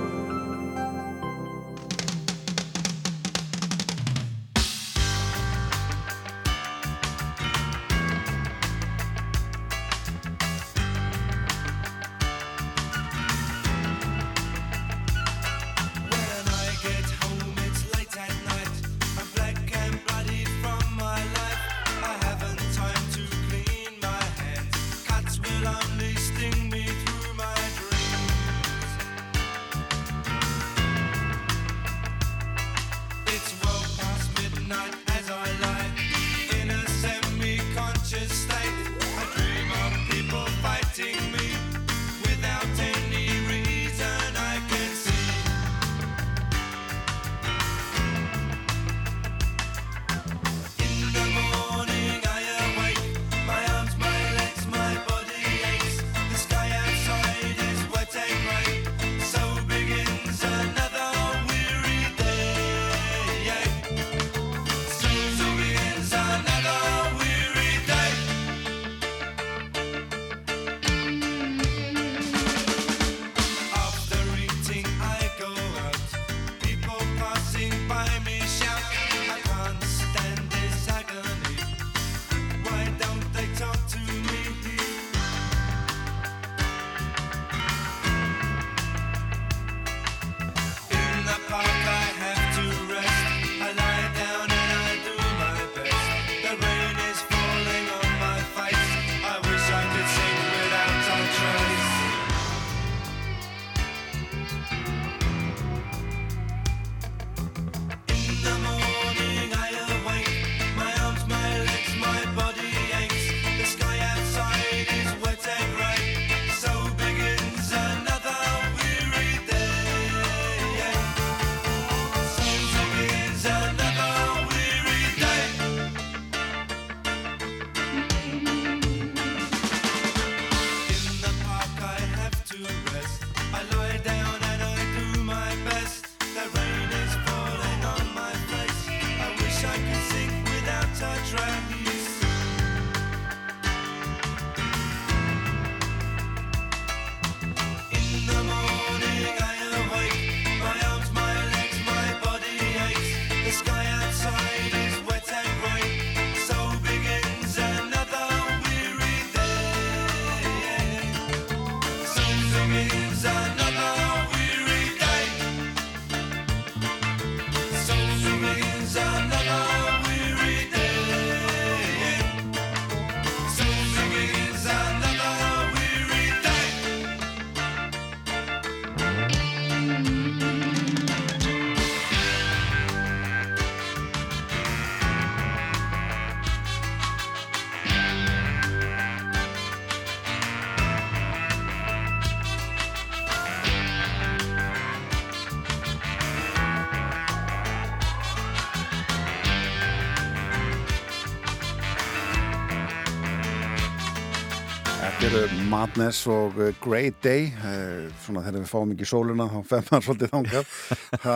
[205.72, 210.06] Madness og uh, Great Day uh, svona þegar við fáum ekki sóluna þá fer maður
[210.07, 210.73] svolítið þangað.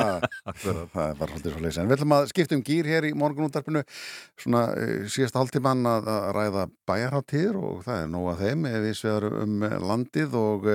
[0.65, 3.83] Það er bara svolítið svolítið en við ætlum að skipta um gýr hér í morgunúttarpinu
[4.43, 8.77] svona uh, síðasta hálftíman að, að ræða bæjarháttíður og það er nóg að þeim ef
[8.87, 10.69] við sveðum um landið og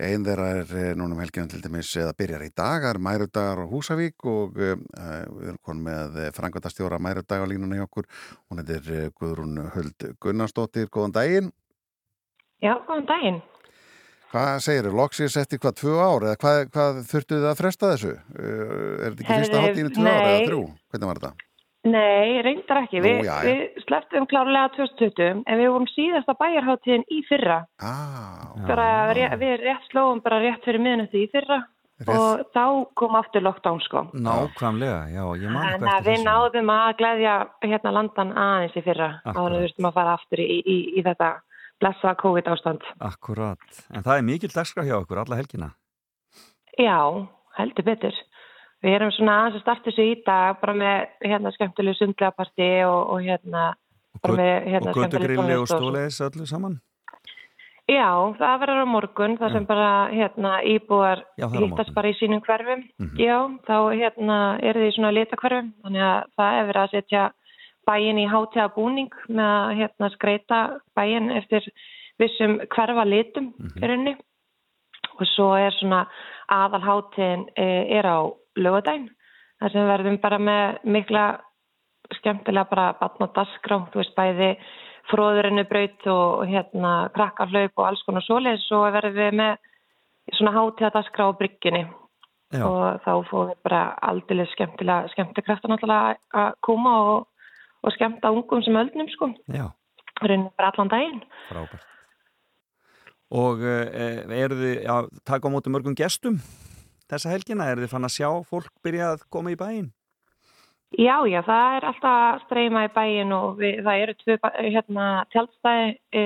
[0.00, 3.62] einn þeirra er núna um helginu til dæmis eða byrjar í dag, það er Mærudagar
[3.62, 8.06] á Húsavík og við erum konum með frangværtastjóra Mærudag á línuna hjá okkur.
[8.48, 11.50] Hún heitir Guðrún Huld Gunnarsdóttir, góðan daginn
[12.60, 13.40] Já, góðan daginn.
[14.30, 14.96] Hvað segir þau?
[15.00, 16.26] Loksins eftir hvað, tvö ár?
[16.28, 18.10] Eða hvað, hvað þurftuð þið að fresta þessu?
[18.30, 20.60] Uh, er þetta ekki fyrsta Herðu, hátíðinu tvö ár eða þrjú?
[20.92, 21.32] Hvernig var þetta?
[21.90, 23.00] Nei, reyndar ekki.
[23.00, 23.48] Nú, Vi, já, já.
[23.48, 27.58] við sleftum klárlega 2020 en við vorum síðasta bæjarháttíðin í fyrra.
[27.80, 31.62] Ah, Bara, ré, við rétt slóum bara rétt fyrir miðnætti í fyrra
[32.00, 32.12] Rétt.
[32.12, 32.64] og þá
[33.00, 34.04] kom aftur lockdown sko.
[34.12, 36.28] Nákvæmlega, já, ég man En eitthvað að við eftir þessu.
[36.28, 37.34] náðum að gleðja
[37.64, 41.02] hérna landan aðeins í fyrra áður en við þurftum að fara aftur í, í, í
[41.08, 41.30] þetta
[41.80, 42.84] blessa COVID ástand.
[43.00, 43.60] Akkurat,
[43.94, 45.70] en það er mikil dagskrá hjá okkur alla helgina.
[46.78, 47.00] Já,
[47.58, 48.16] heldur betur.
[48.80, 53.00] Við erum svona aðeins að starta þessu í dag bara með hérna skemmtilegu sundlegaparti og,
[53.12, 53.64] og hérna
[54.22, 56.78] bara með hérna og göttugrilli og stóleis öllu saman.
[57.90, 61.94] Já, það verður á morgun, það sem bara hérna íbúar morgun.
[61.96, 62.84] bara í sínum hverfum.
[63.02, 63.18] Mhm.
[63.18, 63.36] Já,
[63.66, 67.24] þá hérna er þið í svona litakverfum, þannig að það er verið að setja
[67.90, 70.58] bæin í hátíða búning með að hérna skreita
[70.96, 71.66] bæin eftir
[72.20, 73.78] vissum hverfa litum Mhm.
[73.82, 74.16] í rauninni.
[75.20, 76.06] Og svo er svona
[76.48, 77.66] aðal hátíðin e,
[77.98, 78.18] er á
[78.56, 79.10] lögadaginn,
[79.60, 81.24] þar sem verðum bara með mikla
[82.18, 84.56] skemmtilega bara batna dasgrá, þú veist bæði
[85.10, 89.56] fróðurinnu braut og hérna krakkarhlaup og alls konar svoleiðis og verðum við með
[90.36, 91.84] svona hátíða dasgrá á bryggjunni
[92.52, 92.64] Já.
[92.66, 97.26] og þá fóðum við bara aldrei skemmtilega skemmtikrafta náttúrulega að koma og,
[97.82, 99.70] og skemmta ungum sem öldnum sko, Já,
[100.22, 101.22] raunin bara allan daginn.
[101.48, 101.86] frábært.
[103.30, 106.40] Og uh, eru þið að taka á móti mörgum gestum
[107.10, 107.68] þessa helgina?
[107.70, 109.90] Eru þið fann að sjá fólk byrja að koma í bæinn?
[110.98, 115.92] Já, já, það er alltaf streyma í bæin og við, það eru tvö hérna, tjaldstæði
[116.18, 116.24] e,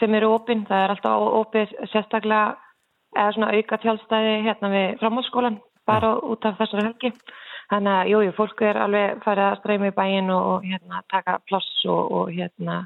[0.00, 0.64] sem eru opinn.
[0.66, 2.56] Það er alltaf opið sérstaklega
[3.14, 7.12] eða svona auka tjaldstæði hérna við framhaldsskólan bara út af þessari helgi.
[7.72, 11.00] Þannig að, jú, jú, fólk er alveg farið að streyma í bæin og, og hérna,
[11.12, 12.82] taka ploss og, og hérna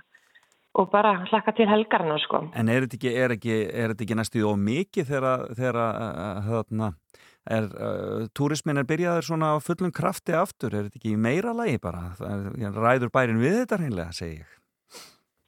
[0.79, 2.45] og bara hlakka til helgarna, sko.
[2.59, 6.91] En er þetta ekki, er ekki, er þetta ekki næstuð of mikið þegar, uh, þarna,
[7.57, 10.75] er, uh, túrismin er byrjaður svona á fullum krafti aftur?
[10.75, 12.13] Er þetta ekki meira lagi bara?
[12.23, 14.55] Er, ræður bærin við þetta hreinlega, segi ég.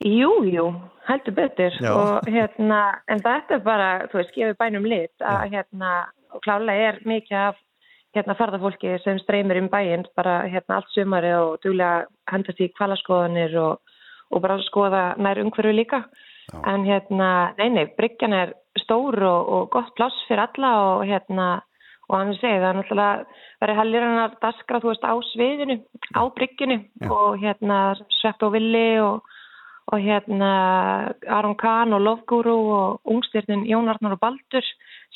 [0.01, 0.71] Jú, jú,
[1.05, 1.91] heldur betur Já.
[1.93, 2.81] og hérna,
[3.13, 5.91] en þetta er bara, þú veist, gefið bænum lit að hérna,
[6.33, 7.59] og klálega er mikið af
[8.17, 13.57] hérna ferðarfólki sem streymir um bæinn bara hérna allt sumari og duglega hendast í kvalaskoðanir
[13.63, 13.97] og,
[14.31, 16.05] og bara skoða nær umhverju líka.
[16.67, 21.51] En hérna, nei, nei, bryggjan er stór og, og gott pláss fyrir alla og hérna,
[22.09, 25.77] og hann segi það er náttúrulega verið hellir hennar daskra, þú veist, á sviðinu,
[26.19, 27.79] á bryggjunu og hérna
[28.19, 29.23] Svepp og Villi og
[29.91, 30.51] og hérna
[31.27, 34.67] Aron Kahn og Lofgúru og ungstyrnin Jón Arnar og Baldur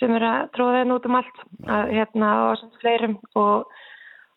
[0.00, 3.16] sem eru að tróða þeim út um allt að, hérna og sem fleirum.
[3.38, 3.66] Og,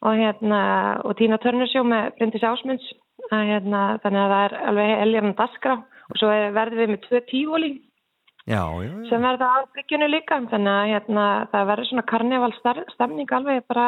[0.06, 0.62] og hérna
[1.04, 2.88] og Tína Törnursjó með Bryndis Ásmunds
[3.32, 7.02] að, hérna, þannig að það er alveg eljarnan daskra og svo er- verðum við með
[7.08, 7.72] tvö tífóli
[9.10, 10.38] sem verða á byggjunu líka.
[10.52, 13.88] Þannig að hérna, það verður svona karnevalstemning alveg bara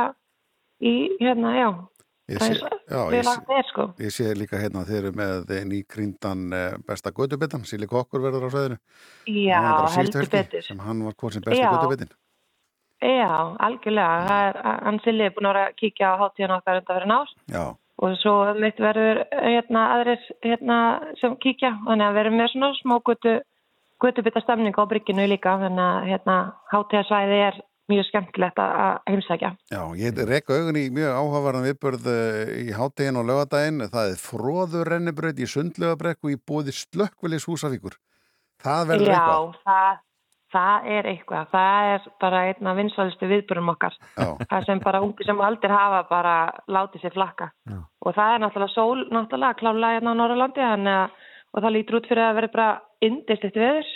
[0.81, 1.69] í hérna, já
[2.37, 2.53] sé,
[2.93, 3.25] já, ég,
[3.57, 7.87] er sko sé- ég sé líka hérna þeir eru með nýkrýndan eh, besta gödubittan, Síli
[7.89, 8.77] Kokkur verður á sveðinu.
[9.25, 9.61] Já,
[9.97, 11.71] heldur betur Sem hann var hvort sem besti Já.
[11.73, 12.11] gödubittin.
[13.01, 14.39] Já, algjörlega.
[14.39, 17.63] Er, hann Silli er búin að kíkja á hátíðan okkar undan verið nár Já,
[17.99, 20.79] og svo mitt verður hérna, aðrir hérna,
[21.21, 21.71] sem kíkja.
[21.87, 23.37] Þannig að erum með svona smá götu,
[24.03, 25.55] götubita stemning á brygginu líka.
[25.63, 26.37] Þannig að hérna,
[26.73, 29.49] hátíðasvæði er mjög skemmtilegt að heimsækja.
[29.73, 33.87] já, ég reyka augun í mjög áhafarðan viðbörð eh, í háttegin og lögadaginn.
[33.93, 37.97] Það er fróður rennibraut í sundlögabrekku í bóði slökkvilis húsafíkur.
[38.63, 39.57] Það verður Já, eitthvað.
[39.63, 39.99] það,
[40.55, 41.49] það er eitthvað.
[41.53, 43.97] Það er bara einn af vinsvælistu viðbörum okkar.
[44.17, 46.35] Já, Það sem bara ungi sem aldrei hafa bara
[46.67, 47.49] látið sér flakka.
[47.69, 47.79] Já.
[48.05, 51.97] Og það er náttúrulega sól, náttúrulega klálega hérna á Norrlandi þannig að og það lítur
[51.97, 52.69] út fyrir að vera bara
[53.01, 53.87] indist eitt veður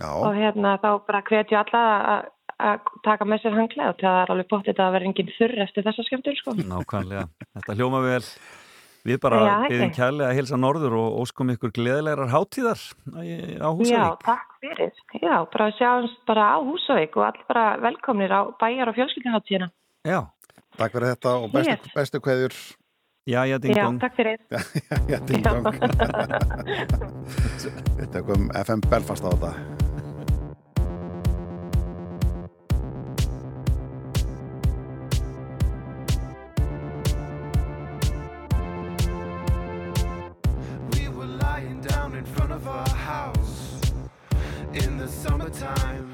[0.00, 1.82] já, og hérna þá bara hvetju alla
[2.12, 2.30] að-
[2.62, 5.82] að taka með sér hanglega og það er alveg bóttið að vera engin þurr eftir
[5.84, 6.52] þessa skemmtur sko.
[6.54, 7.28] Nákvæmlega.
[7.56, 8.22] Þetta hljóma vel.
[9.04, 9.68] Við bara Já, ekki.
[9.72, 14.20] byrjum kærlega að hilsa norður og óskum ykkur gleðilegar hátíðar á Já, Húsavík.
[14.22, 14.92] takk fyrir.
[15.18, 19.70] Já, bara sjáumst bara á Húsavík og allir bara velkomnir á bæjar og fjölskyldiháttíðina.
[20.06, 20.20] Já,
[20.78, 21.90] takk fyrir þetta og bestu, Yes.
[21.96, 22.54] bestu kveðjur.
[23.26, 23.98] já, já, ding Já, dong.
[24.00, 24.38] takk fyrir.
[24.50, 24.58] Já,
[25.10, 25.64] já, ding dong.
[27.98, 29.81] Þetta kom FM Belfast á þetta.
[45.62, 46.11] time.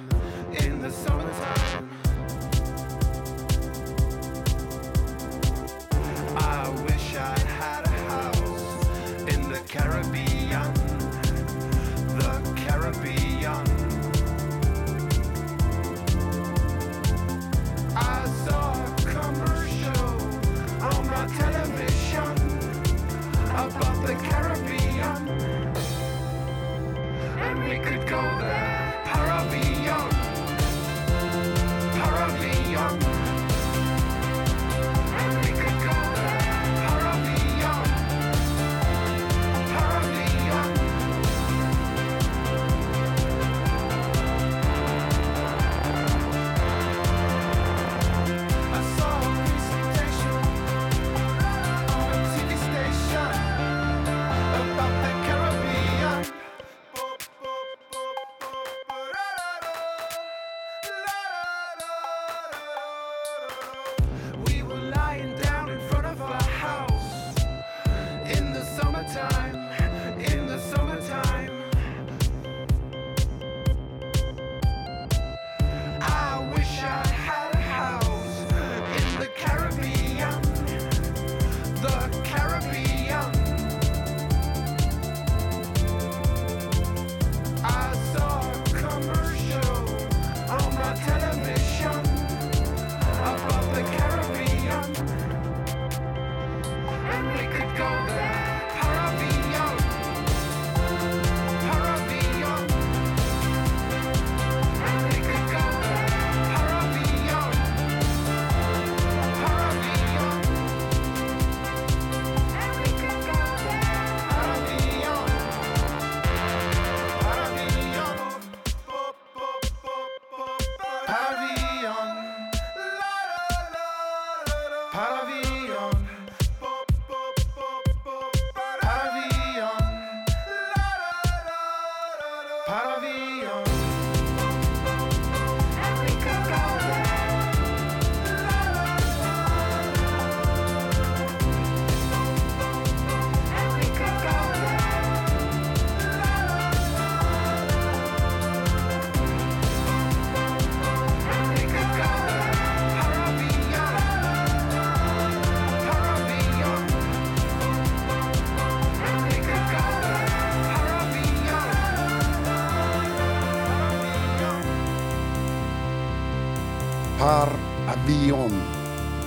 [168.08, 168.54] Avion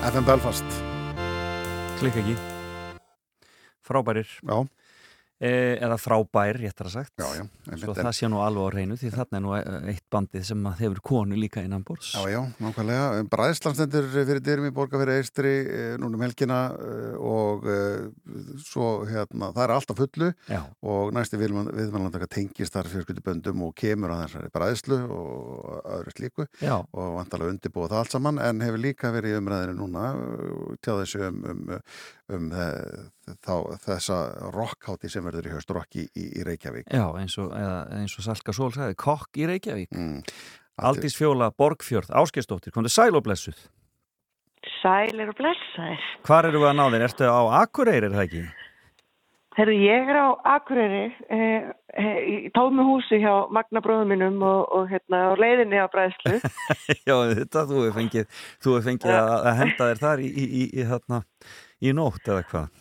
[0.02, 0.66] FM Belfast.
[2.00, 2.34] Klikk ekki.
[3.86, 4.26] Frábærir.
[4.42, 4.66] Já
[5.42, 7.14] Eða frábær, réttar að sagt.
[7.18, 7.46] Já, já
[7.82, 10.66] Svo það sé nú alveg á reynu Því þarna er nú e- eitt bandið sem
[10.78, 12.12] hefur konu líka innan borðs.
[12.14, 13.24] Já, já, nákvæmlega.
[13.32, 18.06] Bræðslan stendur fyrir dyrum í Borgafyrir Eistri eh, núna um helgina eh, og eh,
[18.62, 20.32] svo hérna, það er alltaf fullu.
[20.52, 20.62] Já.
[20.82, 26.46] og næsti viðmælandaka tengist þar fjölskylduböndum og kemur að þessari bræðslu og öðru slíku.
[26.94, 30.94] Og vantalega undirbúa það allt saman en hefur líka verið í umræðinu núna eh, tjá
[31.02, 31.66] þessu um, um,
[32.38, 33.10] um þe-
[33.42, 34.22] þá, þessa
[34.56, 36.88] rockhátti sem verður í haust rocki í, í Reykjavík.
[36.90, 40.18] Já, eins og, eða, eins og Salka Sól sagði Kokk í Reykjavík mm.
[40.82, 43.60] Aldís Fjóla Borgfjörð, Áskestóttir Komdu sæl og blessuð
[44.82, 46.02] Sælir og blessaðir.
[46.26, 47.06] Hvar eru við að ná þér?
[47.08, 48.42] Ertu á Akureyri, er það ekki?
[49.58, 51.02] Herru, ég er á Akureyri
[51.34, 55.90] eh, eh, í tómi húsi hjá Magna bróðum mínum og, og hérna á leiðinni á
[55.92, 56.38] bræðslu.
[57.08, 60.64] Já, þetta, þú hefur fengið, þú hefur fengið að, að henda þér þar í, í,
[60.72, 61.22] í,
[61.82, 62.81] í nótt eða hvað?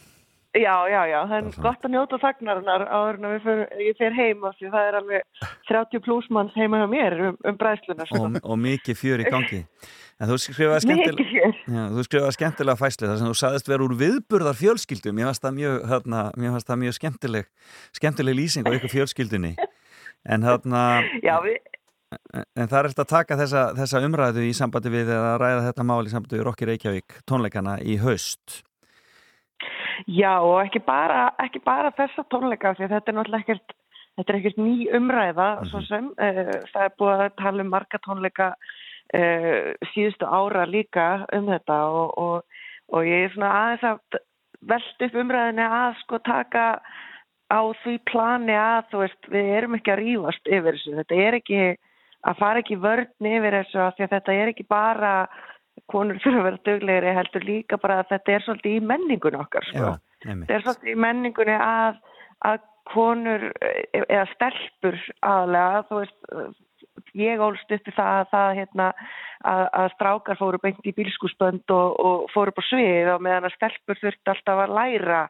[0.57, 4.45] Já, já, já, það er gott að njóta þagnarinnar áður en að ég fer heim
[4.49, 8.07] af því það er alveg 30 pluss manns heima hjá mér um, um bræðsluna.
[8.09, 8.23] sko.
[8.27, 9.61] Og, og mikið fjör í gangi.
[10.21, 14.59] En þú skrifaði skemmtilega, já, skrifaði skemmtilega fæsli þar sem þú sagðist vera úr viðburðar
[14.59, 15.17] fjölskyldum.
[15.17, 17.53] Mér fannst það mjög, hérna, mér fannst það mjög skemmtileg,
[18.01, 19.55] skemmtileg lýsing á ykkur fjölskyldunni.
[20.29, 20.83] En hérna,
[21.29, 21.61] Já, við,
[22.59, 25.87] en það er eftir að taka þessa, þessa umræðu í sambandi við eða ræða þetta
[25.87, 28.61] mál í sambandi við Rokki Reykjavík tónleikana í haust.
[30.07, 33.75] Já og ekki bara, ekki bara þessa tónleika því að þetta er náttúrulega ekkert,
[34.19, 38.01] þetta er ekkert ný umræða svo sem, uh, það er búið að tala um marga
[38.07, 42.65] tónleika uh, síðustu ára líka um þetta og, og,
[42.95, 44.21] og ég er svona aðeins að
[44.71, 46.65] velta upp umræðinni að sko taka
[47.51, 51.39] á því plani að þú veist við erum ekki að rífast yfir þessu, þetta er
[51.41, 51.63] ekki
[52.21, 55.15] að fara ekki vörn yfir þessu því að þetta er ekki bara
[55.91, 59.69] konur fyrir að vera duglegri heldur líka bara að þetta er svolítið í menningun okkar
[59.69, 59.85] sko.
[59.85, 62.01] Já, þetta er svolítið í menningunni að,
[62.51, 62.59] að
[62.91, 68.89] konur e- eða stelpur aðlega þú veist ég ólst upp í það, að það hérna,
[69.51, 73.49] að, að strákar fóru beint í bílskúsbönd og, og fóru upp á svið og meðan
[73.49, 75.23] að stelpur þurfti alltaf að læra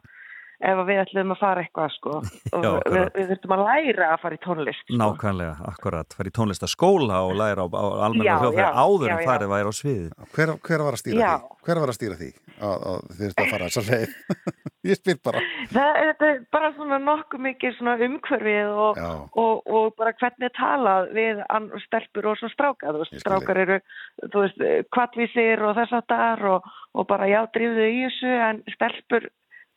[0.60, 2.16] ef að við ætlum að fara eitthvað sko.
[2.56, 4.98] og Já, við, við þurftum að læra að fara í tónlist sko.
[5.00, 9.54] Nákvæmlega, akkurat, fara í tónlistaskóla og læra á, á almenna hljóðfæri áður já, en farið
[9.54, 10.10] væri á sviði.
[10.36, 11.32] Hver, hver var að stýra Já.
[11.40, 11.58] því?
[11.66, 12.30] Hver var að stýra því
[12.60, 14.18] að, að þið þurftu að fara þessar leið?
[14.90, 15.40] Ég spyr bara.
[15.68, 19.00] Það er, bara svona nokkuð mikið svona umhverfið og,
[19.42, 21.42] og, og bara hvernig er talað við
[21.84, 22.94] stelpur og stráka.
[23.12, 23.76] Strákar eru,
[24.22, 24.64] þú veist,
[24.94, 29.28] kvartvísir og þess að þar og, og bara já, drífðu í þessu en stelpur,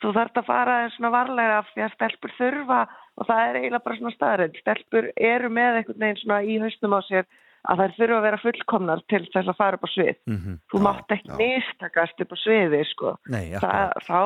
[0.03, 2.81] þú þarft að fara aðeins svona varlega af því að stelpur þurfa
[3.13, 4.59] og það er eiginlega bara svona staðarind.
[4.63, 7.25] Stelpur eru með einhvern veginn svona í hausnum á sér
[7.63, 10.17] að þær þurfa að vera fullkomnar til þess að fara upp á svið.
[10.27, 10.57] Mhm.
[10.73, 13.13] Þú mátt ekki mistakast upp á sviði, sko.
[13.31, 14.03] Nei, það, akkurat.
[14.09, 14.21] þá,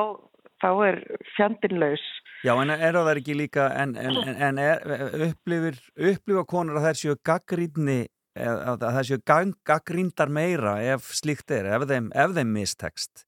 [0.64, 0.98] þá er
[1.36, 2.06] fjandinlaus.
[2.42, 4.82] Já, en er það ekki líka, en, en, en- er,
[5.28, 5.78] upplifir,
[6.10, 8.00] upplifa konur að þær séu gaggrínni,
[8.38, 13.24] að þær séu gang- gaggríndar meira ef slíkt er, ef þeim, ef þeim mistekst?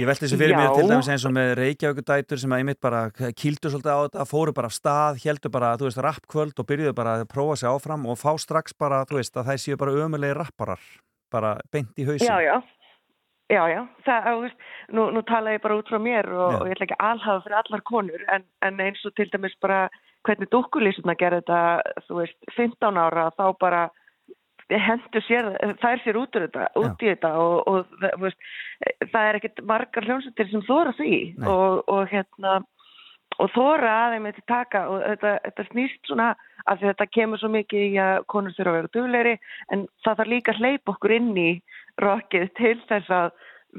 [0.00, 0.74] Ég velti þessu fyrir mér Já.
[0.78, 4.54] til dæmis eins og með Reykjavíkudætur sem að einmitt bara kýldu svolítið á þetta, fóru
[4.56, 8.06] bara af stað, heldur bara, þú veist, rappkvöld og byrjuðu bara að prófa sig áfram
[8.08, 10.86] og fá strax bara, þú veist, að þær séu bara ömulegi rapparar,
[11.32, 12.24] bara beint í hausin.
[12.24, 12.56] Já, já.
[13.52, 13.80] Já, já.
[14.06, 14.66] Það, þú veist,
[14.96, 17.58] nú, nú tala ég bara út frá mér og, og ég ætla ekki alhafa fyrir
[17.60, 19.90] allar konur en, en eins og til dæmis bara
[20.24, 21.60] hvernig dúkkulísuna gerði þetta,
[22.06, 23.82] þú veist, 15 ára þá bara
[24.86, 25.48] hendur sér,
[25.82, 28.38] þær sér út, þetta, út í þetta og, og veist,
[29.12, 32.60] það er ekkit margar hljómsveitir sem þóra því og, og hérna
[33.40, 36.32] og þóra aðeim þetta taka og þetta, þetta snýst svona
[36.68, 39.32] því þetta kemur svo mikið í að konur þurfa að vera dugleiri
[39.74, 41.48] en það þarf líka að hleypa okkur inn í
[42.02, 43.32] rockið til þess að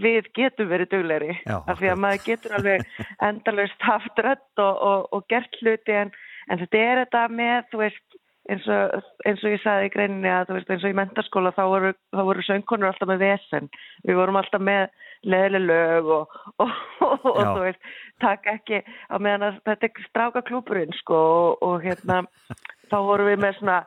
[0.04, 2.86] við getum verið dugleiri Já, af því að maður getur alveg
[3.30, 6.14] endalaust haft rödd og, og, og gert hluti en,
[6.50, 8.13] en þetta er þetta með þú veist
[8.52, 11.54] eins og, eins og ég sagði í greininni að þú veist eins og í mentaskóla
[11.56, 13.70] þá voru, þá voru söngkonur alltaf með vesen.
[14.04, 14.90] Við vorum alltaf með
[15.24, 16.74] leðileg lög og, og,
[17.06, 17.94] og, þú veist
[18.24, 22.24] takk ekki á meðan að þetta er stráka klúburinn sko og, og hérna
[22.92, 23.80] þá vorum við með svona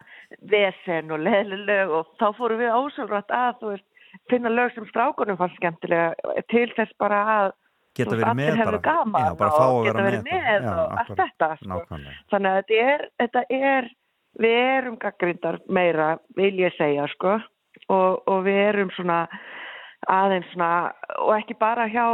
[0.55, 3.87] vesen og leðileg lög og þá fórum við ósálrætt að þú veist
[4.33, 7.55] finna lög sem strákunum fannst skemmtilega til þess bara að
[7.97, 8.81] Geta verið með bara.
[9.25, 11.79] Já, bara og geta verið með með og allt þetta sko.
[12.33, 13.89] Þannig að þetta er, þetta er
[14.41, 17.39] við erum gaggrindar meira vil ég segja sko.
[17.93, 19.27] Og, og við erum svona
[20.11, 20.93] aðeins svona
[21.23, 22.07] og ekki bara hjá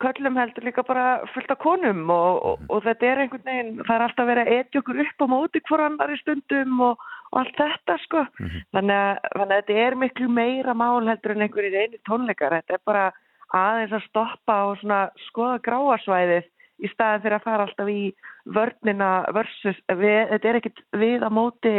[0.00, 3.96] köllum heldur líka bara fullt af konum og, og, og þetta er einhvern veginn, það
[3.96, 7.40] er alltaf verið að etja okkur upp á móti hver annar í stundum og, og
[7.42, 8.22] allt þetta sko.
[8.76, 12.56] Þannig, að, þannig að þetta er miklu meira mál heldur en einhverjir einu tónleikar.
[12.60, 13.04] Þetta er bara
[13.60, 16.48] aðeins að stoppa og svona skoða gráasvæðið
[16.84, 18.00] í staðin fyrir að fara alltaf í
[18.56, 21.74] vörnina versus, við, þetta er ekkit við að móti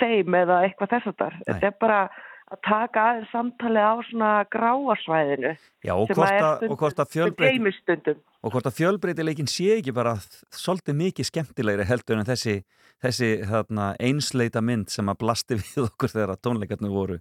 [0.00, 2.00] þeim eða eitthvað þess að þar, þetta er bara
[2.46, 5.52] að taka aðeins samtalið á svona gráasvæðinu
[5.82, 8.20] Já, og hvort að- og hvort að sem fjölbreyt- gleymist stundum.
[8.42, 10.14] og hvort að fjölbreytileikin sé ekki bara
[10.54, 12.62] svolítið mikið skemmtilegri heldur en þessi,
[13.02, 17.18] þessi þarna, einsleita mynd sem að blasti við okkur þegar að tónleikarnir voru,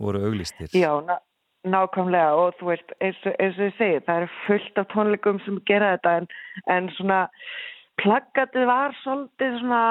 [0.00, 0.68] voru auglistir.
[0.72, 1.18] Já, ná,
[1.64, 5.94] nákvæmlega og þú veist, eins og, ég segi, það er fullt af tónleikum sem gera
[5.96, 6.28] þetta en,
[6.74, 7.20] en svona
[8.02, 9.82] plaggatið var svolítið svona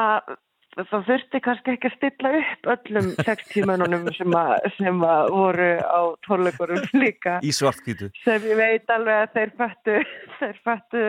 [0.73, 5.69] það þurfti kannski ekki að stilla upp öllum 60 mönnunum sem, að, sem að voru
[5.81, 7.37] á tónleikurum líka.
[7.45, 8.09] Í svartkvítu.
[8.23, 9.99] sem ég veit alveg að þeir fættu
[10.39, 11.07] þeir fættu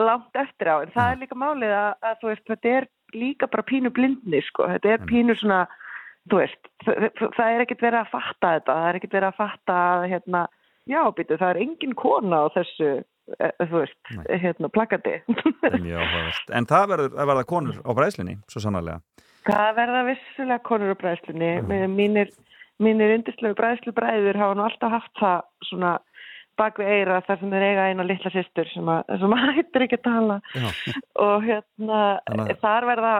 [0.00, 3.48] langt eftir á en það er líka málið að, að þú veist, þetta er líka
[3.52, 5.66] bara pínu blindni sko, þetta er pínu svona
[6.30, 9.78] þú veist, það, er ekkert verið að fatta þetta, það er ekkert verið að fatta
[9.86, 10.42] að hérna,
[10.90, 12.92] já býtu, það er engin kona á þessu,
[13.38, 16.54] e, þú veist hérna, plakati Það er mjög áhugavert.
[16.60, 19.02] En það verður að verða konur á bræðslinni, svo sannarlega.
[19.48, 21.52] það verða vissulega konur á bræðslunni
[21.90, 22.32] mínir,
[22.82, 25.98] mínir undirslegu bræðslu bræður hafa nú alltaf haft það svona
[26.60, 29.86] bak við eira þar sem þeir eiga eina litla systur sem, að, sem að hættir
[29.86, 30.66] ekki að tala Já.
[31.24, 33.14] og hérna Þannig þar verða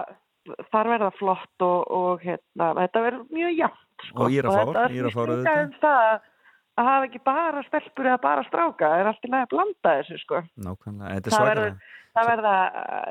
[0.73, 4.27] þar verða flott og, og hérna þetta verður mjög jafnt sko.
[4.27, 5.64] Og Írafár, þetta Írafár snýst líka auðvitað.
[5.64, 6.10] um það
[6.73, 9.97] að hafa ekki bara stelpur eða bara stráka það er allt í lagi að blanda
[9.98, 11.16] þessu sko Nákvæmlega.
[11.16, 11.74] Þetta er það verður,
[12.31, 12.55] verða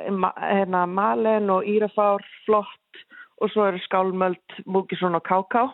[0.01, 3.03] eh, hérna, Malen og Írafár flott
[3.41, 5.67] og svo eru Skálmöld, Múkisson og Káká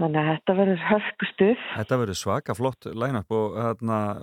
[0.00, 3.58] þannig að þetta verður hörkustuð Þetta verður svaka flott line-up og,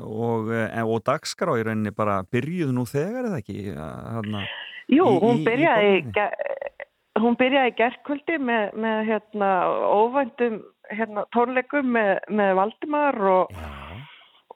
[0.03, 3.57] og, eh, og dagskrá í rauninni bara byrjuð nú þegar eða ekki?
[3.77, 4.43] Hérna,
[4.87, 6.83] Jú, í- hún í- í byrjaði í, ge-
[7.21, 9.49] hún byrjaði í gerðkvöldi með, með hérna,
[9.91, 10.59] óvæntum
[10.91, 13.57] hérna, tónleikum með, með Valdimar og,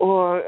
[0.01, 0.45] og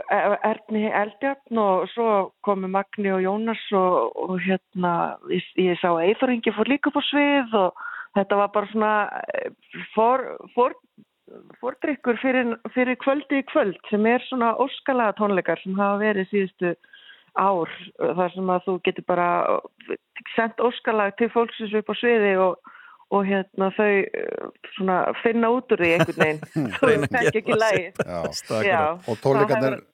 [0.47, 2.07] Erni Eldjarn og svo
[2.47, 4.93] komu Magni og Jónas og, og hérna,
[5.29, 7.83] ég, ég sá að Eithóringi fór líka á svið og
[8.17, 8.93] þetta var bara svona
[9.33, 9.51] eh,
[9.95, 10.23] for,
[10.55, 10.75] for,
[11.61, 16.73] fordrykkur fyrir, fyrir kvöldi í kvöld sem er svona óskalega tónleikar sem hafa verið síðustu
[17.39, 19.27] ár þar sem að þú getur bara
[20.35, 22.59] sendt óskalag til fólksins upp á sviði og,
[23.13, 27.87] og hérna þau eh, svona finna út úr því einhvern veginn þú þekki ekki lægi
[29.09, 29.89] og tónleikarnir, hefur-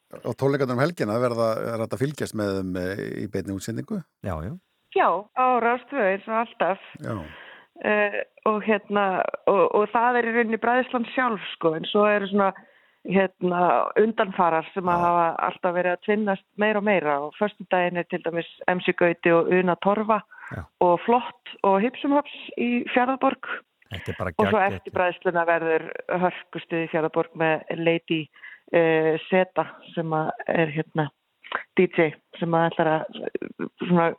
[0.76, 4.02] um helgina verða er að fylgjast með þeim eh, í beinni útsendingu?
[4.26, 4.54] Já, já.
[4.98, 5.06] Já,
[5.38, 6.80] á Rástvö eins og alltaf.
[7.06, 7.14] Já.
[7.80, 8.20] Uh,
[8.50, 12.50] og hérna, og, og það er í rauninni bræðisland sjálf sko, en svo eru svona
[13.08, 13.62] hérna
[14.00, 17.16] undanfarar sem að hafa alltaf verið að tvinnast meira og meira.
[17.24, 20.20] Og förstu daginn er til dæmis MC Gauti og Una Torfa
[20.50, 20.64] Já.
[20.82, 23.38] og Flott og Hipsumhops í bara
[24.38, 25.88] og svo eftir bræðsluna verður
[26.22, 28.20] hörkustuð í Fjárðaborg með Lady
[28.76, 29.66] uh, Zeta
[29.96, 31.08] sem að er hérna
[31.80, 32.10] DJ
[32.40, 33.22] sem að ætlar að
[33.86, 34.10] svona,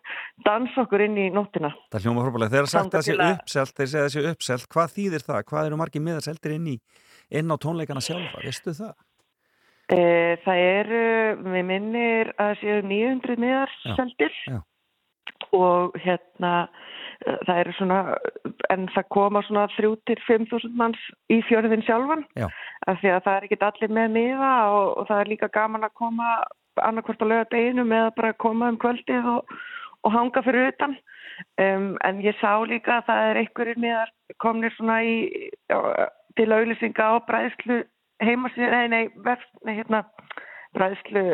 [0.46, 1.70] dansa okkur inn í nóttina.
[1.92, 2.54] Það hljóma frábælega.
[2.54, 5.44] Þegar sagt það sé uppselt, þeir segja að það sé uppselt, hvað þýðir það?
[5.50, 6.76] Hvað eru margir miðar seldir inn, í,
[7.40, 8.42] inn á tónleikana sjálfa?
[8.44, 8.94] Veistu það?
[9.90, 11.04] Uh, það eru,
[11.50, 14.60] við minnir að séu 900 miðar Já, seldir já.
[15.56, 17.98] og hérna uh, það eru svona,
[18.70, 22.46] en það koma svona 3-5.000 manns í fjörðin sjálfan Já.
[22.86, 25.88] af því að það er ekki allir með miða og, og það er líka gaman
[25.88, 26.30] að koma
[26.78, 29.54] annarkvort að löga deginum eða bara koma um kvöldið og,
[30.06, 30.96] og hanga fyrir utan
[31.60, 35.16] um, en ég sá líka að það er einhverjir miðar komnir svona í
[36.38, 37.82] til auðlýsinga á bræðslu
[38.20, 40.04] heimasíð, nei, nei, verð, nei, hérna
[40.76, 41.24] bræðslu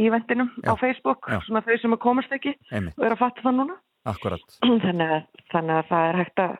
[0.00, 1.40] ívendinum á Facebook, já.
[1.44, 2.96] svona þau sem að komast ekki Einmitt.
[2.96, 3.78] og er að fatta það núna
[4.08, 4.58] Akkurat.
[4.86, 6.54] þannig að, þannig að það er hægt að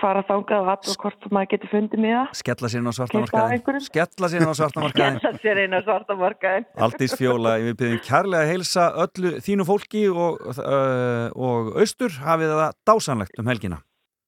[0.00, 3.84] fara þangað og aðra hvort maður getur fundið með það Skella sér inn á svartamarkaðin.
[3.86, 5.20] Skella sér inn á svartamarkaðin.
[5.22, 9.68] Geta sér inn á svarta markaðin Aldís Fjóla, við byrjum kærlega að heilsa öllu þínu
[9.68, 13.80] fólki og, uh, og austur hafið það dásanlegt um helgina.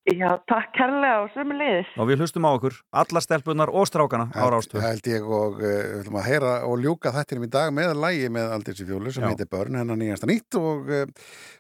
[0.05, 4.27] Já, takk kærlega og sömu leiðis Og við hlustum á okkur, alla stelpunar og strákana
[4.37, 4.77] á Rástvö.
[4.77, 7.95] Það held ég og uh, við ætlum að heyra og ljúka þettinum í dag með
[8.03, 9.31] lægi með Aldísi Fjólu sem Já.
[9.33, 11.07] heitir Börn hennar nýjasta nýtt og uh,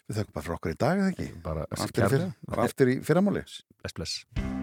[0.04, 1.30] við þökkum bara fyrir okkur í dag, eða ekki?
[1.46, 2.12] Bara aftur, í kærlega.
[2.18, 3.46] fyrra, bara aftur í fyrramáli.
[3.80, 4.53] Bless, bless.